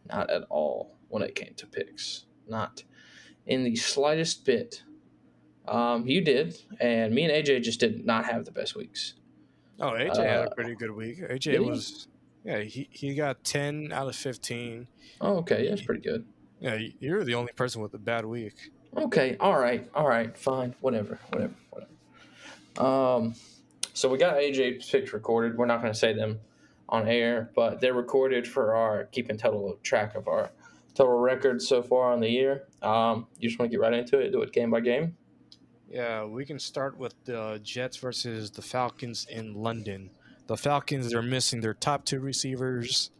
not 0.08 0.30
at 0.30 0.42
all 0.50 0.96
when 1.08 1.22
it 1.22 1.34
came 1.34 1.54
to 1.54 1.66
picks, 1.66 2.26
not 2.48 2.82
in 3.46 3.64
the 3.64 3.76
slightest 3.76 4.44
bit. 4.44 4.82
Um, 5.66 6.06
you 6.06 6.20
did, 6.20 6.56
and 6.80 7.14
me 7.14 7.24
and 7.24 7.32
AJ 7.32 7.62
just 7.62 7.80
did 7.80 8.04
not 8.04 8.24
have 8.26 8.44
the 8.44 8.50
best 8.52 8.74
weeks. 8.76 9.14
Oh, 9.80 9.92
AJ 9.92 10.16
had 10.16 10.38
Uh, 10.40 10.48
a 10.50 10.54
pretty 10.54 10.74
good 10.74 10.90
week. 10.90 11.18
AJ 11.20 11.64
was 11.64 12.08
yeah, 12.44 12.60
he, 12.60 12.88
he 12.90 13.14
got 13.14 13.44
10 13.44 13.92
out 13.92 14.08
of 14.08 14.16
15. 14.16 14.86
Oh, 15.20 15.38
okay, 15.38 15.64
Yeah, 15.64 15.70
that's 15.70 15.82
pretty 15.82 16.02
good. 16.02 16.24
Yeah, 16.60 16.78
you're 16.98 17.24
the 17.24 17.34
only 17.34 17.52
person 17.52 17.80
with 17.80 17.94
a 17.94 17.98
bad 17.98 18.24
week. 18.24 18.70
Okay, 18.96 19.36
all 19.40 19.58
right, 19.58 19.88
all 19.94 20.06
right, 20.06 20.36
fine, 20.36 20.74
whatever, 20.80 21.18
whatever, 21.30 21.54
whatever. 21.70 21.90
Um, 22.78 23.34
so 23.94 24.08
we 24.08 24.18
got 24.18 24.34
AJ 24.36 24.90
picks 24.90 25.12
recorded. 25.12 25.56
We're 25.56 25.66
not 25.66 25.80
going 25.80 25.92
to 25.92 25.98
say 25.98 26.12
them 26.12 26.40
on 26.88 27.08
air, 27.08 27.50
but 27.54 27.80
they're 27.80 27.94
recorded 27.94 28.46
for 28.46 28.74
our 28.74 29.04
keeping 29.04 29.38
total 29.38 29.78
track 29.82 30.14
of 30.16 30.28
our 30.28 30.50
total 30.94 31.18
records 31.18 31.66
so 31.68 31.82
far 31.82 32.12
on 32.12 32.20
the 32.20 32.28
year. 32.28 32.64
Um, 32.82 33.26
you 33.38 33.48
just 33.48 33.58
want 33.58 33.70
to 33.70 33.76
get 33.76 33.80
right 33.80 33.92
into 33.92 34.18
it, 34.18 34.32
do 34.32 34.42
it 34.42 34.52
game 34.52 34.70
by 34.70 34.80
game. 34.80 35.16
Yeah, 35.88 36.24
we 36.24 36.44
can 36.44 36.58
start 36.58 36.96
with 36.96 37.14
the 37.24 37.60
Jets 37.62 37.96
versus 37.96 38.50
the 38.50 38.62
Falcons 38.62 39.26
in 39.28 39.54
London. 39.54 40.10
The 40.50 40.56
Falcons 40.56 41.14
are 41.14 41.22
missing 41.22 41.60
their 41.60 41.74
top 41.74 42.04
two 42.04 42.18
receivers, 42.18 43.12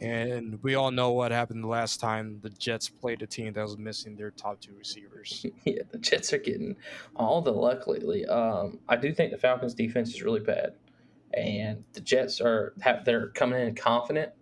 and 0.00 0.58
we 0.60 0.74
all 0.74 0.90
know 0.90 1.12
what 1.12 1.30
happened 1.30 1.62
the 1.62 1.68
last 1.68 2.00
time 2.00 2.40
the 2.42 2.50
Jets 2.50 2.88
played 2.88 3.22
a 3.22 3.28
team 3.28 3.52
that 3.52 3.62
was 3.62 3.78
missing 3.78 4.16
their 4.16 4.32
top 4.32 4.60
two 4.60 4.72
receivers. 4.76 5.46
yeah, 5.64 5.82
the 5.92 5.98
Jets 5.98 6.32
are 6.32 6.38
getting 6.38 6.74
all 7.14 7.40
the 7.42 7.52
luck 7.52 7.86
lately. 7.86 8.26
Um, 8.26 8.80
I 8.88 8.96
do 8.96 9.12
think 9.12 9.30
the 9.30 9.38
Falcons' 9.38 9.72
defense 9.72 10.12
is 10.14 10.24
really 10.24 10.40
bad, 10.40 10.74
and 11.32 11.84
the 11.92 12.00
Jets 12.00 12.40
are 12.40 12.74
have, 12.80 13.04
they're 13.04 13.28
coming 13.28 13.64
in 13.64 13.76
confident 13.76 14.32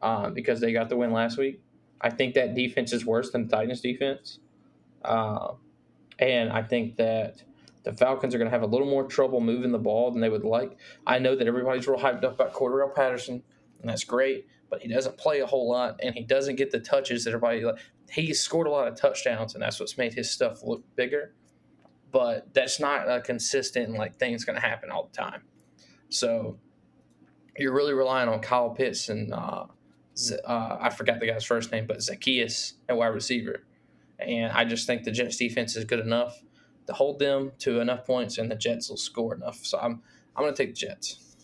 um, 0.00 0.32
because 0.32 0.60
they 0.60 0.72
got 0.72 0.88
the 0.88 0.96
win 0.96 1.12
last 1.12 1.36
week. 1.36 1.60
I 2.00 2.08
think 2.08 2.32
that 2.36 2.54
defense 2.54 2.94
is 2.94 3.04
worse 3.04 3.30
than 3.30 3.46
the 3.46 3.54
Titans' 3.54 3.82
defense, 3.82 4.38
uh, 5.04 5.52
and 6.18 6.50
I 6.50 6.62
think 6.62 6.96
that 6.96 7.42
the 7.84 7.92
Falcons 7.92 8.34
are 8.34 8.38
going 8.38 8.50
to 8.50 8.56
have 8.56 8.62
a 8.62 8.66
little 8.66 8.86
more 8.86 9.04
trouble 9.04 9.40
moving 9.40 9.72
the 9.72 9.78
ball 9.78 10.10
than 10.10 10.20
they 10.20 10.28
would 10.28 10.44
like. 10.44 10.76
I 11.06 11.18
know 11.18 11.36
that 11.36 11.46
everybody's 11.46 11.86
real 11.86 11.98
hyped 11.98 12.24
up 12.24 12.34
about 12.34 12.52
Cordarrelle 12.52 12.94
Patterson, 12.94 13.42
and 13.80 13.88
that's 13.88 14.04
great, 14.04 14.46
but 14.70 14.82
he 14.82 14.88
doesn't 14.88 15.16
play 15.16 15.40
a 15.40 15.46
whole 15.46 15.68
lot, 15.68 16.00
and 16.02 16.14
he 16.14 16.24
doesn't 16.24 16.56
get 16.56 16.70
the 16.70 16.80
touches 16.80 17.24
that 17.24 17.30
everybody 17.30 17.64
like 17.64 17.78
he's 18.10 18.40
scored 18.40 18.66
a 18.66 18.70
lot 18.70 18.88
of 18.88 18.96
touchdowns, 18.96 19.54
and 19.54 19.62
that's 19.62 19.78
what's 19.80 19.98
made 19.98 20.14
his 20.14 20.30
stuff 20.30 20.62
look 20.64 20.82
bigger. 20.96 21.34
But 22.10 22.54
that's 22.54 22.80
not 22.80 23.08
a 23.08 23.20
consistent 23.20 23.92
like 23.92 24.16
thing 24.16 24.32
that's 24.32 24.44
going 24.44 24.58
to 24.58 24.66
happen 24.66 24.90
all 24.90 25.10
the 25.10 25.16
time. 25.16 25.42
So 26.08 26.58
you're 27.58 27.74
really 27.74 27.92
relying 27.92 28.28
on 28.28 28.40
Kyle 28.40 28.70
Pitts 28.70 29.10
and 29.10 29.32
uh, 29.34 29.64
uh, 30.44 30.76
I 30.80 30.90
forgot 30.90 31.20
the 31.20 31.26
guy's 31.26 31.44
first 31.44 31.70
name, 31.70 31.86
but 31.86 31.98
Zaccheaus 31.98 32.74
at 32.88 32.96
wide 32.96 33.08
receiver. 33.08 33.64
And 34.18 34.50
I 34.52 34.64
just 34.64 34.86
think 34.86 35.04
the 35.04 35.12
Jets 35.12 35.36
defense 35.36 35.76
is 35.76 35.84
good 35.84 36.00
enough 36.00 36.42
to 36.88 36.94
hold 36.94 37.18
them 37.18 37.52
to 37.58 37.80
enough 37.80 38.06
points, 38.06 38.38
and 38.38 38.50
the 38.50 38.56
Jets 38.56 38.88
will 38.88 38.96
score 38.96 39.34
enough. 39.34 39.58
So 39.64 39.78
I'm 39.78 40.02
I'm 40.34 40.42
going 40.42 40.54
to 40.54 40.56
take 40.56 40.74
the 40.74 40.86
Jets. 40.86 41.36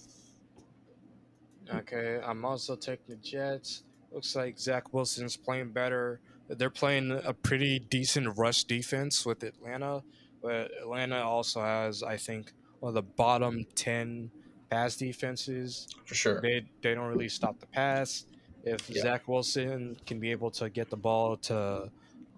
Okay, 1.73 2.19
I'm 2.25 2.45
also 2.47 2.77
taking 2.77 3.05
the 3.09 3.17
Jets. 3.17 3.83
Looks 4.11 4.35
like 4.35 4.59
Zach 4.59 4.95
Wilson's 4.95 5.37
playing 5.37 5.73
better. 5.73 6.21
They're 6.49 6.71
playing 6.71 7.21
a 7.25 7.35
pretty 7.35 7.79
decent 7.79 8.39
rush 8.39 8.65
defense 8.65 9.27
with 9.27 9.43
Atlanta, 9.43 10.03
but 10.43 10.71
Atlanta 10.81 11.23
also 11.23 11.61
has, 11.61 12.03
I 12.03 12.17
think, 12.17 12.53
one 12.81 12.91
of 12.91 12.95
the 12.95 13.03
bottom 13.03 13.67
ten 13.75 14.31
pass 14.71 14.97
defenses. 14.97 15.89
For 16.07 16.15
sure. 16.15 16.41
They 16.41 16.65
they 16.81 16.95
don't 16.95 17.09
really 17.09 17.29
stop 17.29 17.61
the 17.61 17.67
pass. 17.67 18.25
If 18.63 18.89
Yeah. 18.89 19.03
Zach 19.03 19.29
Wilson 19.29 19.99
can 20.07 20.21
be 20.21 20.31
able 20.31 20.51
to 20.53 20.71
get 20.71 20.89
the 20.89 20.97
ball 20.97 21.37
to 21.37 21.91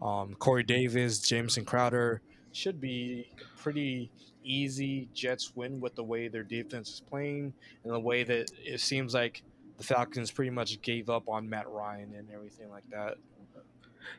um, 0.03 0.35
Corey 0.41 0.65
Davis, 0.65 1.21
Jameson 1.21 1.65
Crowder, 1.65 2.21
should 2.57 2.81
be 2.81 3.29
pretty 3.59 4.11
easy 4.43 5.09
Jets 5.13 5.55
win 5.55 5.81
with 5.81 5.95
the 5.95 6.03
way 6.03 6.29
their 6.29 6.43
defense 6.43 6.89
is 6.89 7.01
playing 7.01 7.53
and 7.85 7.93
the 7.93 8.01
way 8.01 8.25
that 8.25 8.51
it 8.65 8.81
seems 8.81 9.13
like 9.13 9.43
the 9.77 9.85
Falcons 9.85 10.31
pretty 10.31 10.51
much 10.51 10.81
gave 10.83 11.11
up 11.11 11.29
on 11.29 11.49
Matt 11.49 11.69
Ryan 11.69 12.15
and 12.17 12.29
everything 12.33 12.71
like 12.71 12.89
that. 12.91 13.17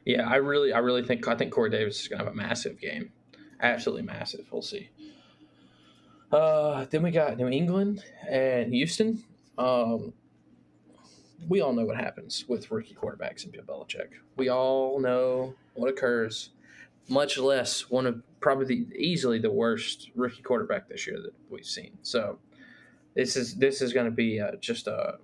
Yeah, 0.05 0.29
I 0.29 0.35
really, 0.35 0.73
I 0.73 0.79
really 0.79 1.03
think 1.03 1.27
I 1.27 1.35
think 1.35 1.51
Corey 1.51 1.69
Davis 1.69 2.01
is 2.01 2.07
going 2.07 2.19
to 2.19 2.25
have 2.25 2.33
a 2.33 2.35
massive 2.35 2.79
game, 2.79 3.11
absolutely 3.61 4.03
massive. 4.03 4.45
We'll 4.51 4.61
see. 4.61 4.89
Uh, 6.31 6.85
then 6.89 7.03
we 7.03 7.11
got 7.11 7.37
New 7.37 7.47
England 7.47 8.03
and 8.29 8.73
Houston. 8.73 9.23
Um, 9.57 10.13
we 11.47 11.61
all 11.61 11.73
know 11.73 11.85
what 11.85 11.95
happens 11.95 12.45
with 12.47 12.69
rookie 12.69 12.95
quarterbacks 12.95 13.43
and 13.43 13.53
Bill 13.53 13.63
Belichick. 13.63 14.09
We 14.35 14.49
all 14.49 14.99
know 14.99 15.55
what 15.73 15.89
occurs. 15.89 16.49
Much 17.07 17.37
less 17.37 17.89
one 17.89 18.05
of 18.05 18.21
probably 18.39 18.65
the, 18.65 18.95
easily 18.95 19.39
the 19.39 19.51
worst 19.51 20.11
rookie 20.15 20.41
quarterback 20.41 20.87
this 20.89 21.07
year 21.07 21.19
that 21.21 21.33
we've 21.49 21.65
seen. 21.65 21.97
So 22.01 22.39
this 23.15 23.35
is 23.35 23.55
this 23.55 23.81
is 23.81 23.93
going 23.93 24.05
to 24.05 24.11
be 24.11 24.39
uh, 24.39 24.51
just 24.59 24.87
a, 24.87 25.15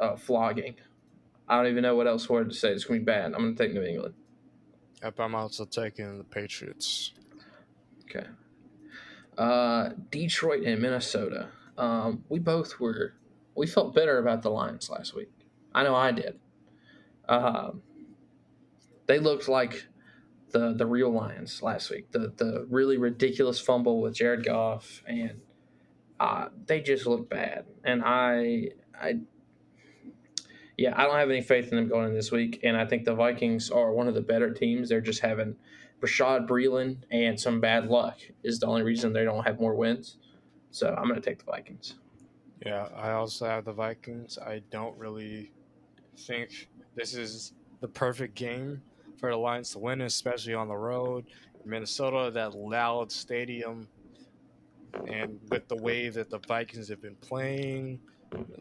a 0.00 0.16
flogging 0.16 0.76
I 1.48 1.56
don't 1.56 1.70
even 1.70 1.82
know 1.82 1.96
what 1.96 2.06
else 2.06 2.28
word 2.28 2.50
to 2.50 2.54
say. 2.54 2.72
It's 2.72 2.84
gonna 2.84 3.00
be 3.00 3.04
bad. 3.04 3.26
I'm 3.26 3.32
gonna 3.32 3.54
take 3.54 3.72
New 3.72 3.82
England. 3.82 4.14
Yep, 5.02 5.20
I'm 5.20 5.34
also 5.34 5.64
taking 5.64 6.18
the 6.18 6.24
Patriots. 6.24 7.12
Okay. 8.04 8.26
Uh, 9.36 9.90
Detroit 10.10 10.64
and 10.64 10.82
Minnesota. 10.82 11.48
Um, 11.78 12.24
we 12.28 12.38
both 12.38 12.78
were. 12.78 13.14
We 13.54 13.66
felt 13.66 13.94
better 13.94 14.18
about 14.18 14.42
the 14.42 14.50
Lions 14.50 14.90
last 14.90 15.14
week. 15.14 15.30
I 15.74 15.82
know 15.84 15.94
I 15.94 16.12
did. 16.12 16.38
Um, 17.28 17.82
they 19.06 19.18
looked 19.18 19.48
like 19.48 19.86
the 20.50 20.72
the 20.74 20.86
real 20.86 21.10
Lions 21.10 21.62
last 21.62 21.90
week. 21.90 22.10
The 22.12 22.32
the 22.36 22.66
really 22.68 22.96
ridiculous 22.96 23.60
fumble 23.60 24.00
with 24.00 24.14
Jared 24.14 24.44
Goff, 24.44 25.02
and 25.06 25.40
uh, 26.20 26.48
they 26.66 26.80
just 26.80 27.06
look 27.06 27.28
bad. 27.28 27.66
And 27.84 28.02
I 28.04 28.70
I 29.00 29.20
yeah, 30.78 30.94
I 30.96 31.04
don't 31.04 31.16
have 31.16 31.28
any 31.28 31.42
faith 31.42 31.70
in 31.72 31.76
them 31.76 31.88
going 31.88 32.08
in 32.08 32.14
this 32.14 32.30
week. 32.30 32.60
And 32.62 32.76
I 32.76 32.86
think 32.86 33.04
the 33.04 33.14
Vikings 33.14 33.68
are 33.70 33.92
one 33.92 34.06
of 34.06 34.14
the 34.14 34.20
better 34.20 34.54
teams. 34.54 34.88
They're 34.88 35.00
just 35.00 35.20
having 35.20 35.56
Bashaud 36.00 36.46
Breeland 36.46 36.98
and 37.10 37.38
some 37.38 37.60
bad 37.60 37.88
luck 37.88 38.18
is 38.44 38.60
the 38.60 38.66
only 38.66 38.82
reason 38.82 39.12
they 39.12 39.24
don't 39.24 39.44
have 39.44 39.60
more 39.60 39.74
wins. 39.74 40.18
So 40.70 40.94
I'm 40.96 41.08
going 41.08 41.20
to 41.20 41.28
take 41.28 41.38
the 41.38 41.50
Vikings. 41.50 41.96
Yeah, 42.64 42.88
I 42.94 43.10
also 43.10 43.46
have 43.46 43.64
the 43.64 43.72
Vikings. 43.72 44.38
I 44.38 44.62
don't 44.70 44.96
really 44.96 45.52
think 46.16 46.68
this 46.94 47.14
is 47.14 47.54
the 47.80 47.88
perfect 47.88 48.36
game 48.36 48.80
for 49.18 49.30
the 49.30 49.36
Lions 49.36 49.70
to 49.70 49.78
win, 49.78 50.00
especially 50.02 50.54
on 50.54 50.68
the 50.68 50.76
road. 50.76 51.26
Minnesota, 51.64 52.30
that 52.32 52.54
loud 52.54 53.12
stadium, 53.12 53.88
and 55.06 55.38
with 55.50 55.68
the 55.68 55.76
way 55.76 56.08
that 56.08 56.30
the 56.30 56.38
Vikings 56.38 56.88
have 56.88 57.02
been 57.02 57.16
playing, 57.16 58.00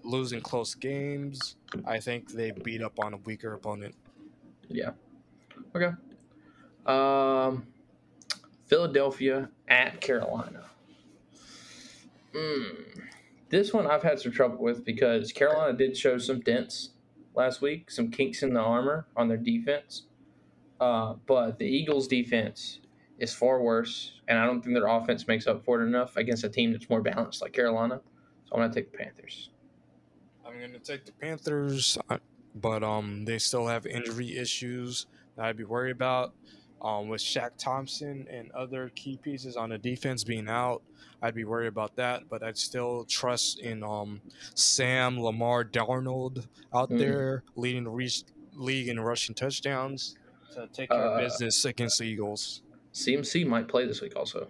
losing 0.03 0.41
close 0.41 0.75
games, 0.75 1.55
I 1.85 1.99
think 1.99 2.31
they 2.31 2.51
beat 2.51 2.81
up 2.81 2.99
on 2.99 3.13
a 3.13 3.17
weaker 3.17 3.53
opponent. 3.53 3.95
Yeah. 4.67 4.91
Okay. 5.75 5.91
Um, 6.85 7.67
Philadelphia 8.65 9.49
at 9.67 10.01
Carolina. 10.01 10.65
Mm. 12.33 13.01
This 13.49 13.73
one 13.73 13.87
I've 13.87 14.03
had 14.03 14.19
some 14.19 14.31
trouble 14.31 14.57
with 14.57 14.83
because 14.83 15.31
Carolina 15.31 15.77
did 15.77 15.95
show 15.95 16.17
some 16.17 16.41
dents 16.41 16.89
last 17.33 17.61
week, 17.61 17.89
some 17.89 18.11
kinks 18.11 18.43
in 18.43 18.53
the 18.53 18.59
armor 18.59 19.07
on 19.15 19.27
their 19.27 19.37
defense. 19.37 20.03
Uh, 20.79 21.15
but 21.25 21.57
the 21.57 21.65
Eagles' 21.65 22.07
defense 22.07 22.79
is 23.19 23.33
far 23.33 23.61
worse, 23.61 24.13
and 24.27 24.37
I 24.37 24.45
don't 24.45 24.61
think 24.61 24.75
their 24.75 24.87
offense 24.87 25.27
makes 25.27 25.47
up 25.47 25.63
for 25.63 25.81
it 25.81 25.85
enough 25.85 26.17
against 26.17 26.43
a 26.43 26.49
team 26.49 26.71
that's 26.71 26.89
more 26.89 27.01
balanced 27.01 27.41
like 27.41 27.53
Carolina. 27.53 27.99
So 28.45 28.55
I'm 28.55 28.61
going 28.61 28.71
to 28.71 28.75
take 28.75 28.91
the 28.91 28.97
Panthers. 28.97 29.49
I'm 30.45 30.59
going 30.59 30.73
to 30.73 30.79
take 30.79 31.05
the 31.05 31.11
Panthers, 31.11 31.97
uh, 32.09 32.17
but 32.55 32.83
um, 32.83 33.25
they 33.25 33.39
still 33.39 33.67
have 33.67 33.85
injury 33.85 34.37
issues 34.37 35.07
that 35.35 35.45
I'd 35.45 35.57
be 35.57 35.63
worried 35.63 35.91
about. 35.91 36.33
Um, 36.79 37.07
with 37.07 37.21
Shaq 37.21 37.51
Thompson 37.57 38.27
and 38.29 38.51
other 38.51 38.91
key 38.93 39.17
pieces 39.17 39.57
on 39.57 39.69
the 39.69 39.79
defense 39.79 40.23
being 40.23 40.47
out, 40.47 40.83
I'd 41.23 41.33
be 41.33 41.43
worried 41.43 41.67
about 41.67 41.95
that. 41.95 42.29
But 42.29 42.43
I'd 42.43 42.57
still 42.57 43.03
trust 43.05 43.59
in 43.59 43.83
um, 43.83 44.21
Sam 44.53 45.19
Lamar 45.19 45.65
Darnold 45.65 46.45
out 46.75 46.91
mm. 46.91 46.99
there 46.99 47.43
leading 47.55 47.85
the 47.85 47.89
re- 47.89 48.11
league 48.53 48.89
in 48.89 48.99
rushing 48.99 49.33
touchdowns 49.33 50.16
to 50.53 50.67
take 50.67 50.89
care 50.89 50.99
uh, 50.99 51.11
of 51.11 51.19
business 51.19 51.65
against 51.65 51.99
the 51.99 52.05
Eagles. 52.05 52.61
CMC 52.93 53.45
might 53.45 53.67
play 53.67 53.85
this 53.85 54.01
week 54.01 54.15
also. 54.15 54.47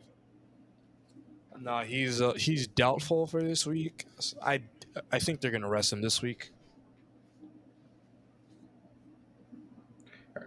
No, 1.59 1.79
he's 1.79 2.21
uh, 2.21 2.33
he's 2.33 2.67
doubtful 2.67 3.27
for 3.27 3.41
this 3.41 3.65
week. 3.65 4.05
I 4.43 4.61
I 5.11 5.19
think 5.19 5.41
they're 5.41 5.51
gonna 5.51 5.69
rest 5.69 5.91
him 5.91 6.01
this 6.01 6.21
week. 6.21 6.51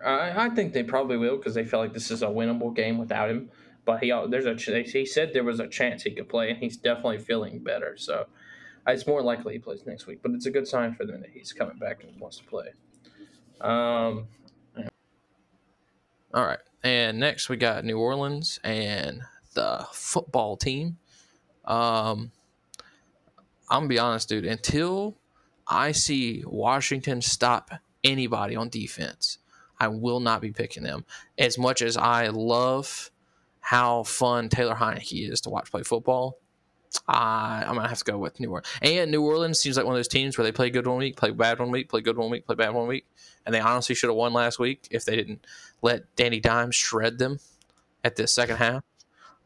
I, 0.05 0.47
I 0.47 0.51
think 0.51 0.73
they 0.73 0.83
probably 0.83 1.17
will 1.17 1.37
because 1.37 1.55
they 1.55 1.65
feel 1.65 1.81
like 1.81 1.93
this 1.93 2.11
is 2.11 2.23
a 2.23 2.27
winnable 2.27 2.75
game 2.75 2.97
without 2.97 3.29
him. 3.31 3.51
But 3.85 4.03
he 4.03 4.11
there's 4.29 4.47
a 4.47 4.55
he 4.83 5.07
said 5.07 5.33
there 5.33 5.45
was 5.45 5.61
a 5.61 5.67
chance 5.67 6.03
he 6.03 6.13
could 6.13 6.29
play, 6.29 6.51
and 6.51 6.59
he's 6.59 6.77
definitely 6.77 7.19
feeling 7.19 7.59
better. 7.59 7.97
So 7.97 8.27
it's 8.87 9.07
more 9.07 9.23
likely 9.23 9.55
he 9.55 9.59
plays 9.59 9.85
next 9.87 10.07
week. 10.07 10.21
But 10.23 10.33
it's 10.33 10.47
a 10.47 10.51
good 10.51 10.69
sign 10.69 10.95
for 10.95 11.05
them 11.05 11.21
that 11.23 11.31
he's 11.31 11.53
coming 11.53 11.79
back 11.79 12.05
and 12.05 12.19
wants 12.21 12.39
to 12.39 12.45
play. 12.45 12.69
Um, 13.61 14.29
all 16.33 16.45
right. 16.45 16.59
And 16.83 17.19
next 17.19 17.49
we 17.49 17.57
got 17.57 17.85
New 17.85 17.99
Orleans 17.99 18.61
and 18.65 19.23
the 19.55 19.87
football 19.93 20.57
team. 20.57 20.99
Um, 21.65 22.31
I'm 23.69 23.81
gonna 23.81 23.89
be 23.89 23.99
honest, 23.99 24.29
dude. 24.29 24.45
Until 24.45 25.17
I 25.67 25.93
see 25.93 26.43
Washington 26.47 27.21
stop 27.23 27.71
anybody 28.03 28.57
on 28.57 28.69
defense, 28.69 29.39
I 29.79 29.89
will 29.89 30.21
not 30.21 30.41
be 30.41 30.53
picking 30.53 30.83
them. 30.83 31.05
As 31.39 31.59
much 31.59 31.83
as 31.83 31.97
I 31.97 32.29
love 32.29 33.11
how 33.61 34.03
fun 34.05 34.49
Taylor 34.49 34.75
Heinicke 34.75 35.31
is 35.31 35.41
to 35.43 35.51
watch 35.51 35.71
play 35.71 35.83
football, 35.83 36.39
I, 37.07 37.65
I'm 37.67 37.77
gonna 37.77 37.89
have 37.89 37.99
to 37.99 38.05
go 38.05 38.19
with 38.19 38.41
New 38.41 38.51
Orleans. 38.51 38.67
And 38.83 39.11
New 39.11 39.23
Orleans 39.23 39.61
seems 39.61 39.77
like 39.77 39.87
one 39.87 39.95
of 39.95 39.99
those 39.99 40.09
teams 40.09 40.37
where 40.37 40.45
they 40.45 40.53
play 40.53 40.71
good 40.71 40.87
one 40.87 40.99
week, 40.99 41.17
play 41.17 41.31
bad 41.31 41.59
one 41.59 41.71
week, 41.71 41.89
play 41.89 42.01
good 42.01 42.17
one 42.17 42.31
week, 42.31 42.47
play 42.47 42.57
bad 42.57 42.75
one 42.75 42.89
week, 42.89 43.07
and 43.47 43.55
they 43.55 43.61
honestly 43.61 43.95
should 43.95 44.09
have 44.09 44.17
won 44.17 44.33
last 44.33 44.59
week 44.59 44.89
if 44.91 45.05
they 45.05 45.17
didn't 45.17 45.47
let 45.83 46.15
Danny 46.17 46.41
Dimes 46.41 46.75
shred 46.75 47.19
them 47.19 47.39
at 48.05 48.17
the 48.17 48.27
second 48.27 48.57
half. 48.57 48.85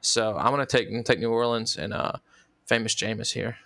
So 0.01 0.37
I'm 0.37 0.51
gonna 0.51 0.67
take 0.67 0.89
take 1.05 1.19
New 1.19 1.31
Orleans 1.31 1.77
and 1.77 1.93
uh, 1.93 2.13
famous 2.67 2.95
Jameis 2.95 3.33
here. 3.33 3.59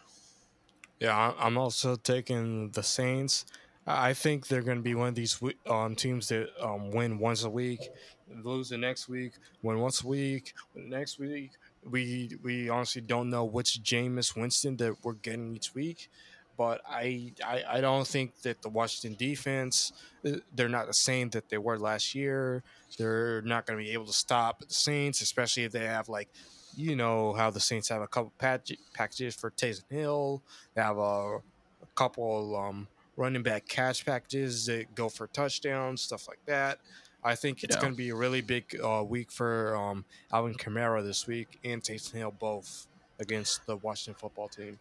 Yeah, 1.01 1.33
I'm 1.39 1.57
also 1.57 1.97
taking 1.97 2.71
the 2.71 2.83
Saints. 2.83 3.45
I 3.87 4.12
think 4.12 4.49
they're 4.49 4.62
going 4.62 4.77
to 4.77 4.83
be 4.83 4.95
one 4.95 5.09
of 5.09 5.14
these 5.14 5.41
um, 5.66 5.97
teams 5.97 6.29
that 6.29 6.49
um, 6.62 6.91
win 6.91 7.19
once 7.19 7.45
a 7.45 7.49
week, 7.49 7.89
lose 8.45 8.69
the 8.69 8.77
next 8.77 9.09
week, 9.09 9.33
win 9.62 9.79
once 9.79 10.03
a 10.03 10.07
week, 10.07 10.53
next 10.75 11.19
week. 11.19 11.53
We 11.89 12.37
we 12.43 12.69
honestly 12.69 13.01
don't 13.01 13.31
know 13.31 13.45
which 13.45 13.81
Jameis 13.83 14.37
Winston 14.37 14.77
that 14.79 14.97
we're 15.03 15.14
getting 15.14 15.57
each 15.57 15.75
week, 15.75 16.11
but 16.59 16.82
I, 16.86 17.32
I 17.42 17.62
I 17.70 17.80
don't 17.80 18.06
think 18.06 18.42
that 18.42 18.61
the 18.61 18.68
Washington 18.68 19.16
defense 19.16 19.92
uh, 20.26 20.32
they're 20.54 20.68
not 20.68 20.88
the 20.88 20.92
same 20.92 21.30
that 21.30 21.48
they 21.48 21.56
were 21.56 21.78
last 21.78 22.14
year. 22.14 22.64
They're 22.98 23.40
not 23.42 23.64
going 23.64 23.78
to 23.78 23.84
be 23.84 23.92
able 23.92 24.06
to 24.06 24.12
stop 24.12 24.61
the 24.61 24.74
Saints, 24.74 25.22
especially 25.22 25.64
if 25.64 25.72
they 25.72 25.86
have 25.86 26.09
like 26.09 26.28
you 26.76 26.96
know 26.96 27.32
how 27.32 27.50
the 27.50 27.61
Saints 27.61 27.88
have 27.88 28.02
a 28.02 28.09
couple 28.09 28.32
packages 28.38 29.34
for 29.34 29.50
Taysom 29.52 29.90
Hill. 29.90 30.42
They 30.74 30.82
have 30.82 30.98
a, 30.98 31.36
a 31.36 31.40
couple 31.94 32.56
um, 32.56 32.88
running 33.16 33.42
back 33.42 33.66
catch 33.68 34.04
packages 34.04 34.66
that 34.66 34.94
go 34.94 35.09
for 35.09 35.28
touchdowns, 35.28 36.02
stuff 36.02 36.28
like 36.28 36.44
that. 36.46 36.80
I 37.22 37.34
think 37.34 37.64
it's 37.64 37.74
yeah. 37.76 37.80
going 37.80 37.92
to 37.92 37.96
be 37.96 38.11
a 38.11 38.14
really 38.14 38.40
big 38.40 38.78
uh, 38.82 39.04
week 39.06 39.32
for 39.32 39.76
um, 39.76 40.04
Alvin 40.32 40.54
Kamara 40.54 41.04
this 41.04 41.26
week 41.26 41.59
and 41.64 41.82
Taysom 41.82 42.14
Hill 42.14 42.34
both 42.38 42.86
against 43.18 43.66
the 43.66 43.76
Washington 43.76 44.18
football 44.18 44.48
team. 44.48 44.78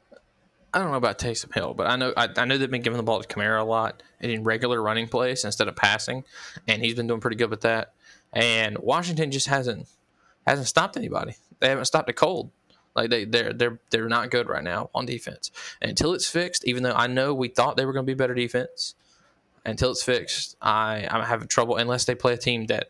I 0.77 0.81
don't 0.81 0.91
know 0.91 0.97
about 0.97 1.17
Taysom 1.17 1.55
Hill, 1.55 1.73
but 1.73 1.87
I 1.87 1.95
know 1.95 2.13
I, 2.15 2.29
I 2.37 2.45
know 2.45 2.55
they've 2.55 2.69
been 2.69 2.83
giving 2.83 2.97
the 2.97 3.03
ball 3.03 3.19
to 3.19 3.27
Kamara 3.27 3.61
a 3.61 3.63
lot 3.63 4.03
in 4.19 4.43
regular 4.43 4.79
running 4.79 5.07
plays 5.07 5.43
instead 5.43 5.67
of 5.67 5.75
passing, 5.75 6.23
and 6.67 6.83
he's 6.83 6.93
been 6.93 7.07
doing 7.07 7.19
pretty 7.19 7.35
good 7.35 7.49
with 7.49 7.61
that. 7.61 7.95
And 8.31 8.77
Washington 8.77 9.31
just 9.31 9.47
hasn't 9.47 9.87
hasn't 10.45 10.67
stopped 10.67 10.95
anybody. 10.95 11.35
They 11.59 11.69
haven't 11.69 11.85
stopped 11.85 12.11
a 12.11 12.13
cold. 12.13 12.51
Like 12.95 13.09
they 13.09 13.25
they're 13.25 13.53
they're 13.53 13.79
they're 13.89 14.07
not 14.07 14.29
good 14.29 14.47
right 14.47 14.63
now 14.63 14.91
on 14.93 15.07
defense. 15.07 15.49
And 15.81 15.89
until 15.89 16.13
it's 16.13 16.29
fixed, 16.29 16.63
even 16.63 16.83
though 16.83 16.93
I 16.93 17.07
know 17.07 17.33
we 17.33 17.47
thought 17.47 17.75
they 17.75 17.85
were 17.85 17.93
going 17.93 18.05
to 18.05 18.11
be 18.11 18.15
better 18.15 18.35
defense, 18.35 18.93
until 19.65 19.89
it's 19.89 20.03
fixed, 20.03 20.57
I 20.61 21.07
I'm 21.09 21.23
having 21.23 21.47
trouble 21.47 21.77
unless 21.77 22.05
they 22.05 22.13
play 22.13 22.33
a 22.33 22.37
team 22.37 22.67
that 22.67 22.89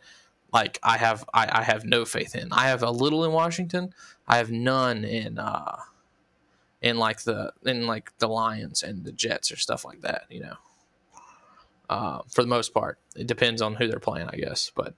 like 0.52 0.78
I 0.84 0.98
have 0.98 1.24
I, 1.34 1.60
I 1.60 1.64
have 1.64 1.86
no 1.86 2.04
faith 2.04 2.36
in. 2.36 2.52
I 2.52 2.68
have 2.68 2.84
a 2.84 2.92
little 2.92 3.24
in 3.24 3.32
Washington. 3.32 3.94
I 4.28 4.40
have 4.40 4.52
none 4.52 5.06
in 5.06 5.40
uh 5.40 5.78
in 6.88 6.98
like 6.98 7.22
the 7.22 7.54
in 7.66 7.88
like 7.88 8.18
the 8.20 8.28
Lions 8.28 8.84
and 8.84 9.04
the 9.04 9.12
Jets 9.12 9.52
or 9.52 9.58
stuff 9.58 9.86
like 9.86 10.02
that, 10.02 10.24
you 10.30 10.42
know. 10.42 10.56
Uh, 11.90 12.20
for 12.30 12.42
the 12.42 12.48
most 12.48 12.74
part, 12.74 13.00
it 13.16 13.28
depends 13.28 13.62
on 13.62 13.76
who 13.76 13.88
they're 13.88 14.00
playing, 14.00 14.28
I 14.30 14.36
guess. 14.38 14.72
But 14.76 14.94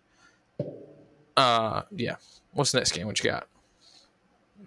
uh, 1.37 1.83
yeah. 1.95 2.15
What's 2.53 2.71
the 2.71 2.79
next 2.79 2.93
game? 2.93 3.07
What 3.07 3.23
you 3.23 3.29
got? 3.29 3.47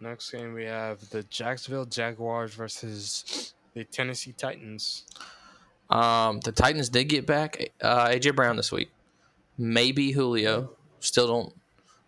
Next 0.00 0.30
game 0.30 0.54
we 0.54 0.64
have 0.64 1.08
the 1.10 1.22
Jacksonville 1.24 1.84
Jaguars 1.84 2.54
versus 2.54 3.54
the 3.74 3.84
Tennessee 3.84 4.32
Titans. 4.32 5.04
Um, 5.90 6.40
the 6.40 6.52
Titans 6.52 6.88
did 6.88 7.04
get 7.04 7.26
back 7.26 7.72
uh, 7.80 8.08
AJ 8.08 8.34
Brown 8.34 8.56
this 8.56 8.72
week. 8.72 8.90
Maybe 9.58 10.12
Julio. 10.12 10.70
Still 11.00 11.26
don't 11.26 11.54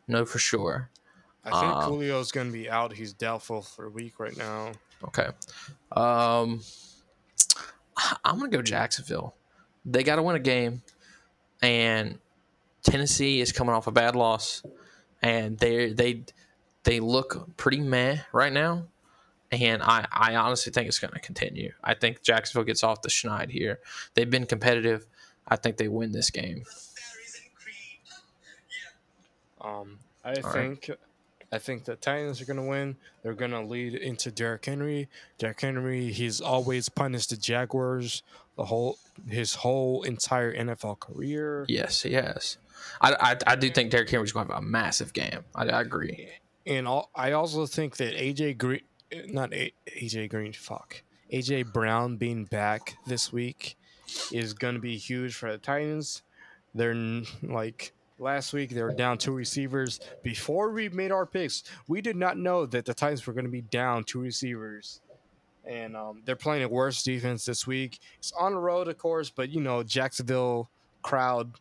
know 0.09 0.25
for 0.25 0.39
sure. 0.39 0.91
I 1.45 1.51
think 1.51 1.75
um, 1.75 1.93
Julio's 1.93 2.33
going 2.33 2.47
to 2.47 2.53
be 2.53 2.71
out. 2.71 2.93
He's 2.93 3.13
doubtful 3.13 3.63
for 3.63 3.87
a 3.87 3.91
week 3.91 4.19
right 4.19 4.37
now. 4.37 4.73
Okay. 5.09 5.29
Um, 5.93 6.61
I'm 8.25 8.39
going 8.39 8.51
to 8.51 8.57
go 8.57 8.63
Jacksonville. 8.63 9.35
They 9.85 10.03
got 10.03 10.17
to 10.17 10.23
win 10.23 10.37
a 10.37 10.41
game, 10.41 10.83
and 11.63 12.19
Tennessee 12.83 13.41
is 13.41 13.53
coming 13.53 13.75
off 13.75 13.87
a 13.87 13.93
bad 13.93 14.17
loss, 14.17 14.63
and 15.23 15.59
they 15.59 15.93
they 15.93 16.25
they 16.85 17.01
look 17.01 17.57
pretty 17.57 17.81
meh 17.81 18.19
right 18.33 18.53
now. 18.53 18.85
and 19.53 19.83
I, 19.83 20.07
I 20.11 20.37
honestly 20.37 20.73
think 20.73 20.89
it's 20.89 20.99
going 20.99 21.13
to 21.13 21.21
continue. 21.21 21.73
I 21.83 21.95
think 21.95 22.23
Jacksonville 22.23 22.65
gets 22.65 22.83
off 22.83 23.03
the 23.03 23.09
schneid 23.09 23.51
here. 23.51 23.81
They've 24.15 24.31
been 24.31 24.47
competitive. 24.47 25.07
I 25.47 25.57
think 25.57 25.77
they 25.77 25.89
win 25.89 26.13
this 26.13 26.31
game. 26.31 26.65
Um, 29.61 29.99
I 30.25 30.35
All 30.35 30.53
think 30.53 30.87
right. 30.89 30.99
I 31.55 31.59
think 31.59 31.85
the 31.85 31.95
Titans 31.95 32.41
are 32.41 32.47
going 32.47 32.57
to 32.57 32.65
win. 32.65 32.97
They're 33.23 33.33
going 33.33 33.53
to 33.53 33.61
lead 33.61 33.95
into 33.95 34.33
Derrick 34.33 34.65
Henry. 34.65 35.09
Derrick 35.39 35.61
Henry, 35.61 36.11
he's 36.11 36.41
always 36.41 36.89
punished 36.89 37.31
the 37.31 37.37
Jaguars 37.37 38.25
the 38.57 38.65
whole 38.65 38.99
his 39.29 39.55
whole 39.55 40.03
entire 40.03 40.53
NFL 40.53 40.99
career. 40.99 41.65
Yes, 41.69 42.03
he 42.03 42.15
has. 42.15 42.59
I, 43.01 43.15
I, 43.21 43.53
I 43.53 43.57
do 43.57 43.71
think 43.71 43.93
Derrick 43.93 44.11
Henry's 44.11 44.33
going 44.33 44.49
to 44.49 44.55
have 44.55 44.65
a 44.65 44.67
massive 44.67 45.13
game. 45.13 45.45
I, 45.55 45.67
I 45.67 45.81
agree. 45.81 46.29
And 46.67 46.89
all, 46.89 47.09
I 47.15 47.31
also 47.33 47.67
think 47.67 47.99
that 47.99 48.17
AJ 48.17 48.59
Green, 48.59 48.83
not 49.29 49.55
a, 49.55 49.73
AJ 49.97 50.31
Green, 50.31 50.53
fuck, 50.53 51.03
AJ 51.33 51.73
Brown 51.73 52.17
being 52.17 52.47
back 52.47 52.97
this 53.07 53.33
week 53.33 53.77
is 54.33 54.55
going 54.55 54.75
to 54.75 54.81
be 54.81 54.97
huge 54.97 55.35
for 55.37 55.53
the 55.53 55.59
Titans. 55.59 56.23
They're 56.75 56.97
like 57.45 57.93
last 58.25 58.53
week 58.53 58.71
they 58.71 58.83
were 58.83 58.93
down 58.93 59.19
two 59.19 59.33
receivers. 59.33 60.01
Before 60.23 60.71
we 60.71 60.89
made 60.89 61.13
our 61.13 61.27
picks 61.27 61.63
we 61.87 62.01
did 62.01 62.17
not 62.17 62.39
know 62.39 62.67
that 62.67 62.85
the 62.85 62.95
titans 62.95 63.27
were 63.27 63.33
going 63.33 63.45
to 63.45 63.51
be 63.51 63.63
down 63.63 64.05
two 64.05 64.21
receivers. 64.21 65.01
And 65.65 65.97
um, 65.97 66.23
they're 66.25 66.37
playing 66.37 66.65
a 66.65 66.69
worse 66.69 67.03
defense 67.03 67.45
this 67.45 67.67
week. 67.67 68.01
It's 68.19 68.33
on 68.33 68.53
the 68.53 68.59
road 68.59 68.89
of 68.89 68.99
course 68.99 69.31
but 69.31 69.51
you 69.51 69.61
know 69.61 69.83
jacksonville 69.83 70.71
crowd 71.03 71.53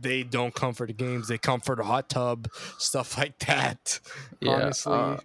they 0.00 0.22
don't 0.22 0.54
come 0.54 0.72
for 0.72 0.86
the 0.86 0.92
games. 0.92 1.26
They 1.26 1.38
come 1.38 1.60
for 1.60 1.74
the 1.74 1.82
hot 1.82 2.08
tub 2.08 2.48
stuff 2.78 3.18
like 3.18 3.38
that 3.40 3.98
yeah, 4.40 4.52
honestly. 4.52 4.92
Uh, 4.92 5.16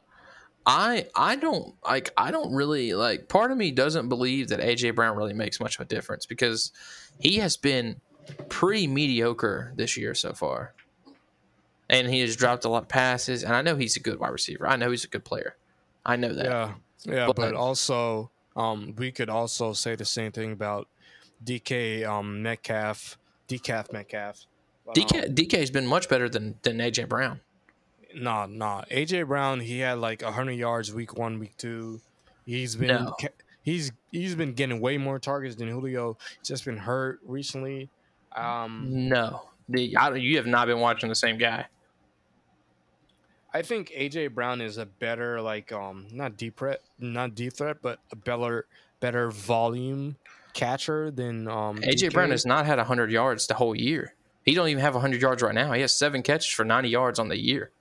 I 0.65 1.07
I 1.15 1.35
don't 1.35 1.75
like 1.83 2.11
I 2.17 2.31
don't 2.31 2.53
really 2.53 2.93
like 2.93 3.29
part 3.29 3.51
of 3.51 3.57
me 3.57 3.71
doesn't 3.71 4.09
believe 4.09 4.47
that 4.47 4.59
AJ 4.59 4.95
Brown 4.95 5.15
really 5.15 5.33
makes 5.33 5.59
much 5.59 5.75
of 5.75 5.81
a 5.81 5.85
difference 5.85 6.25
because 6.25 6.71
he 7.19 7.37
has 7.37 7.55
been 7.55 8.01
pretty 8.49 8.87
mediocre 8.87 9.73
this 9.75 9.97
year 9.97 10.13
so 10.13 10.33
far. 10.33 10.73
And 11.89 12.07
he 12.07 12.21
has 12.21 12.35
dropped 12.35 12.65
a 12.65 12.69
lot 12.69 12.83
of 12.83 12.89
passes. 12.89 13.43
And 13.43 13.53
I 13.53 13.61
know 13.61 13.75
he's 13.75 13.95
a 13.95 13.99
good 13.99 14.19
wide 14.19 14.31
receiver. 14.31 14.67
I 14.67 14.75
know 14.75 14.91
he's 14.91 15.03
a 15.03 15.07
good 15.07 15.23
player. 15.23 15.55
I 16.05 16.15
know 16.15 16.33
that. 16.33 16.45
Yeah. 16.45 16.73
Yeah. 17.05 17.27
But, 17.27 17.35
but 17.35 17.53
also, 17.53 18.31
um, 18.55 18.95
we 18.97 19.11
could 19.11 19.29
also 19.29 19.73
say 19.73 19.95
the 19.95 20.05
same 20.05 20.31
thing 20.31 20.51
about 20.51 20.87
DK 21.43 22.05
um, 22.05 22.41
Metcalf, 22.41 23.17
Decaf 23.47 23.91
Metcalf. 23.91 24.45
DK, 24.95 25.29
um, 25.29 25.35
DK 25.35 25.59
has 25.59 25.71
been 25.71 25.85
much 25.85 26.09
better 26.09 26.29
than, 26.29 26.55
than 26.63 26.77
AJ 26.77 27.09
Brown. 27.09 27.41
Nah, 28.15 28.47
nah. 28.47 28.83
AJ 28.91 29.27
Brown, 29.27 29.59
he 29.59 29.79
had 29.79 29.99
like 29.99 30.21
100 30.21 30.53
yards 30.53 30.93
week 30.93 31.17
one, 31.17 31.39
week 31.39 31.57
two. 31.57 32.01
He's 32.45 32.75
been. 32.75 32.87
No. 32.87 33.15
He's 33.63 33.91
he's 34.11 34.35
been 34.35 34.53
getting 34.53 34.79
way 34.79 34.99
more 34.99 35.17
targets 35.17 35.55
than 35.55 35.67
Julio. 35.67 36.17
He's 36.37 36.49
just 36.49 36.65
been 36.65 36.77
hurt 36.77 37.19
recently. 37.25 37.89
Um, 38.35 38.87
no, 38.89 39.49
the 39.69 39.95
I, 39.95 40.13
you 40.15 40.37
have 40.37 40.45
not 40.47 40.67
been 40.67 40.79
watching 40.79 41.09
the 41.09 41.15
same 41.15 41.37
guy. 41.37 41.65
I 43.53 43.61
think 43.61 43.91
AJ 43.91 44.33
Brown 44.33 44.59
is 44.59 44.77
a 44.77 44.85
better 44.85 45.41
like 45.41 45.71
um 45.71 46.07
not 46.11 46.35
deep 46.35 46.57
threat, 46.57 46.81
not 46.99 47.35
deep 47.35 47.53
threat, 47.53 47.77
but 47.81 47.99
a 48.11 48.15
better 48.15 48.65
better 48.99 49.31
volume 49.31 50.17
catcher 50.53 51.09
than 51.09 51.47
um 51.47 51.77
AJ 51.77 52.09
DK. 52.09 52.13
Brown 52.13 52.31
has 52.31 52.45
not 52.45 52.65
had 52.65 52.77
100 52.77 53.11
yards 53.11 53.47
the 53.47 53.53
whole 53.53 53.73
year. 53.73 54.13
He 54.43 54.53
don't 54.53 54.67
even 54.67 54.81
have 54.81 54.93
100 54.93 55.21
yards 55.21 55.41
right 55.41 55.55
now. 55.55 55.71
He 55.71 55.81
has 55.81 55.93
7 55.93 56.21
catches 56.21 56.51
for 56.51 56.65
90 56.65 56.89
yards 56.89 57.17
on 57.17 57.29
the 57.29 57.39
year. 57.39 57.71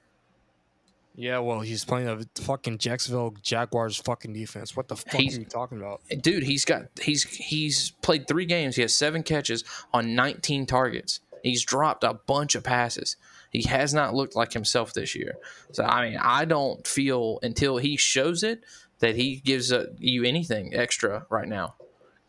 Yeah, 1.16 1.38
well, 1.38 1.60
he's 1.60 1.84
playing 1.84 2.08
a 2.08 2.20
fucking 2.42 2.78
Jacksonville 2.78 3.34
Jaguars 3.40 3.96
fucking 3.96 4.32
defense. 4.32 4.76
What 4.76 4.88
the 4.88 4.96
fuck 4.96 5.14
he's, 5.14 5.36
are 5.36 5.40
you 5.40 5.46
talking 5.46 5.78
about? 5.78 6.00
Dude, 6.20 6.42
he's 6.42 6.64
got 6.64 6.86
he's 7.00 7.22
he's 7.22 7.90
played 8.02 8.26
3 8.26 8.44
games. 8.46 8.76
He 8.76 8.82
has 8.82 8.96
7 8.96 9.22
catches 9.22 9.62
on 9.92 10.16
19 10.16 10.66
targets. 10.66 11.20
He's 11.42 11.62
dropped 11.62 12.02
a 12.02 12.14
bunch 12.14 12.56
of 12.56 12.64
passes. 12.64 13.16
He 13.50 13.62
has 13.68 13.94
not 13.94 14.14
looked 14.14 14.34
like 14.34 14.52
himself 14.52 14.92
this 14.92 15.14
year. 15.14 15.36
So 15.70 15.84
I 15.84 16.10
mean, 16.10 16.18
I 16.20 16.44
don't 16.46 16.84
feel 16.84 17.38
until 17.42 17.76
he 17.76 17.96
shows 17.96 18.42
it 18.42 18.64
that 18.98 19.14
he 19.14 19.36
gives 19.36 19.70
uh, 19.70 19.86
you 19.98 20.24
anything 20.24 20.74
extra 20.74 21.26
right 21.30 21.46
now. 21.46 21.76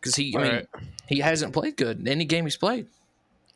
Cuz 0.00 0.14
he 0.14 0.36
I 0.36 0.40
mean, 0.40 0.52
right. 0.52 0.66
he 1.08 1.20
hasn't 1.20 1.52
played 1.52 1.76
good 1.76 1.98
in 1.98 2.06
any 2.06 2.24
game 2.24 2.44
he's 2.44 2.56
played. 2.56 2.86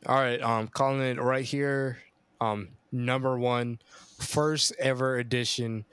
All 0.06 0.16
right, 0.16 0.42
um 0.42 0.66
calling 0.66 1.02
it 1.02 1.22
right 1.22 1.44
here. 1.44 1.98
Um 2.40 2.70
number 2.92 3.38
one, 3.38 3.78
first 4.18 4.72
ever 4.78 5.18
edition. 5.18 5.84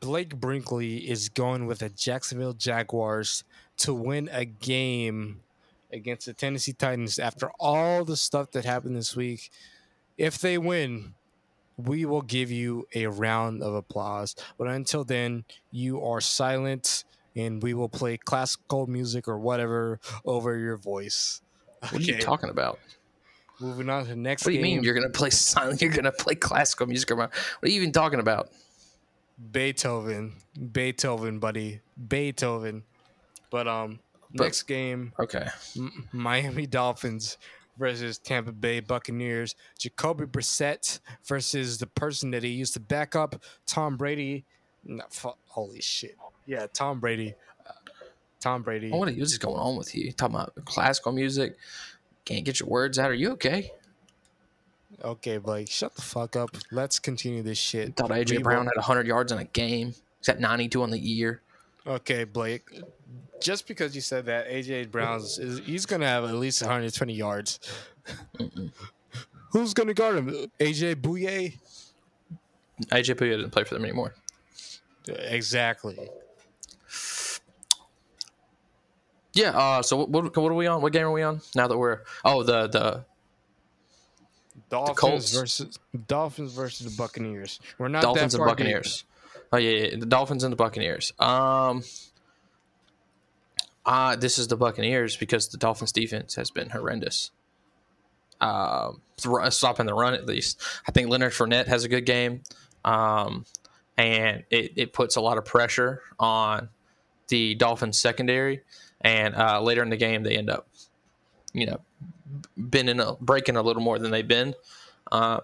Blake 0.00 0.36
Brinkley 0.36 1.08
is 1.08 1.28
going 1.28 1.66
with 1.66 1.80
the 1.80 1.88
Jacksonville 1.88 2.52
Jaguars 2.54 3.44
to 3.78 3.92
win 3.92 4.28
a 4.32 4.44
game 4.44 5.40
against 5.92 6.26
the 6.26 6.32
Tennessee 6.32 6.72
Titans 6.72 7.18
after 7.18 7.50
all 7.58 8.04
the 8.04 8.16
stuff 8.16 8.50
that 8.52 8.64
happened 8.64 8.96
this 8.96 9.16
week. 9.16 9.50
If 10.16 10.38
they 10.38 10.56
win, 10.56 11.14
we 11.76 12.04
will 12.04 12.22
give 12.22 12.50
you 12.50 12.86
a 12.94 13.06
round 13.06 13.62
of 13.62 13.74
applause. 13.74 14.36
But 14.58 14.68
until 14.68 15.04
then, 15.04 15.44
you 15.70 16.02
are 16.02 16.20
silent 16.20 17.04
and 17.34 17.62
we 17.62 17.74
will 17.74 17.88
play 17.88 18.16
classical 18.16 18.86
music 18.86 19.26
or 19.26 19.38
whatever 19.38 20.00
over 20.24 20.56
your 20.56 20.76
voice. 20.76 21.40
What 21.80 21.94
okay. 21.94 22.12
are 22.12 22.16
you 22.16 22.22
talking 22.22 22.50
about? 22.50 22.78
Moving 23.62 23.88
on 23.88 24.02
to 24.02 24.10
the 24.10 24.16
next. 24.16 24.44
What 24.44 24.50
do 24.50 24.56
you 24.56 24.62
game. 24.62 24.76
mean 24.76 24.84
you're 24.84 24.94
gonna 24.94 25.08
play 25.08 25.30
silent? 25.30 25.80
You're 25.80 25.92
gonna 25.92 26.12
play 26.12 26.34
classical 26.34 26.86
music? 26.86 27.10
Around? 27.10 27.30
What 27.30 27.68
are 27.68 27.68
you 27.68 27.80
even 27.80 27.92
talking 27.92 28.20
about? 28.20 28.50
Beethoven, 29.50 30.34
Beethoven, 30.72 31.38
buddy, 31.38 31.80
Beethoven. 32.08 32.82
But 33.50 33.68
um, 33.68 34.00
but, 34.34 34.44
next 34.44 34.64
game. 34.64 35.12
Okay. 35.18 35.46
M- 35.76 36.08
Miami 36.12 36.66
Dolphins 36.66 37.38
versus 37.78 38.18
Tampa 38.18 38.52
Bay 38.52 38.80
Buccaneers. 38.80 39.54
Jacoby 39.78 40.24
Brissett 40.26 41.00
versus 41.24 41.78
the 41.78 41.86
person 41.86 42.30
that 42.32 42.42
he 42.42 42.50
used 42.50 42.74
to 42.74 42.80
back 42.80 43.16
up, 43.16 43.42
Tom 43.66 43.96
Brady. 43.96 44.44
No, 44.84 45.04
holy 45.46 45.80
shit. 45.80 46.16
Yeah, 46.46 46.66
Tom 46.72 46.98
Brady. 47.00 47.34
Uh, 47.66 47.72
Tom 48.40 48.62
Brady. 48.62 48.90
What 48.90 49.08
is 49.08 49.38
going 49.38 49.58
on 49.58 49.76
with 49.76 49.94
you? 49.94 50.06
you 50.06 50.12
talking 50.12 50.34
about 50.34 50.52
classical 50.64 51.12
music? 51.12 51.56
Can't 52.24 52.44
get 52.44 52.60
your 52.60 52.68
words 52.68 52.98
out. 52.98 53.10
Are 53.10 53.14
you 53.14 53.32
okay? 53.32 53.72
Okay, 55.04 55.38
Blake, 55.38 55.68
shut 55.68 55.94
the 55.96 56.02
fuck 56.02 56.36
up. 56.36 56.50
Let's 56.70 56.98
continue 56.98 57.42
this 57.42 57.58
shit. 57.58 57.96
Thought 57.96 58.10
AJ 58.10 58.42
Brown 58.42 58.66
had 58.66 58.76
100 58.76 59.06
yards 59.06 59.32
in 59.32 59.38
a 59.38 59.44
game. 59.44 59.94
He's 60.18 60.28
at 60.28 60.38
92 60.38 60.82
on 60.82 60.90
the 60.90 60.98
year. 60.98 61.40
Okay, 61.86 62.22
Blake. 62.24 62.80
Just 63.40 63.66
because 63.66 63.96
you 63.96 64.00
said 64.00 64.26
that, 64.26 64.48
AJ 64.48 64.92
Brown's 64.92 65.38
is 65.40 65.58
he's 65.64 65.86
gonna 65.86 66.06
have 66.06 66.22
at 66.24 66.34
least 66.34 66.62
120 66.62 67.12
yards. 67.12 67.58
Who's 69.50 69.74
gonna 69.74 69.94
guard 69.94 70.16
him? 70.18 70.28
AJ 70.60 70.96
Bouye. 70.96 71.54
AJ 72.92 73.16
Bouye 73.16 73.32
doesn't 73.32 73.50
play 73.50 73.64
for 73.64 73.74
them 73.74 73.84
anymore. 73.84 74.14
Exactly. 75.08 76.08
Yeah. 79.34 79.50
Uh, 79.50 79.82
so 79.82 79.96
what, 79.96 80.10
what, 80.10 80.36
what 80.36 80.52
are 80.52 80.54
we 80.54 80.66
on? 80.66 80.82
What 80.82 80.92
game 80.92 81.04
are 81.04 81.12
we 81.12 81.22
on 81.22 81.40
now 81.54 81.68
that 81.68 81.76
we're? 81.76 82.00
Oh, 82.24 82.42
the 82.42 82.68
the 82.68 83.04
Dolphins 84.68 85.32
the 85.32 85.40
versus 85.40 85.78
Dolphins 86.08 86.52
versus 86.52 86.90
the 86.90 86.96
Buccaneers. 86.96 87.60
We're 87.78 87.88
not 87.88 88.02
Dolphins 88.02 88.34
and 88.34 88.44
Buccaneers. 88.44 89.02
Deep. 89.02 89.42
Oh 89.52 89.58
yeah, 89.58 89.70
yeah, 89.70 89.96
the 89.96 90.06
Dolphins 90.06 90.44
and 90.44 90.52
the 90.52 90.56
Buccaneers. 90.56 91.12
Um. 91.18 91.82
Uh, 93.84 94.14
this 94.14 94.38
is 94.38 94.46
the 94.46 94.56
Buccaneers 94.56 95.16
because 95.16 95.48
the 95.48 95.58
Dolphins 95.58 95.90
defense 95.90 96.36
has 96.36 96.52
been 96.52 96.70
horrendous. 96.70 97.32
Um, 98.40 99.00
uh, 99.24 99.50
stopping 99.50 99.86
the 99.86 99.94
run 99.94 100.14
at 100.14 100.24
least. 100.26 100.62
I 100.86 100.92
think 100.92 101.08
Leonard 101.08 101.32
Fournette 101.32 101.66
has 101.66 101.82
a 101.84 101.88
good 101.88 102.06
game. 102.06 102.42
Um, 102.84 103.44
and 103.96 104.44
it, 104.50 104.72
it 104.76 104.92
puts 104.92 105.16
a 105.16 105.20
lot 105.20 105.38
of 105.38 105.44
pressure 105.44 106.02
on 106.18 106.68
the 107.28 107.54
Dolphins 107.54 107.98
secondary 107.98 108.62
and 109.02 109.34
uh, 109.34 109.60
later 109.60 109.82
in 109.82 109.90
the 109.90 109.96
game 109.96 110.22
they 110.22 110.36
end 110.36 110.50
up, 110.50 110.66
you 111.52 111.66
know, 111.66 111.80
bending 112.56 113.00
a, 113.00 113.14
breaking 113.20 113.56
a 113.56 113.62
little 113.62 113.82
more 113.82 113.98
than 113.98 114.10
they've 114.10 114.26
been. 114.26 114.54
Uh, 115.10 115.40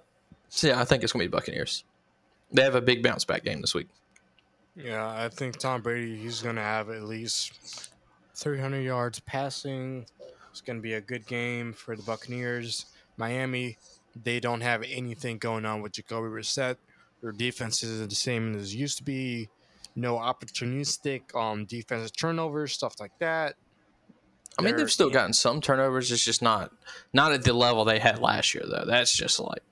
so 0.48 0.68
yeah, 0.68 0.80
I 0.80 0.84
think 0.84 1.02
it's 1.02 1.12
gonna 1.12 1.24
be 1.24 1.28
Buccaneers. 1.28 1.84
They 2.52 2.62
have 2.62 2.74
a 2.74 2.80
big 2.80 3.02
bounce 3.02 3.24
back 3.24 3.44
game 3.44 3.60
this 3.60 3.74
week. 3.74 3.88
Yeah, 4.74 5.06
I 5.06 5.28
think 5.28 5.58
Tom 5.58 5.82
Brady 5.82 6.16
he's 6.16 6.40
gonna 6.40 6.62
have 6.62 6.88
at 6.88 7.04
least 7.04 7.90
300 8.34 8.80
yards 8.80 9.20
passing. 9.20 10.06
It's 10.50 10.60
gonna 10.60 10.80
be 10.80 10.94
a 10.94 11.00
good 11.00 11.26
game 11.26 11.72
for 11.72 11.96
the 11.96 12.02
Buccaneers. 12.02 12.86
Miami, 13.16 13.76
they 14.22 14.40
don't 14.40 14.60
have 14.60 14.82
anything 14.88 15.38
going 15.38 15.66
on 15.66 15.82
with 15.82 15.92
Jacoby 15.92 16.28
Brissett. 16.28 16.76
Their 17.20 17.32
defense 17.32 17.82
is 17.82 18.06
the 18.06 18.14
same 18.14 18.54
as 18.54 18.72
it 18.72 18.76
used 18.76 18.98
to 18.98 19.04
be 19.04 19.48
no 19.98 20.16
opportunistic 20.16 21.34
um 21.34 21.64
defensive 21.64 22.16
turnovers, 22.16 22.72
stuff 22.72 22.98
like 23.00 23.12
that. 23.18 23.56
I 24.58 24.62
mean, 24.62 24.76
they've 24.76 24.90
still 24.90 25.10
gotten 25.10 25.32
some 25.32 25.60
turnovers. 25.60 26.10
It's 26.10 26.24
just 26.24 26.42
not 26.42 26.72
not 27.12 27.32
at 27.32 27.44
the 27.44 27.52
level 27.52 27.84
they 27.84 27.98
had 27.98 28.18
last 28.18 28.54
year, 28.54 28.64
though. 28.68 28.84
That's 28.86 29.16
just 29.16 29.38
like 29.38 29.62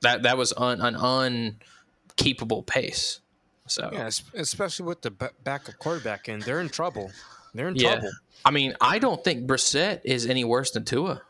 that. 0.00 0.22
That 0.22 0.38
was 0.38 0.52
un, 0.56 0.80
an 0.80 0.94
unkeepable 0.96 2.66
pace. 2.66 3.20
So 3.66 3.90
Yeah, 3.92 4.08
especially 4.34 4.86
with 4.86 5.02
the 5.02 5.10
ba- 5.10 5.32
backup 5.44 5.78
quarterback, 5.78 6.28
and 6.28 6.42
they're 6.42 6.60
in 6.60 6.68
trouble. 6.68 7.10
They're 7.54 7.68
in 7.68 7.76
Yeah. 7.76 7.92
trouble. 7.92 8.10
I 8.44 8.50
mean, 8.50 8.74
I 8.80 8.98
don't 8.98 9.22
think 9.22 9.46
Brissett 9.46 10.00
is 10.04 10.26
any 10.26 10.42
worse 10.42 10.70
than 10.72 10.84
Tua. 10.84 11.22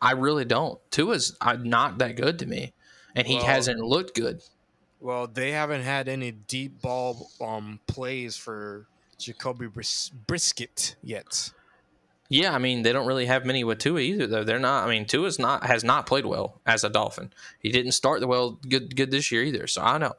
I 0.00 0.12
really 0.12 0.44
don't. 0.44 0.80
Tua's 0.90 1.36
uh, 1.40 1.56
not 1.60 1.98
that 1.98 2.16
good 2.16 2.38
to 2.40 2.46
me, 2.46 2.72
and 3.14 3.26
he 3.26 3.36
Well- 3.36 3.46
hasn't 3.46 3.80
looked 3.80 4.14
good. 4.16 4.42
Well, 5.02 5.26
they 5.26 5.50
haven't 5.50 5.82
had 5.82 6.08
any 6.08 6.30
deep 6.30 6.80
ball 6.80 7.30
um 7.40 7.80
plays 7.86 8.36
for 8.36 8.86
Jacoby 9.18 9.66
Bris- 9.66 10.10
Brisket 10.10 10.94
yet. 11.02 11.50
Yeah, 12.28 12.54
I 12.54 12.58
mean, 12.58 12.82
they 12.82 12.92
don't 12.92 13.06
really 13.06 13.26
have 13.26 13.44
many 13.44 13.62
with 13.62 13.78
Tua 13.78 14.00
either, 14.00 14.26
though. 14.26 14.44
They're 14.44 14.58
not. 14.58 14.86
I 14.86 14.90
mean, 14.90 15.04
Tua's 15.04 15.38
not 15.38 15.66
has 15.66 15.84
not 15.84 16.06
played 16.06 16.24
well 16.24 16.60
as 16.64 16.82
a 16.84 16.88
Dolphin. 16.88 17.32
He 17.58 17.70
didn't 17.70 17.92
start 17.92 18.20
the 18.20 18.26
well 18.26 18.58
good 18.68 18.96
good 18.96 19.10
this 19.10 19.30
year 19.30 19.42
either. 19.42 19.66
So 19.66 19.82
I 19.82 19.98
know. 19.98 20.14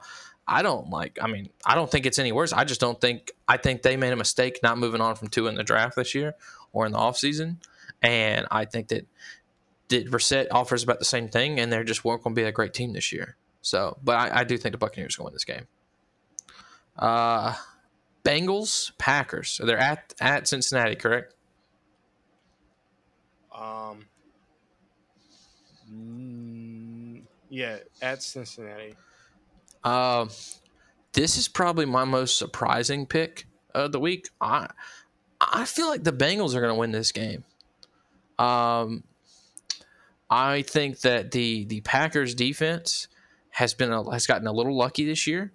I 0.46 0.62
don't 0.62 0.90
like. 0.90 1.18
I 1.22 1.28
mean, 1.28 1.50
I 1.66 1.74
don't 1.74 1.90
think 1.90 2.06
it's 2.06 2.20
any 2.20 2.34
worse. 2.34 2.52
I 2.52 2.66
just 2.66 2.82
don't 2.82 3.00
think. 3.00 3.32
I 3.48 3.56
think 3.58 3.82
they 3.82 3.96
made 3.96 4.12
a 4.12 4.18
mistake 4.18 4.60
not 4.62 4.78
moving 4.78 5.00
on 5.02 5.16
from 5.16 5.30
Tua 5.30 5.50
in 5.50 5.56
the 5.56 5.64
draft 5.64 5.96
this 5.96 6.14
year 6.14 6.36
or 6.74 6.86
in 6.86 6.92
the 6.92 6.98
offseason. 7.00 7.58
and 8.02 8.46
I 8.52 8.66
think 8.66 8.90
that 8.90 9.08
that 9.88 10.12
Brissett 10.12 10.48
offers 10.52 10.84
about 10.84 11.00
the 11.00 11.06
same 11.06 11.30
thing, 11.30 11.60
and 11.60 11.72
they're 11.72 11.84
just 11.86 12.04
weren't 12.04 12.24
going 12.24 12.36
to 12.36 12.42
be 12.42 12.46
a 12.46 12.52
great 12.52 12.74
team 12.74 12.94
this 12.94 13.12
year. 13.14 13.38
So, 13.64 13.98
but 14.04 14.18
I, 14.18 14.42
I 14.42 14.44
do 14.44 14.58
think 14.58 14.74
the 14.74 14.78
Buccaneers 14.78 15.16
going 15.16 15.24
to 15.24 15.32
win 15.32 15.34
this 15.34 15.46
game. 15.46 15.68
Uh, 17.00 17.56
Bengals, 18.24 18.92
Packers. 18.98 19.50
So 19.50 19.66
they're 19.66 19.80
at 19.80 20.14
at 20.20 20.48
Cincinnati, 20.48 20.96
correct? 20.96 21.34
Um, 23.56 24.06
mm, 25.92 27.22
yeah, 27.50 27.78
at 28.02 28.22
Cincinnati. 28.22 28.96
Um, 29.84 30.30
this 31.14 31.38
is 31.38 31.48
probably 31.48 31.86
my 31.86 32.04
most 32.04 32.38
surprising 32.38 33.06
pick 33.06 33.48
of 33.74 33.94
the 33.94 34.00
week. 34.00 34.30
I 34.42 34.70
I 35.40 35.64
feel 35.66 35.88
like 35.88 36.04
the 36.04 36.14
Bengals 36.14 36.54
are 36.54 36.60
going 36.60 36.74
to 36.74 36.80
win 36.80 36.92
this 36.92 37.14
game. 37.14 37.46
Um, 38.38 39.04
I 40.30 40.64
think 40.64 41.00
that 41.02 41.32
the 41.32 41.64
the 41.64 41.80
Packers 41.82 42.36
defense 42.36 43.08
has 43.54 43.74
been 43.74 43.92
a, 43.92 44.12
has 44.12 44.28
gotten 44.28 44.48
a 44.48 44.52
little 44.52 44.76
lucky 44.76 45.06
this 45.06 45.28
year. 45.28 45.52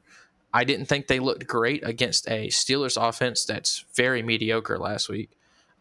I 0.53 0.64
didn't 0.64 0.86
think 0.86 1.07
they 1.07 1.18
looked 1.18 1.46
great 1.46 1.86
against 1.86 2.28
a 2.28 2.49
Steelers 2.49 2.96
offense 3.01 3.44
that's 3.44 3.84
very 3.94 4.22
mediocre 4.22 4.78
last 4.78 5.09
week. 5.09 5.30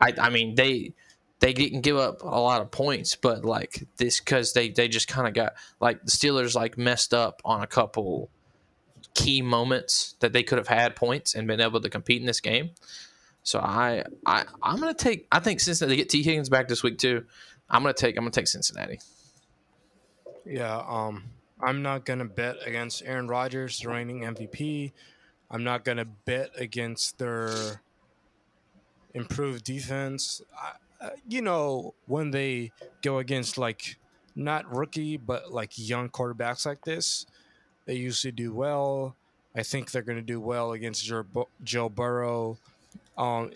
I 0.02 0.14
I 0.20 0.30
mean 0.30 0.56
they 0.56 0.94
they 1.40 1.54
didn't 1.54 1.82
give 1.82 1.98
up 1.98 2.24
a 2.24 2.40
lot 2.40 2.62
of 2.62 2.72
points, 2.72 3.16
but 3.16 3.46
like 3.46 3.88
this 3.98 4.20
because 4.20 4.54
they 4.54 4.70
they 4.70 4.88
just 4.88 5.08
kind 5.08 5.28
of 5.28 5.34
got 5.34 5.54
like 5.80 6.04
the 6.04 6.12
Steelers 6.12 6.56
like 6.56 6.78
messed 6.78 7.14
up 7.14 7.42
on 7.46 7.62
a 7.62 7.68
couple 7.68 8.30
key 9.14 9.42
moments 9.42 10.16
that 10.20 10.34
they 10.34 10.44
could 10.44 10.58
have 10.58 10.68
had 10.68 10.96
points 10.96 11.36
and 11.36 11.48
been 11.48 11.62
able 11.62 11.82
to 11.82 11.90
compete 11.90 12.20
in 12.20 12.28
this 12.28 12.42
game. 12.42 12.72
So 13.44 13.60
I 13.60 14.04
I 14.26 14.46
I'm 14.62 14.80
gonna 14.80 14.94
take 14.94 15.28
I 15.32 15.40
think 15.40 15.60
Cincinnati 15.60 15.94
they 15.94 15.98
get 15.98 16.10
Tee 16.10 16.24
Higgins 16.24 16.50
back 16.50 16.68
this 16.68 16.82
week 16.82 16.98
too. 16.98 17.26
I'm 17.70 17.84
gonna 17.84 17.94
take 17.94 18.18
I'm 18.18 18.24
gonna 18.24 18.32
take 18.32 18.48
Cincinnati. 18.48 19.00
Yeah, 20.46 20.78
um, 20.88 21.26
I'm 21.60 21.82
not 21.82 22.06
gonna 22.06 22.26
bet 22.26 22.58
against 22.66 23.04
Aaron 23.06 23.28
Rodgers, 23.28 23.80
the 23.80 23.90
reigning 23.90 24.22
MVP. 24.22 24.92
I'm 25.50 25.64
not 25.64 25.84
gonna 25.84 26.06
bet 26.06 26.52
against 26.56 27.18
their 27.18 27.82
improved 29.14 29.64
defense. 29.64 30.42
I, 31.02 31.10
you 31.28 31.42
know, 31.42 31.94
when 32.06 32.32
they 32.32 32.72
go 33.02 33.20
against 33.20 33.58
like 33.58 33.98
not 34.36 34.72
rookie 34.74 35.18
but 35.18 35.52
like 35.52 35.72
young 35.76 36.10
quarterbacks 36.10 36.66
like 36.66 36.84
this, 36.84 37.26
they 37.86 37.96
usually 37.96 38.32
do 38.32 38.54
well. 38.54 39.16
I 39.56 39.64
think 39.64 39.92
they're 39.92 40.04
gonna 40.04 40.22
do 40.22 40.40
well 40.40 40.74
against 40.74 41.12
Joe, 41.64 41.90
Burrow. 41.90 42.60
Um, 43.18 43.52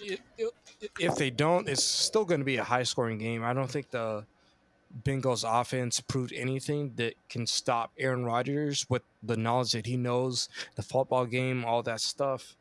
if 1.00 1.16
they 1.16 1.30
don't, 1.30 1.70
it's 1.70 1.84
still 1.84 2.26
going 2.26 2.42
to 2.42 2.46
be 2.46 2.58
a 2.58 2.64
high 2.64 2.82
scoring 2.84 3.20
game. 3.20 3.44
I 3.44 3.54
don't 3.54 3.70
think 3.70 3.92
the 3.92 4.26
Bengals 5.04 5.44
offense 5.48 6.00
proved 6.02 6.34
anything 6.34 6.94
that 6.96 7.16
can 7.30 7.48
stop 7.48 7.92
Aaron 7.98 8.26
Rodgers 8.26 8.86
with 8.90 9.04
the 9.24 9.38
knowledge 9.38 9.72
that 9.72 9.86
he 9.86 9.98
knows 9.98 10.50
the 10.76 10.82
football 10.84 11.26
game, 11.26 11.66
all 11.66 11.84
that 11.84 12.02
stuff. 12.02 12.56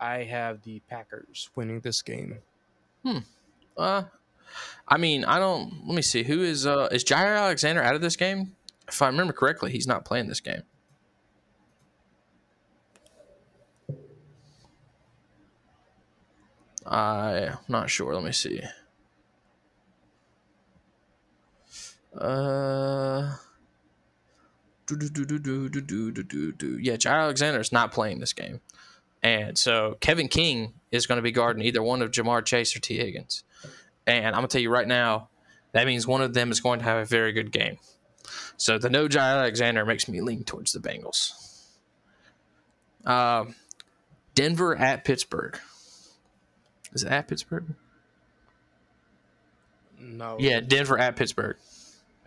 I 0.00 0.24
have 0.24 0.62
the 0.62 0.80
Packers 0.88 1.50
winning 1.56 1.80
this 1.80 2.02
game. 2.02 2.38
Hmm. 3.04 3.18
Uh, 3.76 4.04
I 4.86 4.96
mean 4.96 5.24
I 5.24 5.38
don't. 5.38 5.86
Let 5.86 5.94
me 5.94 6.02
see 6.02 6.22
who 6.22 6.42
is 6.42 6.66
uh 6.66 6.88
is 6.90 7.04
Jaire 7.04 7.38
Alexander 7.38 7.82
out 7.82 7.94
of 7.94 8.00
this 8.00 8.16
game? 8.16 8.56
If 8.88 9.02
I 9.02 9.06
remember 9.06 9.32
correctly, 9.32 9.70
he's 9.70 9.86
not 9.86 10.04
playing 10.04 10.28
this 10.28 10.40
game. 10.40 10.62
I'm 16.86 17.58
not 17.68 17.90
sure. 17.90 18.14
Let 18.14 18.24
me 18.24 18.32
see. 18.32 18.62
Uh, 22.16 23.36
do, 24.86 24.96
do, 24.96 25.08
do, 25.08 25.24
do, 25.24 25.38
do, 25.38 25.68
do, 25.68 25.80
do, 25.80 26.12
do, 26.12 26.22
do, 26.22 26.52
do. 26.52 26.78
yeah, 26.78 26.94
Jaire 26.94 27.22
Alexander 27.22 27.60
is 27.60 27.72
not 27.72 27.92
playing 27.92 28.20
this 28.20 28.32
game, 28.32 28.60
and 29.22 29.58
so 29.58 29.96
Kevin 30.00 30.28
King 30.28 30.72
is 30.90 31.06
going 31.06 31.16
to 31.16 31.22
be 31.22 31.32
guarding 31.32 31.62
either 31.64 31.82
one 31.82 32.02
of 32.02 32.10
Ja'Marr 32.10 32.44
Chase 32.44 32.74
or 32.74 32.80
Tee 32.80 32.96
Higgins. 32.96 33.44
And 34.06 34.26
I'm 34.26 34.32
gonna 34.34 34.48
tell 34.48 34.62
you 34.62 34.70
right 34.70 34.88
now, 34.88 35.28
that 35.72 35.86
means 35.86 36.06
one 36.06 36.22
of 36.22 36.32
them 36.32 36.50
is 36.50 36.60
going 36.60 36.78
to 36.78 36.84
have 36.86 36.98
a 36.98 37.04
very 37.04 37.32
good 37.32 37.52
game. 37.52 37.78
So 38.56 38.78
the 38.78 38.88
no 38.88 39.06
Jaire 39.06 39.38
Alexander 39.38 39.84
makes 39.84 40.08
me 40.08 40.20
lean 40.20 40.44
towards 40.44 40.72
the 40.72 40.80
Bengals. 40.80 41.32
Um, 43.04 43.54
Denver 44.34 44.76
at 44.76 45.04
Pittsburgh. 45.04 45.58
Is 46.92 47.02
it 47.02 47.10
at 47.10 47.28
Pittsburgh? 47.28 47.74
No. 50.00 50.36
Yeah, 50.38 50.60
Denver 50.60 50.98
at 50.98 51.16
Pittsburgh. 51.16 51.56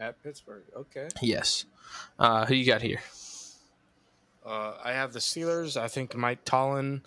At 0.02 0.22
Pittsburgh. 0.24 0.64
Okay. 0.76 1.10
Yes. 1.22 1.66
Uh, 2.18 2.48
who 2.48 2.56
you 2.56 2.66
got 2.66 2.82
here? 2.82 3.00
Uh, 4.44 4.74
I 4.84 4.94
have 4.94 5.14
the 5.14 5.20
Steelers. 5.20 5.80
I 5.80 5.88
think 5.88 6.16
Mike 6.16 6.44
Tomlin, 6.44 7.04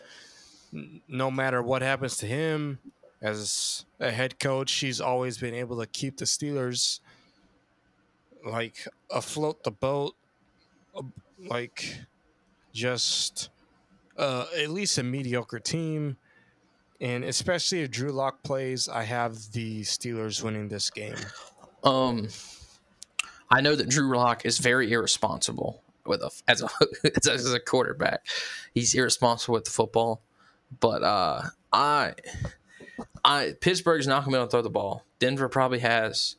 no 1.08 1.28
matter 1.28 1.60
what 1.60 1.82
happens 1.82 2.16
to 2.18 2.26
him 2.26 2.78
as 3.20 3.84
a 3.98 4.12
head 4.12 4.38
coach, 4.38 4.72
he's 4.74 5.00
always 5.00 5.38
been 5.38 5.54
able 5.54 5.80
to 5.80 5.86
keep 5.86 6.18
the 6.18 6.24
Steelers 6.24 7.00
like 8.46 8.86
afloat 9.10 9.64
the 9.64 9.72
boat, 9.72 10.14
like 11.44 11.98
just 12.72 13.48
uh, 14.16 14.44
at 14.56 14.70
least 14.70 14.98
a 14.98 15.02
mediocre 15.02 15.58
team. 15.58 16.16
And 17.00 17.24
especially 17.24 17.80
if 17.80 17.90
Drew 17.90 18.12
Lock 18.12 18.44
plays, 18.44 18.88
I 18.88 19.02
have 19.02 19.50
the 19.50 19.80
Steelers 19.80 20.44
winning 20.44 20.68
this 20.68 20.90
game. 20.90 21.16
Um, 21.82 22.28
I 23.50 23.60
know 23.60 23.76
that 23.76 23.88
Drew 23.88 24.16
Lock 24.16 24.44
is 24.44 24.58
very 24.58 24.90
irresponsible 24.92 25.82
with 26.06 26.22
a 26.22 26.30
as 26.48 26.62
a 26.62 26.68
as 27.32 27.52
a 27.52 27.60
quarterback. 27.60 28.26
He's 28.74 28.94
irresponsible 28.94 29.54
with 29.54 29.64
the 29.64 29.70
football, 29.70 30.22
but 30.80 31.02
uh, 31.02 31.42
I, 31.72 32.14
I 33.24 33.54
Pittsburgh's 33.60 34.06
not 34.06 34.24
going 34.24 34.32
to 34.32 34.36
be 34.36 34.36
able 34.36 34.46
to 34.46 34.50
throw 34.50 34.62
the 34.62 34.70
ball. 34.70 35.04
Denver 35.18 35.48
probably 35.48 35.80
has 35.80 36.36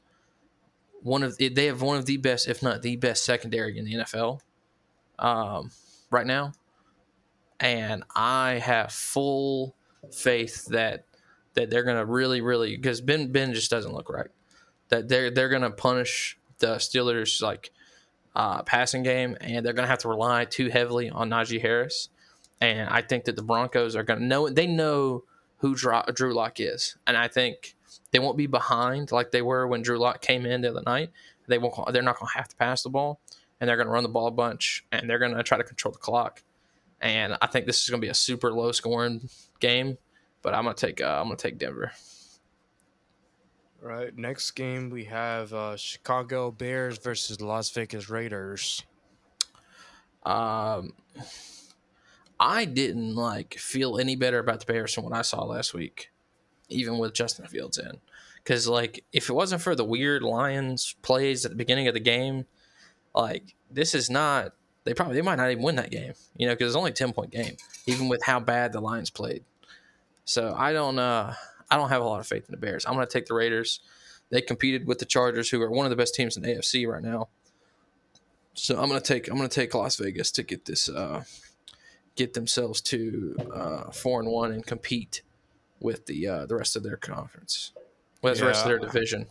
one 1.01 1.23
of 1.23 1.37
they 1.37 1.65
have 1.65 1.81
one 1.81 1.97
of 1.97 2.05
the 2.05 2.17
best, 2.17 2.47
if 2.47 2.61
not 2.63 2.81
the 2.81 2.95
best, 2.95 3.23
secondary 3.25 3.77
in 3.77 3.85
the 3.85 3.93
NFL, 3.95 4.39
um, 5.19 5.71
right 6.11 6.25
now, 6.25 6.53
and 7.59 8.03
I 8.15 8.59
have 8.63 8.91
full 8.91 9.75
faith 10.11 10.65
that 10.67 11.05
that 11.53 11.69
they're 11.69 11.83
going 11.83 11.97
to 11.97 12.05
really, 12.05 12.41
really 12.41 12.75
because 12.75 13.01
Ben 13.01 13.31
Ben 13.31 13.53
just 13.53 13.71
doesn't 13.71 13.93
look 13.93 14.09
right 14.09 14.27
that 14.89 15.07
they're 15.07 15.31
they're 15.31 15.49
gonna 15.49 15.71
punish 15.71 16.37
the 16.59 16.75
Steelers 16.75 17.41
like 17.41 17.71
uh, 18.35 18.63
passing 18.63 19.03
game, 19.03 19.37
and 19.41 19.65
they're 19.65 19.73
gonna 19.73 19.87
have 19.87 19.99
to 19.99 20.09
rely 20.09 20.45
too 20.45 20.69
heavily 20.69 21.09
on 21.09 21.29
Najee 21.29 21.61
Harris. 21.61 22.09
And 22.61 22.89
I 22.89 23.01
think 23.01 23.25
that 23.25 23.35
the 23.35 23.43
Broncos 23.43 23.95
are 23.95 24.03
gonna 24.03 24.25
know 24.25 24.49
they 24.49 24.67
know 24.67 25.23
who 25.59 25.75
Drew, 25.75 26.33
Lock 26.33 26.59
is, 26.59 26.97
and 27.07 27.17
I 27.17 27.27
think 27.27 27.75
they 28.11 28.19
won't 28.19 28.37
be 28.37 28.47
behind 28.47 29.11
like 29.11 29.31
they 29.31 29.41
were 29.41 29.67
when 29.67 29.81
Drew 29.81 29.97
Lock 29.97 30.21
came 30.21 30.45
in 30.45 30.61
the 30.61 30.69
other 30.69 30.83
night. 30.85 31.11
They 31.47 31.57
won't. 31.57 31.75
They're 31.91 32.01
not 32.01 32.19
gonna 32.19 32.31
have 32.35 32.49
to 32.49 32.55
pass 32.55 32.83
the 32.83 32.89
ball, 32.89 33.19
and 33.59 33.69
they're 33.69 33.77
gonna 33.77 33.89
run 33.89 34.03
the 34.03 34.09
ball 34.09 34.27
a 34.27 34.31
bunch, 34.31 34.85
and 34.91 35.09
they're 35.09 35.19
gonna 35.19 35.43
try 35.43 35.57
to 35.57 35.63
control 35.63 35.91
the 35.91 35.99
clock. 35.99 36.43
And 37.01 37.37
I 37.41 37.47
think 37.47 37.65
this 37.65 37.83
is 37.83 37.89
gonna 37.89 38.01
be 38.01 38.09
a 38.09 38.13
super 38.13 38.51
low 38.51 38.71
scoring 38.71 39.29
game, 39.59 39.97
but 40.41 40.53
I'm 40.53 40.63
gonna 40.63 40.75
take 40.75 41.01
uh, 41.01 41.19
I'm 41.19 41.25
gonna 41.25 41.37
take 41.37 41.57
Denver. 41.57 41.91
Right. 43.81 44.17
Next 44.17 44.51
game 44.51 44.89
we 44.89 45.05
have 45.05 45.53
uh, 45.53 45.77
Chicago 45.77 46.49
Bears 46.51 46.97
versus 46.97 47.39
Las 47.39 47.69
Vegas 47.69 48.09
Raiders. 48.09 48.83
Um, 50.25 50.93
I 52.39 52.65
didn't 52.65 53.15
like 53.15 53.53
feel 53.55 53.97
any 53.99 54.15
better 54.15 54.39
about 54.39 54.59
the 54.59 54.65
Bears 54.65 54.93
from 54.93 55.03
what 55.03 55.13
I 55.13 55.21
saw 55.21 55.43
last 55.43 55.73
week, 55.73 56.11
even 56.67 56.97
with 56.97 57.13
Justin 57.13 57.45
Fields 57.47 57.77
in. 57.77 57.99
Because 58.43 58.67
like, 58.67 59.03
if 59.13 59.29
it 59.29 59.33
wasn't 59.33 59.61
for 59.61 59.75
the 59.75 59.85
weird 59.85 60.23
Lions 60.23 60.95
plays 61.01 61.45
at 61.45 61.51
the 61.51 61.57
beginning 61.57 61.87
of 61.87 61.93
the 61.93 61.99
game, 61.99 62.45
like 63.13 63.55
this 63.69 63.93
is 63.93 64.09
not 64.09 64.53
they 64.83 64.93
probably 64.93 65.15
they 65.15 65.21
might 65.21 65.35
not 65.35 65.51
even 65.51 65.63
win 65.63 65.75
that 65.75 65.91
game. 65.91 66.13
You 66.37 66.47
know, 66.47 66.53
because 66.53 66.71
it's 66.71 66.77
only 66.77 66.91
a 66.91 66.93
ten 66.93 67.13
point 67.13 67.31
game, 67.31 67.55
even 67.85 68.07
with 68.07 68.23
how 68.23 68.39
bad 68.39 68.73
the 68.73 68.81
Lions 68.81 69.09
played. 69.09 69.43
So 70.25 70.55
I 70.57 70.73
don't 70.73 70.97
uh 70.97 71.33
I 71.75 71.77
don't 71.77 71.89
have 71.89 72.01
a 72.01 72.05
lot 72.05 72.21
of 72.21 72.27
faith 72.27 72.45
in 72.47 72.53
the 72.53 72.57
Bears. 72.57 72.85
I'm 72.85 72.93
going 72.93 73.05
to 73.05 73.11
take 73.11 73.25
the 73.25 73.33
Raiders. 73.33 73.81
They 74.29 74.39
competed 74.39 74.87
with 74.87 74.99
the 74.99 75.05
Chargers, 75.05 75.49
who 75.49 75.61
are 75.61 75.69
one 75.69 75.85
of 75.85 75.89
the 75.89 75.97
best 75.97 76.15
teams 76.15 76.37
in 76.37 76.43
the 76.43 76.55
AFC 76.55 76.87
right 76.87 77.03
now. 77.03 77.27
So 78.53 78.79
I'm 78.79 78.87
going 78.87 79.01
to 79.01 79.05
take 79.05 79.27
I'm 79.27 79.35
going 79.35 79.49
to 79.49 79.53
take 79.53 79.75
Las 79.75 79.97
Vegas 79.97 80.31
to 80.31 80.43
get 80.43 80.63
this 80.63 80.87
uh 80.87 81.25
get 82.15 82.33
themselves 82.33 82.79
to 82.79 83.35
uh, 83.53 83.91
four 83.91 84.21
and 84.21 84.29
one 84.29 84.53
and 84.53 84.65
compete 84.65 85.21
with 85.81 86.05
the 86.05 86.25
uh, 86.25 86.45
the 86.45 86.55
rest 86.55 86.77
of 86.77 86.83
their 86.83 86.95
conference, 86.95 87.73
with 88.21 88.35
yeah. 88.35 88.39
the 88.39 88.47
rest 88.47 88.61
of 88.61 88.69
their 88.69 88.79
division. 88.79 89.27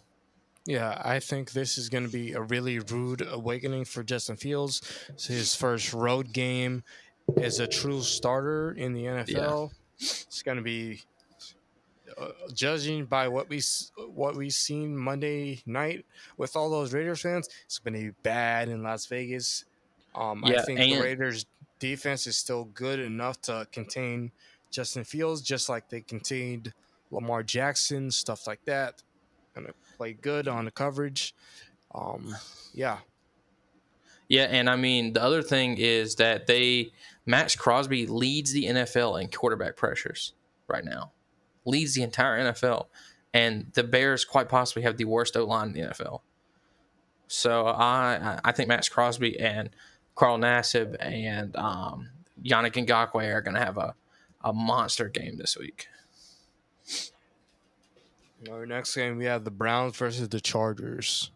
Yeah, 0.67 1.01
I 1.03 1.19
think 1.19 1.53
this 1.53 1.79
is 1.79 1.89
going 1.89 2.05
to 2.05 2.13
be 2.13 2.33
a 2.33 2.43
really 2.43 2.79
rude 2.79 3.27
awakening 3.27 3.87
for 3.87 4.03
Justin 4.03 4.37
Fields. 4.37 4.83
It's 5.09 5.29
his 5.29 5.55
first 5.55 5.95
road 5.95 6.35
game 6.35 6.83
as 7.41 7.59
a 7.59 7.67
true 7.67 8.03
starter 8.03 8.73
in 8.73 8.93
the 8.93 9.05
NFL. 9.05 9.71
Yeah. 9.71 9.79
It's 9.99 10.43
going 10.43 10.59
to 10.59 10.63
be 10.63 11.01
uh, 12.19 12.29
judging 12.53 13.05
by 13.05 13.29
what 13.29 13.49
we 13.49 13.61
what 14.13 14.37
we've 14.37 14.53
seen 14.53 14.97
Monday 14.97 15.63
night 15.67 16.05
with 16.37 16.57
all 16.57 16.71
those 16.71 16.93
Raiders 16.93 17.23
fans. 17.23 17.49
It's 17.65 17.79
going 17.79 17.95
to 17.95 18.01
be 18.01 18.15
bad 18.23 18.69
in 18.69 18.83
Las 18.83 19.07
Vegas. 19.07 19.65
Um, 20.15 20.43
yeah, 20.47 20.61
I 20.61 20.63
think 20.63 20.81
and- 20.81 20.93
the 20.93 21.01
Raiders 21.01 21.47
defense 21.79 22.27
is 22.27 22.37
still 22.37 22.65
good 22.67 23.01
enough 23.01 23.41
to 23.43 23.67
contain 23.73 24.31
Justin 24.71 25.05
Fields, 25.05 25.43
just 25.43 25.69
like 25.69 25.89
they 25.89 26.01
contained 26.01 26.73
Lamar 27.11 27.43
Jackson, 27.43 28.11
stuff 28.11 28.47
like 28.47 28.65
that. 28.65 29.03
Gonna 29.55 29.73
play 29.97 30.15
good 30.15 30.49
on 30.49 30.65
the 30.65 30.71
coverage. 30.71 31.35
Um, 31.95 32.35
yeah. 32.73 32.99
Yeah, 34.29 34.45
and 34.45 34.69
I 34.69 34.77
mean 34.77 35.13
the 35.13 35.23
other 35.23 35.43
thing 35.43 35.77
is 35.79 36.17
that 36.17 36.47
they 36.47 36.93
Maxx 37.27 37.55
Crosby 37.55 38.07
leads 38.07 38.53
the 38.53 38.65
NFL 38.65 39.21
in 39.21 39.29
quarterback 39.29 39.77
pressures 39.77 40.33
right 40.67 40.85
now. 40.85 41.13
Leads 41.65 41.95
the 41.95 42.03
entire 42.03 42.39
NFL. 42.39 42.87
And 43.33 43.71
the 43.75 43.83
Bears 43.83 44.25
quite 44.25 44.49
possibly 44.49 44.83
have 44.83 44.97
the 44.97 45.05
worst 45.07 45.37
O 45.37 45.45
line 45.45 45.69
in 45.69 45.73
the 45.73 45.81
NFL. 45.81 46.21
So 47.27 47.67
I 47.67 48.39
I 48.45 48.53
think 48.53 48.69
Maxx 48.69 48.89
Crosby 48.89 49.39
and 49.41 49.71
Carl 50.15 50.39
Nassib 50.39 50.97
and 51.01 51.55
um, 51.57 52.11
Yannick 52.43 52.87
Ngakoue 52.87 53.35
are 53.35 53.41
going 53.41 53.55
to 53.55 53.61
have 53.61 53.79
a, 53.79 53.95
a 54.43 54.53
monster 54.53 55.09
game 55.09 55.37
this 55.37 55.57
week. 55.57 55.89
Our 58.51 58.67
next 58.67 58.95
game, 58.95 59.17
we 59.17 59.25
have 59.25 59.45
the 59.45 59.51
Browns 59.51 59.97
versus 59.97 60.29
the 60.29 60.41
Chargers. 60.41 61.31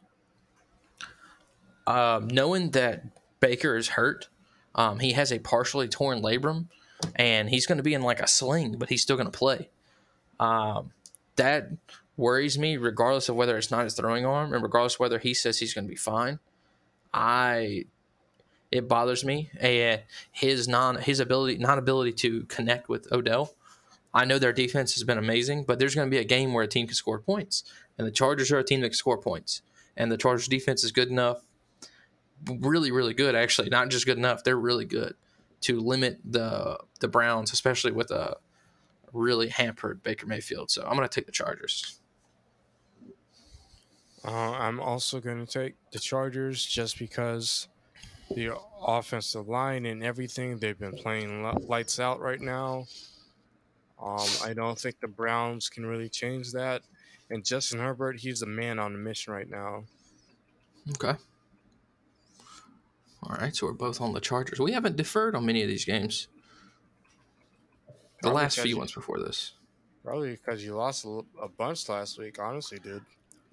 Um, 1.86 2.28
knowing 2.28 2.72
that 2.72 3.02
Baker 3.40 3.76
is 3.76 3.88
hurt, 3.88 4.28
um, 4.74 4.98
he 4.98 5.12
has 5.12 5.32
a 5.32 5.38
partially 5.38 5.88
torn 5.88 6.20
labrum, 6.20 6.66
and 7.16 7.48
he's 7.48 7.66
going 7.66 7.78
to 7.78 7.82
be 7.82 7.94
in 7.94 8.02
like 8.02 8.20
a 8.20 8.28
sling, 8.28 8.76
but 8.78 8.90
he's 8.90 9.00
still 9.00 9.16
going 9.16 9.30
to 9.30 9.36
play. 9.36 9.70
Um, 10.40 10.92
that 11.36 11.70
worries 12.16 12.58
me, 12.58 12.76
regardless 12.76 13.28
of 13.28 13.36
whether 13.36 13.56
it's 13.56 13.70
not 13.70 13.84
his 13.84 13.94
throwing 13.94 14.26
arm, 14.26 14.52
and 14.52 14.62
regardless 14.62 14.98
whether 14.98 15.18
he 15.18 15.34
says 15.34 15.58
he's 15.58 15.72
going 15.72 15.86
to 15.86 15.90
be 15.90 15.96
fine. 15.96 16.38
I 17.14 17.86
it 18.70 18.86
bothers 18.86 19.24
me. 19.24 19.50
Uh, 19.62 19.98
his 20.30 20.68
non 20.68 20.96
his 20.96 21.20
ability 21.20 21.58
non 21.58 21.78
ability 21.78 22.12
to 22.12 22.42
connect 22.44 22.88
with 22.88 23.10
Odell. 23.12 23.54
I 24.12 24.24
know 24.24 24.38
their 24.38 24.52
defense 24.52 24.94
has 24.94 25.04
been 25.04 25.18
amazing, 25.18 25.64
but 25.64 25.78
there's 25.78 25.94
going 25.94 26.08
to 26.08 26.10
be 26.10 26.20
a 26.20 26.24
game 26.24 26.52
where 26.52 26.64
a 26.64 26.68
team 26.68 26.86
can 26.86 26.94
score 26.94 27.18
points, 27.18 27.64
and 27.96 28.06
the 28.06 28.10
Chargers 28.10 28.50
are 28.50 28.58
a 28.58 28.64
team 28.64 28.80
that 28.80 28.88
can 28.88 28.94
score 28.94 29.18
points, 29.18 29.62
and 29.96 30.10
the 30.10 30.16
Chargers 30.16 30.48
defense 30.48 30.82
is 30.84 30.92
good 30.92 31.08
enough, 31.08 31.44
really 32.46 32.90
really 32.90 33.14
good 33.14 33.34
actually, 33.34 33.70
not 33.70 33.88
just 33.88 34.06
good 34.06 34.18
enough. 34.18 34.44
They're 34.44 34.56
really 34.56 34.84
good 34.84 35.14
to 35.62 35.80
limit 35.80 36.20
the 36.24 36.78
the 37.00 37.08
Browns, 37.08 37.52
especially 37.52 37.92
with 37.92 38.10
a 38.10 38.36
really 39.12 39.48
hampered 39.48 40.02
Baker 40.02 40.26
Mayfield. 40.26 40.70
So 40.70 40.82
I'm 40.82 40.96
going 40.96 41.08
to 41.08 41.14
take 41.14 41.26
the 41.26 41.32
Chargers. 41.32 42.00
Uh, 44.24 44.52
I'm 44.52 44.80
also 44.80 45.20
going 45.20 45.44
to 45.44 45.50
take 45.50 45.74
the 45.92 45.98
Chargers 45.98 46.64
just 46.64 46.98
because 46.98 47.68
the 48.34 48.56
offensive 48.84 49.48
line 49.48 49.86
and 49.86 50.02
everything. 50.02 50.58
They've 50.58 50.78
been 50.78 50.96
playing 50.96 51.42
lights 51.66 51.98
out 52.00 52.20
right 52.20 52.40
now. 52.40 52.86
Um, 54.02 54.26
I 54.44 54.52
don't 54.54 54.78
think 54.78 55.00
the 55.00 55.08
Browns 55.08 55.68
can 55.68 55.86
really 55.86 56.08
change 56.08 56.52
that. 56.52 56.82
And 57.30 57.44
Justin 57.44 57.80
Herbert, 57.80 58.20
he's 58.20 58.40
the 58.40 58.46
man 58.46 58.78
on 58.78 58.92
the 58.92 58.98
mission 58.98 59.32
right 59.32 59.48
now. 59.48 59.84
Okay. 60.90 61.18
All 63.22 63.36
right, 63.36 63.54
so 63.54 63.66
we're 63.66 63.72
both 63.72 64.00
on 64.00 64.12
the 64.12 64.20
Chargers. 64.20 64.60
We 64.60 64.72
haven't 64.72 64.96
deferred 64.96 65.34
on 65.34 65.44
many 65.44 65.62
of 65.62 65.68
these 65.68 65.84
games. 65.84 66.28
The 68.20 68.28
probably 68.28 68.42
last 68.42 68.58
few 68.58 68.70
you, 68.70 68.78
ones 68.78 68.92
before 68.92 69.18
this. 69.18 69.52
Probably 70.04 70.32
because 70.32 70.64
you 70.64 70.74
lost 70.74 71.04
a, 71.04 71.20
a 71.42 71.48
bunch 71.48 71.88
last 71.88 72.18
week, 72.18 72.38
honestly, 72.40 72.78
dude. 72.78 73.04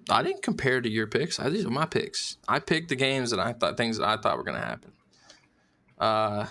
I 0.08 0.22
didn't 0.22 0.42
compare 0.42 0.80
to 0.80 0.88
your 0.88 1.06
picks. 1.06 1.40
I, 1.40 1.48
these 1.48 1.64
are 1.64 1.70
my 1.70 1.86
picks. 1.86 2.36
I 2.48 2.60
picked 2.60 2.88
the 2.88 2.96
games 2.96 3.30
that 3.30 3.40
I 3.40 3.52
thought 3.52 3.76
things 3.76 3.98
that 3.98 4.08
I 4.08 4.16
thought 4.16 4.36
were 4.36 4.44
going 4.44 4.60
to 4.60 4.66
happen. 4.66 4.92
Uh, 5.98 6.46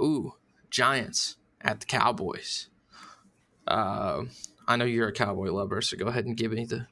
ooh, 0.00 0.34
Giants 0.70 1.36
at 1.60 1.80
the 1.80 1.86
Cowboys. 1.86 2.68
Uh, 3.66 4.24
I 4.66 4.76
know 4.76 4.84
you're 4.84 5.08
a 5.08 5.12
Cowboy 5.12 5.50
lover, 5.50 5.82
so 5.82 5.96
go 5.96 6.06
ahead 6.06 6.26
and 6.26 6.36
give 6.36 6.52
me 6.52 6.64
the. 6.64 6.86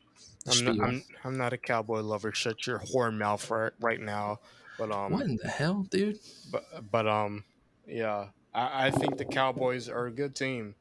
the 0.45 0.51
I'm, 0.51 0.65
not, 0.65 0.89
I'm, 0.89 1.03
I'm, 1.25 1.39
not 1.39 1.53
a 1.53 1.59
Cowboy 1.59 2.01
lover. 2.01 2.33
Shut 2.33 2.67
your 2.67 2.79
horn 2.79 3.19
mouth 3.19 3.51
right, 3.51 3.73
right 3.81 4.01
now. 4.01 4.41
But 4.79 4.91
um, 4.91 5.13
what 5.13 5.23
in 5.23 5.39
the 5.43 5.49
hell, 5.49 5.87
dude? 5.91 6.19
But 6.51 6.65
but 6.91 7.07
um, 7.07 7.45
yeah, 7.87 8.29
I, 8.55 8.87
I 8.87 8.91
think 8.91 9.19
the 9.19 9.25
Cowboys 9.25 9.89
are 9.89 10.07
a 10.07 10.13
good 10.13 10.35
team. 10.35 10.75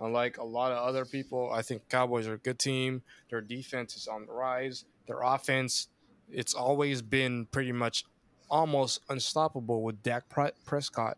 Unlike 0.00 0.38
a 0.38 0.44
lot 0.44 0.72
of 0.72 0.78
other 0.78 1.04
people, 1.04 1.50
I 1.52 1.62
think 1.62 1.88
Cowboys 1.88 2.26
are 2.26 2.34
a 2.34 2.38
good 2.38 2.58
team. 2.58 3.02
Their 3.30 3.40
defense 3.40 3.96
is 3.96 4.08
on 4.08 4.26
the 4.26 4.32
rise. 4.32 4.84
Their 5.06 5.20
offense, 5.22 5.88
it's 6.30 6.54
always 6.54 7.00
been 7.00 7.46
pretty 7.46 7.72
much 7.72 8.04
almost 8.50 9.00
unstoppable 9.08 9.82
with 9.82 10.02
Dak 10.02 10.24
Prescott 10.64 11.16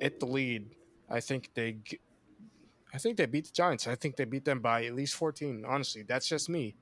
at 0.00 0.20
the 0.20 0.26
lead. 0.26 0.70
I 1.10 1.20
think 1.20 1.50
they, 1.54 1.78
I 2.94 2.98
think 2.98 3.16
they 3.16 3.26
beat 3.26 3.46
the 3.46 3.52
Giants. 3.52 3.86
I 3.86 3.96
think 3.96 4.16
they 4.16 4.24
beat 4.24 4.44
them 4.44 4.60
by 4.60 4.84
at 4.84 4.94
least 4.94 5.14
fourteen. 5.14 5.64
Honestly, 5.66 6.02
that's 6.02 6.28
just 6.28 6.48
me. 6.48 6.74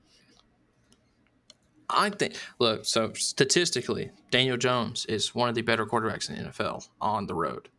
I 1.89 2.09
think. 2.09 2.35
Look, 2.59 2.85
so 2.85 3.11
statistically, 3.13 4.11
Daniel 4.29 4.57
Jones 4.57 5.05
is 5.07 5.35
one 5.35 5.49
of 5.49 5.55
the 5.55 5.61
better 5.61 5.85
quarterbacks 5.85 6.29
in 6.29 6.35
the 6.37 6.49
NFL 6.49 6.87
on 7.01 7.27
the 7.27 7.35
road. 7.35 7.69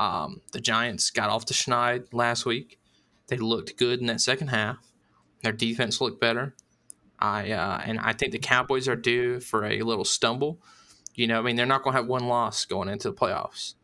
Um, 0.00 0.40
the 0.52 0.60
Giants 0.60 1.10
got 1.10 1.28
off 1.28 1.44
the 1.44 1.52
schneid 1.52 2.06
last 2.14 2.46
week. 2.46 2.80
They 3.28 3.36
looked 3.36 3.76
good 3.76 4.00
in 4.00 4.06
that 4.06 4.22
second 4.22 4.48
half. 4.48 4.78
Their 5.42 5.52
defense 5.52 6.00
looked 6.00 6.18
better. 6.18 6.54
I 7.18 7.50
uh, 7.50 7.82
and 7.84 8.00
I 8.00 8.14
think 8.14 8.32
the 8.32 8.38
Cowboys 8.38 8.88
are 8.88 8.96
due 8.96 9.40
for 9.40 9.66
a 9.66 9.82
little 9.82 10.06
stumble. 10.06 10.58
You 11.14 11.26
know, 11.26 11.38
I 11.38 11.42
mean, 11.42 11.56
they're 11.56 11.66
not 11.66 11.82
going 11.82 11.92
to 11.92 12.00
have 12.00 12.08
one 12.08 12.28
loss 12.28 12.64
going 12.64 12.88
into 12.88 13.10
the 13.10 13.14
playoffs. 13.14 13.74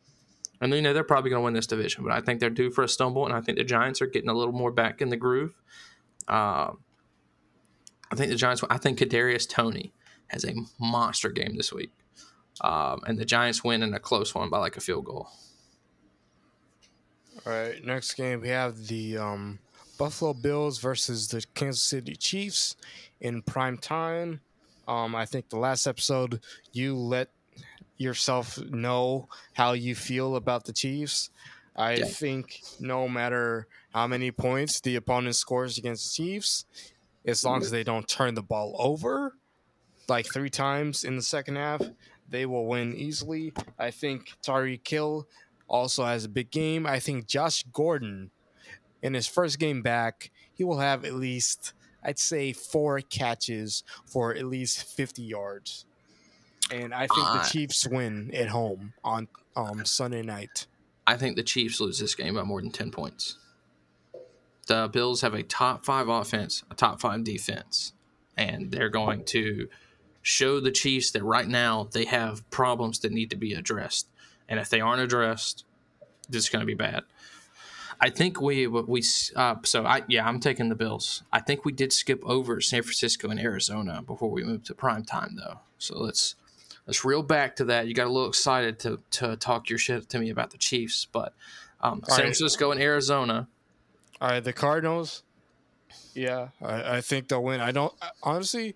And 0.59 0.73
you 0.73 0.81
know 0.81 0.95
they're 0.95 1.05
probably 1.05 1.29
going 1.29 1.41
to 1.41 1.45
win 1.45 1.53
this 1.53 1.67
division, 1.67 2.03
but 2.03 2.15
I 2.15 2.23
think 2.23 2.41
they're 2.41 2.49
due 2.49 2.71
for 2.71 2.83
a 2.83 2.89
stumble, 2.89 3.27
and 3.27 3.35
I 3.35 3.43
think 3.43 3.59
the 3.59 3.65
Giants 3.65 4.01
are 4.01 4.07
getting 4.07 4.31
a 4.31 4.35
little 4.35 4.55
more 4.55 4.71
back 4.71 5.03
in 5.03 5.11
the 5.11 5.17
groove. 5.19 5.55
Uh, 6.27 6.71
I 8.11 8.15
think 8.15 8.31
the 8.31 8.37
Giants. 8.37 8.65
I 8.71 8.79
think 8.79 8.99
Kadarius 8.99 9.47
Toney 9.47 9.93
has 10.29 10.47
a 10.47 10.55
monster 10.81 11.29
game 11.29 11.57
this 11.57 11.75
week, 11.75 11.93
um, 12.63 13.01
and 13.07 13.19
the 13.19 13.27
Giants 13.27 13.63
win 13.63 13.83
in 13.83 13.93
a 13.93 14.01
close 14.01 14.35
one 14.35 14.49
by 14.49 14.59
like 14.59 14.79
a 14.79 14.81
field 14.81 15.05
goal. 15.05 15.29
All 17.47 17.53
right, 17.53 17.85
next 17.85 18.15
game 18.15 18.41
we 18.41 18.49
have 18.49 18.89
the 18.89 19.19
um, 19.19 19.61
Buffalo 19.99 20.35
Bills 20.35 20.81
versus 20.81 21.29
the 21.29 21.45
Kansas 21.55 21.81
City 21.81 22.17
Chiefs 22.17 22.75
in 23.21 23.41
prime 23.41 23.79
time. 23.79 24.41
Um, 24.89 25.15
I 25.15 25.27
think 25.27 25.49
the 25.49 25.59
last 25.59 25.87
episode 25.87 26.41
you 26.73 26.97
let 26.97 27.29
yourself 27.99 28.59
know 28.59 29.29
how 29.53 29.75
you 29.75 29.95
feel 29.95 30.35
about 30.35 30.65
the 30.65 30.73
Chiefs. 30.73 31.31
I 31.77 31.95
yeah. 31.95 32.07
think 32.07 32.63
no 32.81 33.09
matter 33.09 33.69
how 33.95 34.09
many 34.09 34.33
points 34.33 34.81
the 34.81 34.97
opponent 34.97 35.37
scores 35.37 35.79
against 35.79 36.17
the 36.17 36.25
Chiefs, 36.25 36.65
as 37.25 37.45
long 37.45 37.63
as 37.63 37.71
they 37.71 37.85
don't 37.85 38.09
turn 38.09 38.35
the 38.35 38.43
ball 38.43 38.75
over 38.77 39.37
like 40.09 40.27
three 40.27 40.51
times 40.51 41.05
in 41.05 41.15
the 41.15 41.23
second 41.23 41.55
half, 41.55 41.81
they 42.29 42.45
will 42.45 42.67
win 42.67 42.93
easily. 42.97 43.53
I 43.79 43.93
think 43.93 44.33
Tyreek 44.45 44.89
Hill 44.89 45.29
also 45.69 46.05
has 46.05 46.25
a 46.25 46.29
big 46.29 46.51
game. 46.51 46.87
I 46.87 46.99
think 47.01 47.27
Josh 47.27 47.65
Gordon, 47.73 48.31
in 49.03 49.15
his 49.15 49.27
first 49.27 49.59
game 49.59 49.83
back, 49.83 50.31
he 50.53 50.65
will 50.65 50.79
have 50.79 51.05
at 51.05 51.15
least, 51.15 51.73
I'd 52.03 52.19
say, 52.19 52.53
four 52.53 53.01
catches 53.01 53.85
for 54.05 54.35
at 54.35 54.45
least 54.45 54.85
50 54.85 55.23
yards. 55.23 55.85
And 56.73 56.93
I 56.93 57.07
think 57.07 57.27
uh, 57.27 57.43
the 57.43 57.49
Chiefs 57.49 57.87
win 57.87 58.31
at 58.35 58.49
home 58.49 58.95
on 59.05 59.29
um, 59.55 59.85
Sunday 59.85 60.23
night. 60.23 60.67
I 61.07 61.17
think 61.17 61.37
the 61.37 61.43
Chiefs 61.43 61.81
lose 61.81 61.99
this 61.99 62.15
game 62.15 62.35
by 62.35 62.43
more 62.43 62.61
than 62.61 62.73
10 62.73 62.91
points. 62.91 63.39
The 64.67 64.89
Bills 64.93 65.21
have 65.21 65.35
a 65.35 65.45
top 65.45 65.85
five 65.85 66.09
offense, 66.09 66.65
a 66.71 66.75
top 66.75 67.01
five 67.01 67.23
defense, 67.23 67.93
and 68.37 68.73
they're 68.73 68.89
going 68.89 69.25
to 69.27 69.69
show 70.23 70.59
the 70.59 70.73
Chiefs 70.73 71.13
that 71.13 71.23
right 71.23 71.47
now 71.47 71.89
they 71.93 72.05
have 72.05 72.49
problems 72.51 72.99
that 73.01 73.13
need 73.13 73.31
to 73.31 73.37
be 73.37 73.55
addressed, 73.55 74.09
and 74.49 74.61
if 74.61 74.69
they 74.69 74.81
aren't 74.81 75.03
addressed, 75.03 75.65
this 76.29 76.45
is 76.45 76.49
going 76.49 76.61
to 76.61 76.67
be 76.67 76.75
bad. 76.75 77.05
I 78.01 78.11
think 78.11 78.41
we 78.41 78.67
we 78.67 79.03
uh, 79.37 79.57
so 79.65 79.87
I 79.87 80.03
yeah 80.07 80.27
I'm 80.27 80.39
taking 80.39 80.69
the 80.69 80.75
Bills. 80.75 81.23
I 81.33 81.41
think 81.41 81.65
we 81.65 81.73
did 81.73 81.93
skip 81.93 82.23
over 82.25 82.61
San 82.61 82.83
Francisco 82.83 83.29
and 83.29 83.41
Arizona 83.41 84.03
before 84.03 84.31
we 84.31 84.45
moved 84.45 84.67
to 84.67 84.75
prime 84.75 85.05
time 85.05 85.37
though. 85.37 85.61
So 85.79 85.99
let's 85.99 86.35
let's 86.87 87.05
reel 87.05 87.23
back 87.23 87.57
to 87.57 87.65
that. 87.67 87.89
You 87.89 87.95
got 87.95 88.07
a 88.07 88.13
little 88.13 88.29
excited 88.29 88.79
to 88.81 89.01
to 89.13 89.37
talk 89.37 89.71
your 89.71 89.79
shit 89.79 90.09
to 90.11 90.19
me 90.19 90.29
about 90.29 90.51
the 90.51 90.59
Chiefs, 90.59 91.07
but 91.11 91.33
um, 91.81 92.03
San 92.07 92.17
right. 92.17 92.23
Francisco 92.25 92.71
and 92.71 92.81
Arizona. 92.81 93.49
All 94.21 94.29
right, 94.29 94.45
the 94.45 94.53
Cardinals. 94.53 95.23
Yeah, 96.15 96.49
I, 96.63 96.97
I 96.97 97.01
think 97.01 97.29
they'll 97.29 97.43
win. 97.43 97.61
I 97.61 97.73
don't 97.73 97.95
honestly 98.23 98.75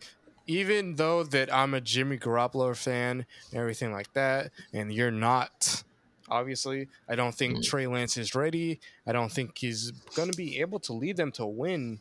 even 0.51 0.96
though 0.96 1.22
that 1.22 1.55
I'm 1.55 1.74
a 1.74 1.80
Jimmy 1.80 2.18
Garoppolo 2.18 2.76
fan 2.76 3.24
and 3.53 3.61
everything 3.61 3.92
like 3.92 4.12
that, 4.14 4.51
and 4.72 4.92
you're 4.92 5.12
not, 5.12 5.84
obviously, 6.28 6.88
I 7.09 7.14
don't 7.14 7.32
think 7.32 7.59
mm. 7.59 7.62
Trey 7.62 7.86
Lance 7.86 8.16
is 8.16 8.34
ready. 8.34 8.80
I 9.07 9.12
don't 9.12 9.30
think 9.30 9.57
he's 9.57 9.92
going 10.16 10.28
to 10.28 10.36
be 10.36 10.59
able 10.59 10.80
to 10.80 10.92
lead 10.92 11.16
them 11.16 11.30
to 11.32 11.46
win 11.46 12.01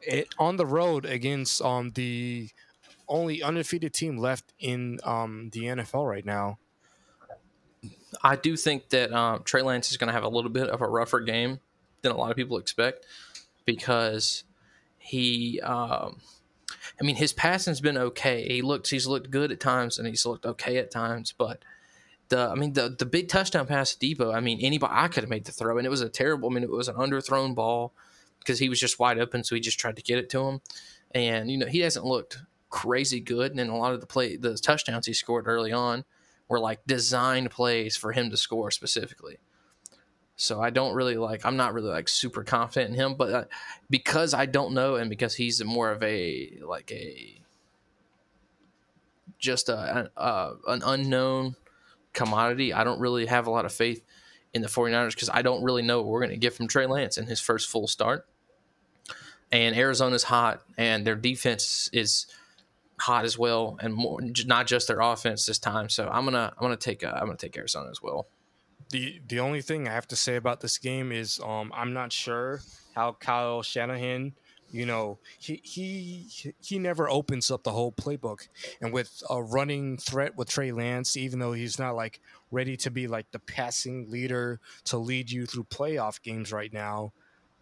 it 0.00 0.32
on 0.38 0.58
the 0.58 0.66
road 0.66 1.04
against 1.04 1.60
um 1.62 1.90
the 1.94 2.50
only 3.08 3.42
undefeated 3.42 3.92
team 3.92 4.16
left 4.16 4.52
in 4.60 5.00
um 5.02 5.50
the 5.52 5.62
NFL 5.62 6.08
right 6.08 6.24
now. 6.24 6.58
I 8.22 8.36
do 8.36 8.56
think 8.56 8.90
that 8.90 9.12
um, 9.12 9.42
Trey 9.42 9.62
Lance 9.62 9.90
is 9.90 9.96
going 9.96 10.06
to 10.06 10.12
have 10.12 10.22
a 10.22 10.28
little 10.28 10.50
bit 10.50 10.68
of 10.68 10.82
a 10.82 10.86
rougher 10.86 11.18
game 11.18 11.58
than 12.02 12.12
a 12.12 12.16
lot 12.16 12.30
of 12.30 12.36
people 12.36 12.58
expect 12.58 13.06
because 13.64 14.44
he 14.98 15.60
um, 15.62 16.20
I 17.00 17.04
mean, 17.04 17.16
his 17.16 17.32
passing's 17.32 17.80
been 17.80 17.96
okay. 17.96 18.46
He 18.48 18.62
looks 18.62 18.90
he's 18.90 19.06
looked 19.06 19.30
good 19.30 19.52
at 19.52 19.60
times 19.60 19.98
and 19.98 20.06
he's 20.06 20.26
looked 20.26 20.46
okay 20.46 20.76
at 20.78 20.90
times, 20.90 21.32
but 21.36 21.64
the 22.28 22.48
I 22.48 22.54
mean 22.54 22.72
the 22.72 22.94
the 22.96 23.06
big 23.06 23.28
touchdown 23.28 23.66
pass 23.66 23.94
to 23.94 24.06
Deebo, 24.06 24.34
I 24.34 24.40
mean 24.40 24.58
anybody 24.60 24.92
I 24.94 25.08
could 25.08 25.22
have 25.22 25.30
made 25.30 25.44
the 25.44 25.52
throw 25.52 25.78
and 25.78 25.86
it 25.86 25.90
was 25.90 26.00
a 26.00 26.08
terrible 26.08 26.50
I 26.50 26.54
mean 26.54 26.64
it 26.64 26.70
was 26.70 26.88
an 26.88 26.96
underthrown 26.96 27.54
ball 27.54 27.92
because 28.38 28.58
he 28.58 28.68
was 28.68 28.80
just 28.80 28.98
wide 28.98 29.18
open 29.18 29.44
so 29.44 29.54
he 29.54 29.60
just 29.60 29.78
tried 29.78 29.96
to 29.96 30.02
get 30.02 30.18
it 30.18 30.30
to 30.30 30.40
him. 30.40 30.60
And 31.12 31.50
you 31.50 31.58
know, 31.58 31.66
he 31.66 31.80
hasn't 31.80 32.06
looked 32.06 32.38
crazy 32.70 33.20
good 33.20 33.52
and 33.52 33.70
a 33.70 33.74
lot 33.74 33.92
of 33.92 34.00
the 34.00 34.06
play 34.06 34.36
the 34.36 34.56
touchdowns 34.56 35.06
he 35.06 35.12
scored 35.12 35.46
early 35.46 35.72
on 35.72 36.04
were 36.48 36.58
like 36.58 36.80
designed 36.86 37.50
plays 37.50 37.96
for 37.96 38.12
him 38.12 38.30
to 38.30 38.36
score 38.36 38.70
specifically. 38.70 39.38
So 40.42 40.60
I 40.60 40.70
don't 40.70 40.94
really 40.94 41.16
like. 41.16 41.46
I'm 41.46 41.56
not 41.56 41.72
really 41.72 41.90
like 41.90 42.08
super 42.08 42.42
confident 42.42 42.90
in 42.90 42.96
him, 42.96 43.14
but 43.14 43.32
uh, 43.32 43.44
because 43.88 44.34
I 44.34 44.46
don't 44.46 44.74
know, 44.74 44.96
and 44.96 45.08
because 45.08 45.36
he's 45.36 45.62
more 45.64 45.90
of 45.90 46.02
a 46.02 46.58
like 46.66 46.90
a 46.90 47.40
just 49.38 49.68
a, 49.68 50.10
a 50.16 50.52
an 50.66 50.82
unknown 50.84 51.54
commodity. 52.12 52.72
I 52.72 52.82
don't 52.82 52.98
really 52.98 53.26
have 53.26 53.46
a 53.46 53.50
lot 53.50 53.64
of 53.64 53.72
faith 53.72 54.04
in 54.52 54.62
the 54.62 54.68
49ers 54.68 55.10
because 55.10 55.30
I 55.32 55.42
don't 55.42 55.62
really 55.62 55.82
know 55.82 55.98
what 55.98 56.08
we're 56.08 56.20
going 56.20 56.30
to 56.30 56.36
get 56.36 56.54
from 56.54 56.66
Trey 56.66 56.86
Lance 56.86 57.16
in 57.16 57.26
his 57.26 57.40
first 57.40 57.68
full 57.68 57.86
start. 57.86 58.26
And 59.50 59.76
Arizona's 59.76 60.24
hot, 60.24 60.62
and 60.76 61.06
their 61.06 61.14
defense 61.14 61.88
is 61.92 62.26
hot 62.98 63.24
as 63.24 63.38
well, 63.38 63.78
and 63.80 63.94
more 63.94 64.18
not 64.46 64.66
just 64.66 64.88
their 64.88 65.00
offense 65.00 65.46
this 65.46 65.58
time. 65.58 65.88
So 65.88 66.08
I'm 66.08 66.24
gonna 66.24 66.52
I'm 66.56 66.62
gonna 66.62 66.76
take 66.76 67.04
a, 67.04 67.14
I'm 67.14 67.26
gonna 67.26 67.36
take 67.36 67.56
Arizona 67.56 67.90
as 67.90 68.02
well 68.02 68.26
the 68.92 69.20
the 69.26 69.40
only 69.40 69.62
thing 69.62 69.88
I 69.88 69.92
have 69.92 70.06
to 70.08 70.16
say 70.16 70.36
about 70.36 70.60
this 70.60 70.78
game 70.78 71.10
is 71.10 71.40
um, 71.44 71.72
I'm 71.74 71.92
not 71.92 72.12
sure 72.12 72.60
how 72.94 73.12
Kyle 73.14 73.62
Shanahan, 73.62 74.34
you 74.70 74.86
know, 74.86 75.18
he 75.38 75.60
he 75.64 76.28
he 76.62 76.78
never 76.78 77.10
opens 77.10 77.50
up 77.50 77.64
the 77.64 77.72
whole 77.72 77.90
playbook, 77.90 78.48
and 78.80 78.92
with 78.92 79.22
a 79.28 79.42
running 79.42 79.96
threat 79.96 80.36
with 80.36 80.48
Trey 80.48 80.70
Lance, 80.70 81.16
even 81.16 81.40
though 81.40 81.52
he's 81.54 81.78
not 81.78 81.96
like 81.96 82.20
ready 82.50 82.76
to 82.76 82.90
be 82.90 83.08
like 83.08 83.30
the 83.32 83.38
passing 83.38 84.10
leader 84.10 84.60
to 84.84 84.98
lead 84.98 85.30
you 85.30 85.46
through 85.46 85.64
playoff 85.64 86.22
games 86.22 86.52
right 86.52 86.72
now, 86.72 87.12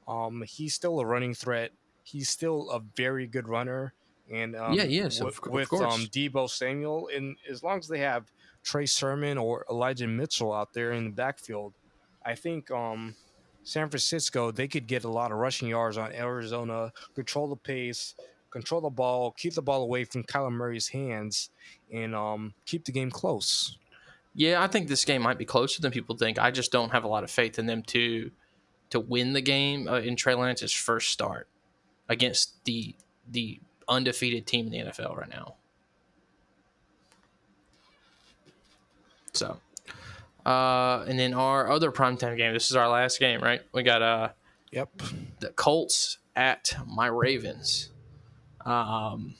um, 0.06 0.42
he's 0.46 0.74
still 0.74 1.00
a 1.00 1.06
running 1.06 1.34
threat. 1.34 1.70
He's 2.02 2.28
still 2.28 2.70
a 2.70 2.80
very 2.96 3.26
good 3.26 3.48
runner. 3.48 3.94
And 4.32 4.54
um, 4.56 4.74
yeah, 4.74 4.84
yes, 4.84 5.18
w- 5.18 5.28
of, 5.36 5.44
of 5.44 5.52
with 5.52 5.72
um, 5.72 6.06
Deebo 6.06 6.48
Samuel, 6.48 7.08
and 7.14 7.36
as 7.48 7.62
long 7.62 7.78
as 7.78 7.88
they 7.88 7.98
have 7.98 8.30
Trey 8.62 8.86
Sermon 8.86 9.38
or 9.38 9.64
Elijah 9.70 10.06
Mitchell 10.06 10.52
out 10.52 10.72
there 10.72 10.92
in 10.92 11.04
the 11.04 11.10
backfield, 11.10 11.74
I 12.24 12.34
think 12.34 12.70
um, 12.70 13.14
San 13.62 13.88
Francisco 13.88 14.50
they 14.50 14.68
could 14.68 14.86
get 14.86 15.04
a 15.04 15.08
lot 15.08 15.32
of 15.32 15.38
rushing 15.38 15.68
yards 15.68 15.96
on 15.96 16.12
Arizona, 16.12 16.92
control 17.14 17.48
the 17.48 17.56
pace, 17.56 18.14
control 18.50 18.80
the 18.80 18.90
ball, 18.90 19.32
keep 19.32 19.54
the 19.54 19.62
ball 19.62 19.82
away 19.82 20.04
from 20.04 20.24
Kyler 20.24 20.52
Murray's 20.52 20.88
hands, 20.88 21.50
and 21.92 22.14
um, 22.14 22.54
keep 22.66 22.84
the 22.84 22.92
game 22.92 23.10
close. 23.10 23.78
Yeah, 24.34 24.62
I 24.62 24.68
think 24.68 24.88
this 24.88 25.04
game 25.04 25.22
might 25.22 25.38
be 25.38 25.44
closer 25.44 25.80
than 25.82 25.90
people 25.90 26.16
think. 26.16 26.38
I 26.38 26.50
just 26.50 26.70
don't 26.70 26.92
have 26.92 27.04
a 27.04 27.08
lot 27.08 27.24
of 27.24 27.30
faith 27.30 27.58
in 27.58 27.66
them 27.66 27.82
to 27.84 28.30
to 28.90 29.00
win 29.00 29.32
the 29.32 29.40
game 29.40 29.88
uh, 29.88 30.00
in 30.00 30.16
Trey 30.16 30.34
Lance's 30.34 30.72
first 30.72 31.10
start 31.10 31.48
against 32.08 32.64
the 32.64 32.94
the 33.28 33.60
undefeated 33.88 34.46
team 34.46 34.66
in 34.66 34.72
the 34.72 34.90
NFL 34.90 35.16
right 35.16 35.28
now. 35.28 35.56
So, 39.32 39.58
uh, 40.44 41.04
and 41.08 41.18
then 41.18 41.34
our 41.34 41.70
other 41.70 41.92
primetime 41.92 42.36
game. 42.36 42.52
This 42.52 42.70
is 42.70 42.76
our 42.76 42.88
last 42.88 43.18
game, 43.20 43.40
right? 43.40 43.60
We 43.72 43.82
got 43.82 44.02
uh, 44.02 44.28
yep, 44.70 44.90
the 45.40 45.50
Colts 45.50 46.18
at 46.36 46.74
my 46.86 47.06
Ravens. 47.06 47.90
Um, 48.64 49.34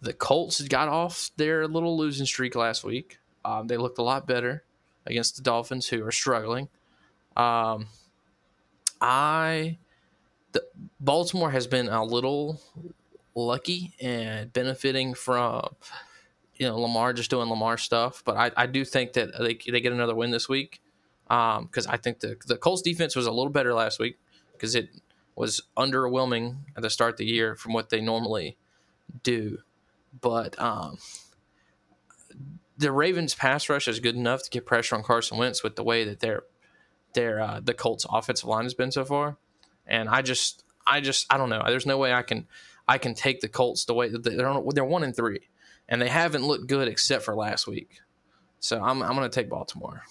the 0.00 0.12
Colts 0.12 0.60
got 0.62 0.88
off 0.88 1.30
their 1.36 1.66
little 1.66 1.96
losing 1.96 2.26
streak 2.26 2.54
last 2.54 2.84
week. 2.84 3.18
Um, 3.44 3.66
they 3.66 3.76
looked 3.76 3.98
a 3.98 4.02
lot 4.02 4.26
better 4.26 4.64
against 5.06 5.36
the 5.36 5.42
Dolphins, 5.42 5.88
who 5.88 6.04
are 6.04 6.12
struggling. 6.12 6.68
Um, 7.36 7.86
I, 9.00 9.78
the 10.52 10.64
Baltimore 11.00 11.50
has 11.50 11.66
been 11.66 11.88
a 11.88 12.04
little 12.04 12.60
lucky 13.34 13.94
and 14.00 14.52
benefiting 14.52 15.14
from 15.14 15.68
you 16.58 16.66
know 16.66 16.78
Lamar 16.78 17.12
just 17.12 17.30
doing 17.30 17.48
Lamar 17.48 17.78
stuff. 17.78 18.22
But 18.24 18.36
I, 18.36 18.50
I 18.56 18.66
do 18.66 18.84
think 18.84 19.14
that 19.14 19.30
they, 19.38 19.58
they 19.70 19.80
get 19.80 19.92
another 19.92 20.14
win 20.14 20.30
this 20.30 20.48
week 20.48 20.80
because 21.24 21.86
um, 21.86 21.90
I 21.92 21.96
think 21.96 22.20
the 22.20 22.36
the 22.46 22.56
Colts 22.56 22.82
defense 22.82 23.16
was 23.16 23.26
a 23.26 23.32
little 23.32 23.50
better 23.50 23.74
last 23.74 23.98
week 23.98 24.18
because 24.52 24.74
it 24.74 24.90
was 25.36 25.62
underwhelming 25.76 26.56
at 26.76 26.82
the 26.82 26.90
start 26.90 27.12
of 27.12 27.18
the 27.18 27.26
year 27.26 27.54
from 27.54 27.72
what 27.72 27.90
they 27.90 28.00
normally 28.00 28.56
do. 29.22 29.58
But 30.20 30.58
um, 30.60 30.98
the 32.76 32.90
Ravens 32.90 33.34
pass 33.34 33.68
rush 33.68 33.86
is 33.86 34.00
good 34.00 34.16
enough 34.16 34.42
to 34.42 34.50
get 34.50 34.66
pressure 34.66 34.96
on 34.96 35.04
Carson 35.04 35.38
Wentz 35.38 35.62
with 35.62 35.76
the 35.76 35.84
way 35.84 36.04
that 36.04 36.20
their 36.20 36.42
their 37.14 37.40
uh, 37.40 37.60
the 37.62 37.74
Colts 37.74 38.04
offensive 38.10 38.48
line 38.48 38.64
has 38.64 38.74
been 38.74 38.90
so 38.90 39.04
far. 39.04 39.36
And 39.86 40.08
I 40.08 40.22
just 40.22 40.64
I 40.86 41.00
just 41.00 41.32
I 41.32 41.36
don't 41.36 41.50
know. 41.50 41.62
There's 41.66 41.86
no 41.86 41.98
way 41.98 42.12
I 42.12 42.22
can 42.22 42.48
I 42.88 42.98
can 42.98 43.14
take 43.14 43.40
the 43.40 43.48
Colts 43.48 43.84
the 43.84 43.94
way 43.94 44.08
that 44.08 44.24
they're 44.24 44.62
they're 44.72 44.84
one 44.84 45.04
and 45.04 45.14
three 45.14 45.48
and 45.88 46.00
they 46.00 46.08
haven't 46.08 46.46
looked 46.46 46.66
good 46.66 46.88
except 46.88 47.24
for 47.24 47.34
last 47.34 47.66
week. 47.66 48.00
So 48.60 48.82
I'm 48.82 49.02
I'm 49.02 49.14
going 49.14 49.28
to 49.28 49.34
take 49.34 49.48
Baltimore. 49.48 50.02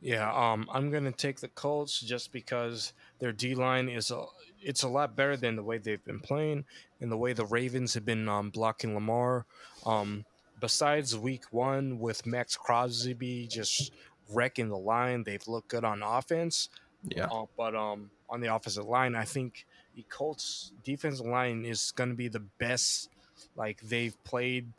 Yeah, 0.00 0.32
um, 0.32 0.68
I'm 0.72 0.90
going 0.90 1.04
to 1.04 1.12
take 1.12 1.38
the 1.38 1.48
Colts 1.48 2.00
just 2.00 2.32
because 2.32 2.92
their 3.20 3.32
D 3.32 3.54
line 3.54 3.88
is 3.88 4.10
a 4.10 4.24
it's 4.60 4.82
a 4.82 4.88
lot 4.88 5.16
better 5.16 5.36
than 5.36 5.56
the 5.56 5.62
way 5.62 5.78
they've 5.78 6.04
been 6.04 6.20
playing 6.20 6.64
and 7.00 7.10
the 7.10 7.16
way 7.16 7.32
the 7.32 7.46
Ravens 7.46 7.94
have 7.94 8.04
been 8.04 8.28
um, 8.28 8.50
blocking 8.50 8.94
Lamar. 8.94 9.46
Um, 9.86 10.24
besides 10.60 11.16
Week 11.16 11.44
One 11.50 11.98
with 11.98 12.26
Maxx 12.26 12.56
Crosby 12.56 13.46
just 13.46 13.92
wrecking 14.30 14.68
the 14.68 14.78
line, 14.78 15.22
they've 15.22 15.46
looked 15.46 15.68
good 15.68 15.84
on 15.84 16.02
offense. 16.02 16.68
Yeah, 17.08 17.26
uh, 17.26 17.46
but 17.56 17.76
um, 17.76 18.10
on 18.28 18.40
the 18.40 18.52
offensive 18.52 18.86
line, 18.86 19.14
I 19.14 19.24
think 19.24 19.66
the 19.94 20.04
Colts 20.08 20.72
defensive 20.82 21.26
line 21.26 21.64
is 21.64 21.92
going 21.94 22.10
to 22.10 22.16
be 22.16 22.28
the 22.28 22.40
best 22.58 23.08
like 23.56 23.80
they've 23.80 24.16
played 24.24 24.72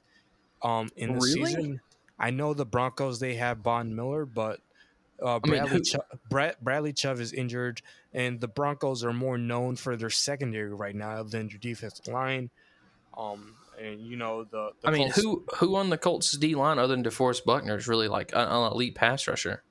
um 0.61 0.89
in 0.95 1.13
the 1.13 1.19
really? 1.19 1.45
season. 1.45 1.82
I 2.19 2.30
know 2.30 2.53
the 2.53 2.65
Broncos 2.65 3.19
they 3.19 3.36
have 3.36 3.59
Von 3.59 3.95
Miller, 3.95 4.26
but 4.26 4.59
uh, 5.21 5.39
Bradley, 5.39 5.69
I 5.69 5.74
mean, 5.74 5.84
Ch- 5.84 5.95
Brad, 6.30 6.55
Bradley 6.61 6.93
Chubb 6.93 7.19
is 7.19 7.34
injured, 7.34 7.82
and 8.13 8.39
the 8.39 8.47
Broncos 8.47 9.03
are 9.03 9.13
more 9.13 9.38
known 9.38 9.76
for 9.76 9.95
their 9.95 10.09
secondary 10.09 10.74
right 10.74 10.95
now 10.95 11.24
than 11.24 11.47
their 11.47 11.57
defensive 11.57 12.07
line. 12.07 12.49
Um, 13.17 13.55
and 13.80 14.01
you 14.01 14.17
know 14.17 14.43
the. 14.43 14.71
the 14.82 14.88
I 14.88 14.91
mean, 14.91 15.11
Colts, 15.11 15.21
who 15.21 15.45
who 15.57 15.76
on 15.76 15.89
the 15.89 15.97
Colts 15.97 16.32
D 16.38 16.55
line 16.55 16.80
other 16.80 16.95
than 16.95 17.03
DeForest 17.03 17.45
Buckner 17.45 17.78
is 17.78 17.88
really 17.88 18.07
like 18.07 18.32
an, 18.34 18.47
an, 18.47 18.71
elite 18.71 18.95
pass 18.95 19.28
rusher? 19.28 19.63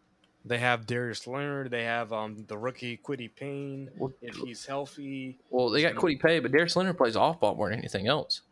They 0.44 0.59
have 0.59 0.86
Darius 0.86 1.26
Leonard. 1.26 1.70
They 1.70 1.84
have 1.84 2.12
um 2.12 2.44
the 2.48 2.59
rookie 2.59 2.98
Kwity 3.03 3.30
Paye 3.34 3.88
well, 3.96 4.12
if 4.22 4.36
he's 4.36 4.64
healthy. 4.64 5.38
Well, 5.50 5.70
they 5.70 5.82
got 5.82 5.94
Kwity 5.94 6.20
Paye, 6.20 6.40
but 6.40 6.53
Darius 6.53 6.76
Leonard 6.76 6.96
plays 6.96 7.16
off 7.16 7.40
ball 7.40 7.55
more 7.55 7.70
than 7.70 7.78
anything 7.78 8.09
else. 8.09 8.42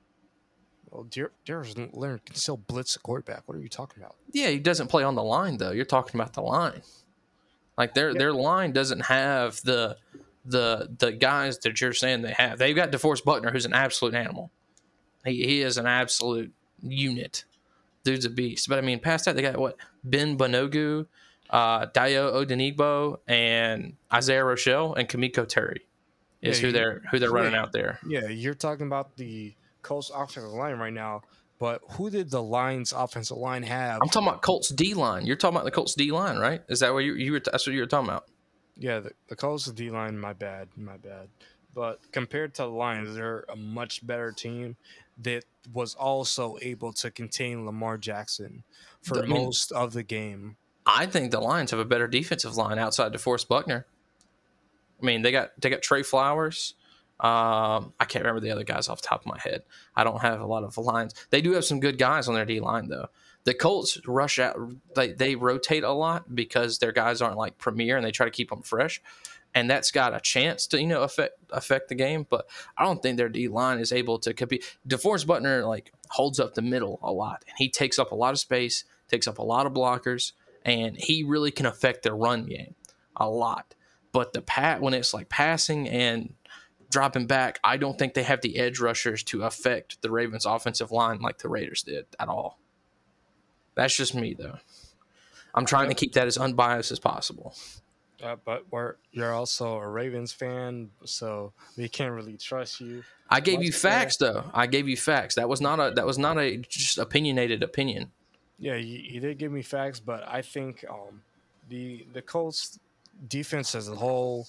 Well, 0.90 1.06
Darius 1.44 1.76
Leonard 1.92 2.24
can 2.26 2.34
still 2.34 2.56
blitz 2.56 2.94
the 2.94 3.00
quarterback. 3.00 3.42
What 3.46 3.56
are 3.56 3.60
you 3.60 3.68
talking 3.68 4.02
about? 4.02 4.16
Yeah, 4.32 4.48
he 4.48 4.58
doesn't 4.58 4.88
play 4.88 5.04
on 5.04 5.14
the 5.14 5.22
line 5.22 5.56
though. 5.56 5.70
You're 5.70 5.84
talking 5.84 6.20
about 6.20 6.32
the 6.32 6.42
line. 6.42 6.82
Like 7.78 7.94
their 7.94 8.10
yeah. 8.10 8.18
their 8.18 8.32
line 8.32 8.72
doesn't 8.72 9.06
have 9.06 9.60
the 9.62 9.96
the 10.44 10.88
the 10.98 11.12
guys 11.12 11.58
that 11.60 11.80
you're 11.80 11.92
saying 11.92 12.22
they 12.22 12.32
have. 12.32 12.58
They've 12.58 12.74
got 12.74 12.90
DeForest 12.90 13.24
Buckner, 13.24 13.50
who's 13.50 13.66
an 13.66 13.72
absolute 13.72 14.14
animal. 14.14 14.50
He, 15.24 15.44
he 15.44 15.62
is 15.62 15.78
an 15.78 15.86
absolute 15.86 16.52
unit. 16.82 17.44
Dude's 18.04 18.24
a 18.24 18.30
beast. 18.30 18.68
But 18.68 18.78
I 18.78 18.80
mean, 18.80 18.98
past 19.00 19.26
that, 19.26 19.36
they 19.36 19.42
got 19.42 19.56
what? 19.58 19.76
Ben 20.02 20.36
Banogu, 20.36 21.06
uh, 21.50 21.86
Dayo 21.86 22.32
Odeyingbo, 22.32 23.18
and 23.28 23.96
Isaiah 24.12 24.42
Rochell, 24.42 24.96
and 24.96 25.08
Kemoko 25.08 25.46
Turay 25.46 25.78
is 26.42 26.60
Yeah, 26.60 26.66
who 26.66 26.72
they're 26.72 27.02
who 27.10 27.18
they're 27.18 27.30
running 27.30 27.52
yeah. 27.52 27.62
out 27.62 27.72
there. 27.72 27.98
Yeah, 28.06 28.28
you're 28.28 28.54
talking 28.54 28.86
about 28.86 29.16
the 29.16 29.54
Colts 29.82 30.10
offensive 30.14 30.52
line 30.52 30.78
right 30.78 30.92
now, 30.92 31.22
but 31.58 31.82
who 31.92 32.10
did 32.10 32.30
the 32.30 32.42
Lions 32.42 32.92
offensive 32.92 33.36
line 33.36 33.62
have? 33.62 34.00
I'm 34.02 34.08
talking 34.08 34.28
about 34.28 34.42
Colts 34.42 34.68
D 34.70 34.94
line. 34.94 35.26
You're 35.26 35.36
talking 35.36 35.56
about 35.56 35.64
the 35.64 35.70
Colts 35.70 35.94
D 35.94 36.10
line, 36.10 36.38
right? 36.38 36.62
Is 36.68 36.80
that 36.80 36.92
what 36.92 37.00
you, 37.00 37.14
you 37.14 37.32
were? 37.32 37.40
That's 37.40 37.66
what 37.66 37.74
you 37.74 37.80
were 37.80 37.86
talking 37.86 38.08
about. 38.08 38.26
Yeah, 38.76 39.00
the, 39.00 39.12
the 39.28 39.36
Colts 39.36 39.66
D 39.70 39.90
line, 39.90 40.18
my 40.18 40.32
bad, 40.32 40.68
my 40.76 40.96
bad. 40.96 41.28
But 41.74 42.00
compared 42.12 42.54
to 42.54 42.62
the 42.62 42.68
Lions, 42.68 43.14
they're 43.14 43.44
a 43.48 43.56
much 43.56 44.04
better 44.06 44.32
team 44.32 44.76
that 45.18 45.44
was 45.72 45.94
also 45.94 46.56
able 46.62 46.92
to 46.94 47.10
contain 47.10 47.66
Lamar 47.66 47.98
Jackson 47.98 48.64
for 49.02 49.18
I 49.18 49.26
mean- 49.26 49.44
most 49.44 49.72
of 49.72 49.92
the 49.92 50.02
game. 50.02 50.56
I 50.86 51.06
think 51.06 51.30
the 51.30 51.40
Lions 51.40 51.70
have 51.70 51.78
a 51.78 51.84
better 51.84 52.08
defensive 52.08 52.56
line 52.56 52.78
outside 52.78 53.12
DeForest 53.12 53.46
Buckner. 53.48 53.86
I 55.00 55.04
mean, 55.04 55.22
they 55.22 55.30
got 55.30 55.50
they 55.60 55.70
got 55.70 55.82
Trey 55.82 56.02
Flowers. 56.02 56.74
Um, 57.20 57.92
I 58.00 58.06
can't 58.06 58.24
remember 58.24 58.40
the 58.40 58.50
other 58.50 58.64
guys 58.64 58.88
off 58.88 59.02
the 59.02 59.08
top 59.08 59.20
of 59.20 59.26
my 59.26 59.38
head. 59.38 59.62
I 59.94 60.04
don't 60.04 60.22
have 60.22 60.40
a 60.40 60.46
lot 60.46 60.64
of 60.64 60.78
lines. 60.78 61.14
They 61.28 61.42
do 61.42 61.52
have 61.52 61.66
some 61.66 61.78
good 61.78 61.98
guys 61.98 62.28
on 62.28 62.34
their 62.34 62.46
D 62.46 62.60
line 62.60 62.88
though. 62.88 63.08
The 63.44 63.52
Colts 63.52 64.00
rush 64.06 64.38
out. 64.38 64.56
They 64.94 65.12
they 65.12 65.34
rotate 65.34 65.84
a 65.84 65.92
lot 65.92 66.34
because 66.34 66.78
their 66.78 66.92
guys 66.92 67.20
aren't 67.20 67.36
like 67.36 67.58
premier, 67.58 67.96
and 67.98 68.06
they 68.06 68.10
try 68.10 68.24
to 68.24 68.30
keep 68.30 68.48
them 68.48 68.62
fresh. 68.62 69.02
And 69.54 69.68
that's 69.68 69.90
got 69.90 70.14
a 70.14 70.20
chance 70.20 70.66
to 70.68 70.80
you 70.80 70.86
know 70.86 71.02
affect 71.02 71.34
affect 71.50 71.90
the 71.90 71.94
game. 71.94 72.26
But 72.28 72.48
I 72.78 72.84
don't 72.84 73.02
think 73.02 73.18
their 73.18 73.28
D 73.28 73.48
line 73.48 73.80
is 73.80 73.92
able 73.92 74.18
to 74.20 74.32
compete. 74.32 74.64
DeForest 74.88 75.26
Buckner 75.26 75.66
like 75.66 75.92
holds 76.08 76.40
up 76.40 76.54
the 76.54 76.62
middle 76.62 76.98
a 77.02 77.12
lot, 77.12 77.44
and 77.46 77.54
he 77.58 77.68
takes 77.68 77.98
up 77.98 78.12
a 78.12 78.16
lot 78.16 78.32
of 78.32 78.38
space, 78.38 78.84
takes 79.08 79.28
up 79.28 79.38
a 79.38 79.42
lot 79.42 79.66
of 79.66 79.74
blockers, 79.74 80.32
and 80.64 80.96
he 80.96 81.22
really 81.22 81.50
can 81.50 81.66
affect 81.66 82.02
their 82.02 82.16
run 82.16 82.46
game 82.46 82.74
a 83.16 83.28
lot. 83.28 83.74
But 84.12 84.32
the 84.32 84.40
pat 84.40 84.80
when 84.80 84.94
it's 84.94 85.12
like 85.12 85.28
passing 85.28 85.86
and 85.88 86.34
dropping 86.90 87.26
back, 87.26 87.58
I 87.64 87.76
don't 87.76 87.98
think 87.98 88.14
they 88.14 88.22
have 88.24 88.42
the 88.42 88.58
edge 88.58 88.80
rushers 88.80 89.22
to 89.24 89.44
affect 89.44 90.02
the 90.02 90.10
Ravens' 90.10 90.44
offensive 90.44 90.90
line 90.90 91.20
like 91.20 91.38
the 91.38 91.48
Raiders 91.48 91.82
did 91.82 92.06
at 92.18 92.28
all. 92.28 92.58
That's 93.74 93.96
just 93.96 94.14
me 94.14 94.34
though. 94.34 94.58
I'm 95.54 95.64
trying 95.64 95.88
to 95.88 95.94
keep 95.94 96.12
that 96.12 96.26
as 96.26 96.36
unbiased 96.36 96.92
as 96.92 96.98
possible. 96.98 97.54
Uh, 98.22 98.36
but 98.44 98.64
we're, 98.70 98.96
you're 99.12 99.32
also 99.32 99.76
a 99.76 99.88
Ravens 99.88 100.32
fan, 100.32 100.90
so 101.04 101.52
we 101.76 101.88
can't 101.88 102.12
really 102.12 102.36
trust 102.36 102.80
you. 102.80 103.02
I 103.30 103.40
gave 103.40 103.62
you 103.62 103.72
facts 103.72 104.16
though. 104.18 104.44
I 104.52 104.66
gave 104.66 104.88
you 104.88 104.96
facts. 104.96 105.36
That 105.36 105.48
was 105.48 105.60
not 105.60 105.80
a 105.80 105.92
that 105.94 106.04
was 106.04 106.18
not 106.18 106.36
a 106.38 106.58
just 106.58 106.98
opinionated 106.98 107.62
opinion. 107.62 108.10
Yeah, 108.58 108.74
you, 108.74 108.98
you 108.98 109.20
did 109.20 109.38
give 109.38 109.52
me 109.52 109.62
facts, 109.62 110.00
but 110.00 110.22
I 110.28 110.42
think 110.42 110.84
um, 110.90 111.22
the 111.70 112.06
the 112.12 112.20
Colts 112.20 112.78
defense 113.28 113.74
as 113.74 113.88
a 113.88 113.94
whole, 113.94 114.46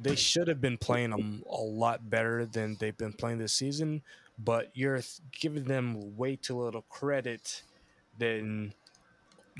they 0.00 0.14
should 0.14 0.48
have 0.48 0.60
been 0.60 0.78
playing 0.78 1.10
them 1.10 1.42
a 1.50 1.60
lot 1.60 2.08
better 2.08 2.46
than 2.46 2.76
they've 2.78 2.96
been 2.96 3.12
playing 3.12 3.38
this 3.38 3.52
season. 3.52 4.02
But 4.38 4.70
you're 4.74 5.00
giving 5.32 5.64
them 5.64 6.16
way 6.16 6.36
too 6.36 6.58
little 6.58 6.82
credit 6.82 7.62
than. 8.18 8.74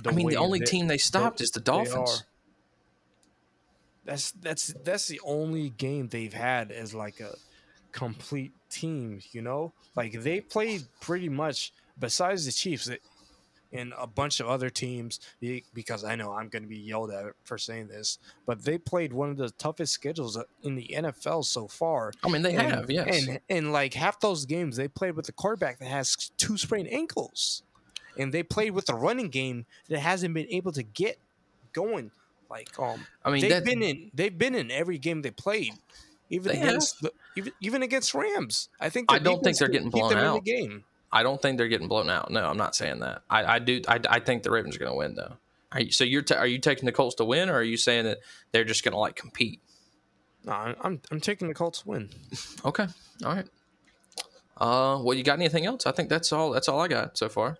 I 0.06 0.12
mean, 0.12 0.28
the 0.28 0.36
only 0.36 0.60
that 0.60 0.66
team 0.66 0.86
they 0.86 0.98
stopped 0.98 1.40
is 1.40 1.50
the 1.50 1.60
Dolphins. 1.60 2.24
That's 4.04 4.30
that's 4.30 4.72
that's 4.84 5.08
the 5.08 5.20
only 5.24 5.70
game 5.70 6.08
they've 6.08 6.32
had 6.32 6.70
as 6.70 6.94
like 6.94 7.18
a 7.18 7.34
complete 7.90 8.52
team. 8.70 9.20
You 9.32 9.42
know, 9.42 9.72
like 9.96 10.22
they 10.22 10.40
played 10.40 10.84
pretty 11.00 11.28
much 11.28 11.72
besides 11.98 12.46
the 12.46 12.52
Chiefs 12.52 12.88
and 13.72 13.92
a 13.98 14.06
bunch 14.06 14.40
of 14.40 14.48
other 14.48 14.70
teams. 14.70 15.20
Because 15.74 16.04
I 16.04 16.14
know 16.16 16.32
I'm 16.32 16.48
going 16.48 16.62
to 16.62 16.68
be 16.68 16.78
yelled 16.78 17.10
at 17.10 17.26
for 17.44 17.58
saying 17.58 17.88
this, 17.88 18.18
but 18.46 18.64
they 18.64 18.78
played 18.78 19.12
one 19.12 19.30
of 19.30 19.36
the 19.36 19.50
toughest 19.50 19.92
schedules 19.92 20.38
in 20.62 20.74
the 20.74 20.94
NFL 20.94 21.44
so 21.44 21.68
far. 21.68 22.12
I 22.24 22.28
mean, 22.28 22.42
they 22.42 22.54
and, 22.54 22.72
have 22.72 22.90
yes. 22.90 23.26
And 23.26 23.40
and 23.48 23.72
like 23.72 23.94
half 23.94 24.20
those 24.20 24.46
games, 24.46 24.76
they 24.76 24.88
played 24.88 25.16
with 25.16 25.28
a 25.28 25.32
quarterback 25.32 25.78
that 25.78 25.88
has 25.88 26.30
two 26.36 26.56
sprained 26.56 26.88
ankles, 26.92 27.62
and 28.18 28.32
they 28.32 28.42
played 28.42 28.72
with 28.72 28.88
a 28.88 28.94
running 28.94 29.28
game 29.28 29.66
that 29.88 30.00
hasn't 30.00 30.34
been 30.34 30.48
able 30.50 30.72
to 30.72 30.82
get 30.82 31.18
going. 31.72 32.10
Like 32.50 32.78
um, 32.78 33.06
I 33.24 33.30
mean, 33.30 33.46
they've 33.46 33.64
been 33.64 33.82
in 33.82 34.10
they've 34.14 34.36
been 34.36 34.54
in 34.54 34.70
every 34.70 34.96
game 34.96 35.20
they 35.20 35.30
played, 35.30 35.74
even 36.30 36.52
They 36.52 36.60
against 36.60 37.00
the, 37.02 37.12
even 37.36 37.52
even 37.60 37.82
against 37.82 38.14
Rams. 38.14 38.68
I 38.80 38.88
think 38.88 39.12
I 39.12 39.18
don't 39.18 39.42
think 39.42 39.58
they're 39.58 39.68
getting 39.68 39.88
keep 39.90 40.00
blown 40.00 40.10
them 40.10 40.18
in 40.18 40.24
out. 40.24 40.44
the 40.44 40.50
game. 40.50 40.84
I 41.10 41.22
don't 41.22 41.40
think 41.40 41.58
they're 41.58 41.68
getting 41.68 41.88
blown 41.88 42.10
out. 42.10 42.30
No, 42.30 42.44
I'm 42.44 42.56
not 42.56 42.74
saying 42.74 43.00
that. 43.00 43.22
I, 43.30 43.44
I 43.44 43.58
do. 43.58 43.80
I, 43.88 44.00
I 44.08 44.20
think 44.20 44.42
the 44.42 44.50
Ravens 44.50 44.76
are 44.76 44.78
going 44.78 44.92
to 44.92 44.96
win 44.96 45.14
though. 45.14 45.34
Are 45.72 45.80
you, 45.80 45.90
so 45.90 46.04
you're 46.04 46.22
ta 46.22 46.36
are 46.36 46.46
you 46.46 46.58
taking 46.58 46.86
the 46.86 46.92
Colts 46.92 47.14
to 47.16 47.24
win, 47.24 47.48
or 47.48 47.54
are 47.54 47.62
you 47.62 47.76
saying 47.76 48.04
that 48.04 48.18
they're 48.52 48.64
just 48.64 48.84
going 48.84 48.92
to 48.92 48.98
like 48.98 49.16
compete? 49.16 49.60
No, 50.44 50.52
I'm 50.52 50.76
I'm, 50.80 51.00
I'm 51.10 51.20
taking 51.20 51.48
the 51.48 51.54
Colts 51.54 51.82
to 51.82 51.88
win. 51.88 52.10
Okay, 52.64 52.86
all 53.24 53.34
right. 53.34 53.46
Uh, 54.56 54.98
well, 55.02 55.16
you 55.16 55.22
got 55.22 55.38
anything 55.38 55.66
else? 55.66 55.86
I 55.86 55.92
think 55.92 56.08
that's 56.08 56.32
all. 56.32 56.50
That's 56.50 56.68
all 56.68 56.80
I 56.80 56.88
got 56.88 57.16
so 57.16 57.28
far. 57.28 57.58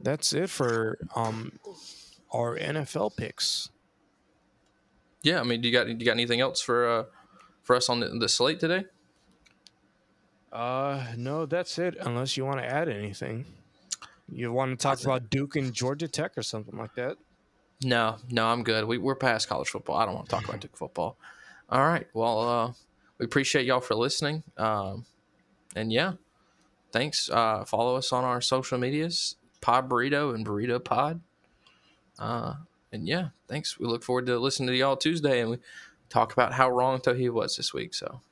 That's 0.00 0.32
it 0.32 0.50
for 0.50 0.98
um 1.14 1.58
our 2.32 2.56
NFL 2.58 3.16
picks. 3.16 3.70
Yeah, 5.22 5.40
I 5.40 5.42
mean, 5.42 5.60
do 5.60 5.68
you 5.68 5.72
got 5.72 5.86
do 5.86 5.92
you 5.92 6.04
got 6.04 6.12
anything 6.12 6.40
else 6.40 6.60
for 6.60 6.88
uh 6.88 7.04
for 7.62 7.74
us 7.76 7.88
on 7.88 8.00
the, 8.00 8.08
the 8.08 8.28
slate 8.28 8.60
today? 8.60 8.84
Uh, 10.56 11.04
no, 11.18 11.44
that's 11.44 11.78
it. 11.78 11.98
Unless 12.00 12.38
you 12.38 12.46
want 12.46 12.60
to 12.60 12.64
add 12.64 12.88
anything, 12.88 13.44
you 14.26 14.50
want 14.50 14.70
to 14.70 14.82
talk 14.82 15.04
about 15.04 15.28
Duke 15.28 15.54
and 15.56 15.70
Georgia 15.70 16.08
Tech 16.08 16.32
or 16.38 16.42
something 16.42 16.78
like 16.78 16.94
that. 16.94 17.18
No, 17.84 18.16
no, 18.30 18.46
I'm 18.46 18.62
good. 18.62 18.86
We, 18.86 18.96
we're 18.96 19.16
past 19.16 19.50
college 19.50 19.68
football. 19.68 19.96
I 19.96 20.06
don't 20.06 20.14
want 20.14 20.30
to 20.30 20.34
talk 20.34 20.48
about 20.48 20.60
Duke 20.60 20.74
football. 20.74 21.18
All 21.68 21.86
right. 21.86 22.06
Well, 22.14 22.40
uh, 22.40 22.72
we 23.18 23.26
appreciate 23.26 23.66
y'all 23.66 23.82
for 23.82 23.94
listening. 23.94 24.44
Um, 24.56 25.04
and 25.74 25.92
yeah, 25.92 26.14
thanks. 26.90 27.28
Uh, 27.28 27.66
follow 27.66 27.96
us 27.96 28.10
on 28.10 28.24
our 28.24 28.40
social 28.40 28.78
medias, 28.78 29.36
Pod 29.60 29.90
Burrito 29.90 30.34
and 30.34 30.46
Burrito 30.46 30.82
Pod. 30.82 31.20
Uh, 32.18 32.54
and 32.92 33.06
yeah, 33.06 33.28
thanks. 33.46 33.78
We 33.78 33.86
look 33.88 34.02
forward 34.02 34.24
to 34.24 34.38
listening 34.38 34.68
to 34.68 34.74
y'all 34.74 34.96
Tuesday 34.96 35.42
and 35.42 35.50
we 35.50 35.58
talk 36.08 36.32
about 36.32 36.54
how 36.54 36.70
wrong 36.70 36.98
Tohi 36.98 37.28
was 37.28 37.56
this 37.56 37.74
week. 37.74 37.92
So 37.92 38.22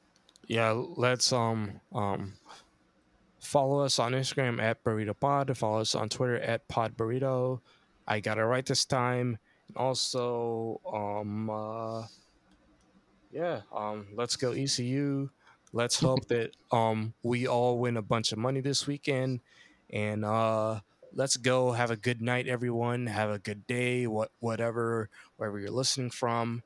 Yeah, 0.47 0.73
let's 0.73 1.33
um 1.33 1.81
um 1.93 2.35
follow 3.41 3.81
us 3.81 3.99
on 3.99 4.13
Instagram 4.13 4.61
at 4.61 4.83
Burrito 4.85 5.19
Pod. 5.19 5.57
Follow 5.57 5.81
us 5.81 5.95
on 5.95 6.09
Twitter 6.09 6.39
at 6.39 6.69
Pod 6.69 6.97
Burrito. 6.97 7.61
I 8.07 8.21
got 8.21 8.39
it 8.39 8.45
right 8.45 8.65
this 8.65 8.85
time. 8.85 9.39
Also, 9.77 10.81
um, 10.93 11.49
uh, 11.49 12.05
yeah, 13.33 13.63
um, 13.75 14.07
let's 14.15 14.37
go 14.37 14.53
ECU. 14.53 15.31
Let's 15.73 15.99
hope 15.99 16.27
that 16.29 16.51
um 16.71 17.15
we 17.23 17.47
all 17.47 17.79
win 17.79 17.97
a 17.97 18.03
bunch 18.03 18.33
of 18.33 18.39
money 18.39 18.61
this 18.61 18.87
weekend, 18.87 19.41
and 19.91 20.25
uh, 20.25 20.81
let's 21.15 21.37
go. 21.37 21.73
Have 21.73 21.91
a 21.91 21.97
good 21.97 22.21
night, 22.21 22.47
everyone. 22.49 23.07
Have 23.07 23.31
a 23.31 23.39
good 23.39 23.67
day. 23.67 24.07
What 24.07 24.31
whatever 24.41 25.09
wherever 25.37 25.59
you're 25.59 25.71
listening 25.71 26.11
from. 26.11 26.63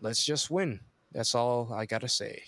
Let's 0.00 0.24
just 0.24 0.50
win. 0.50 0.80
That's 1.12 1.34
all 1.34 1.72
I 1.72 1.86
gotta 1.86 2.08
say. 2.08 2.42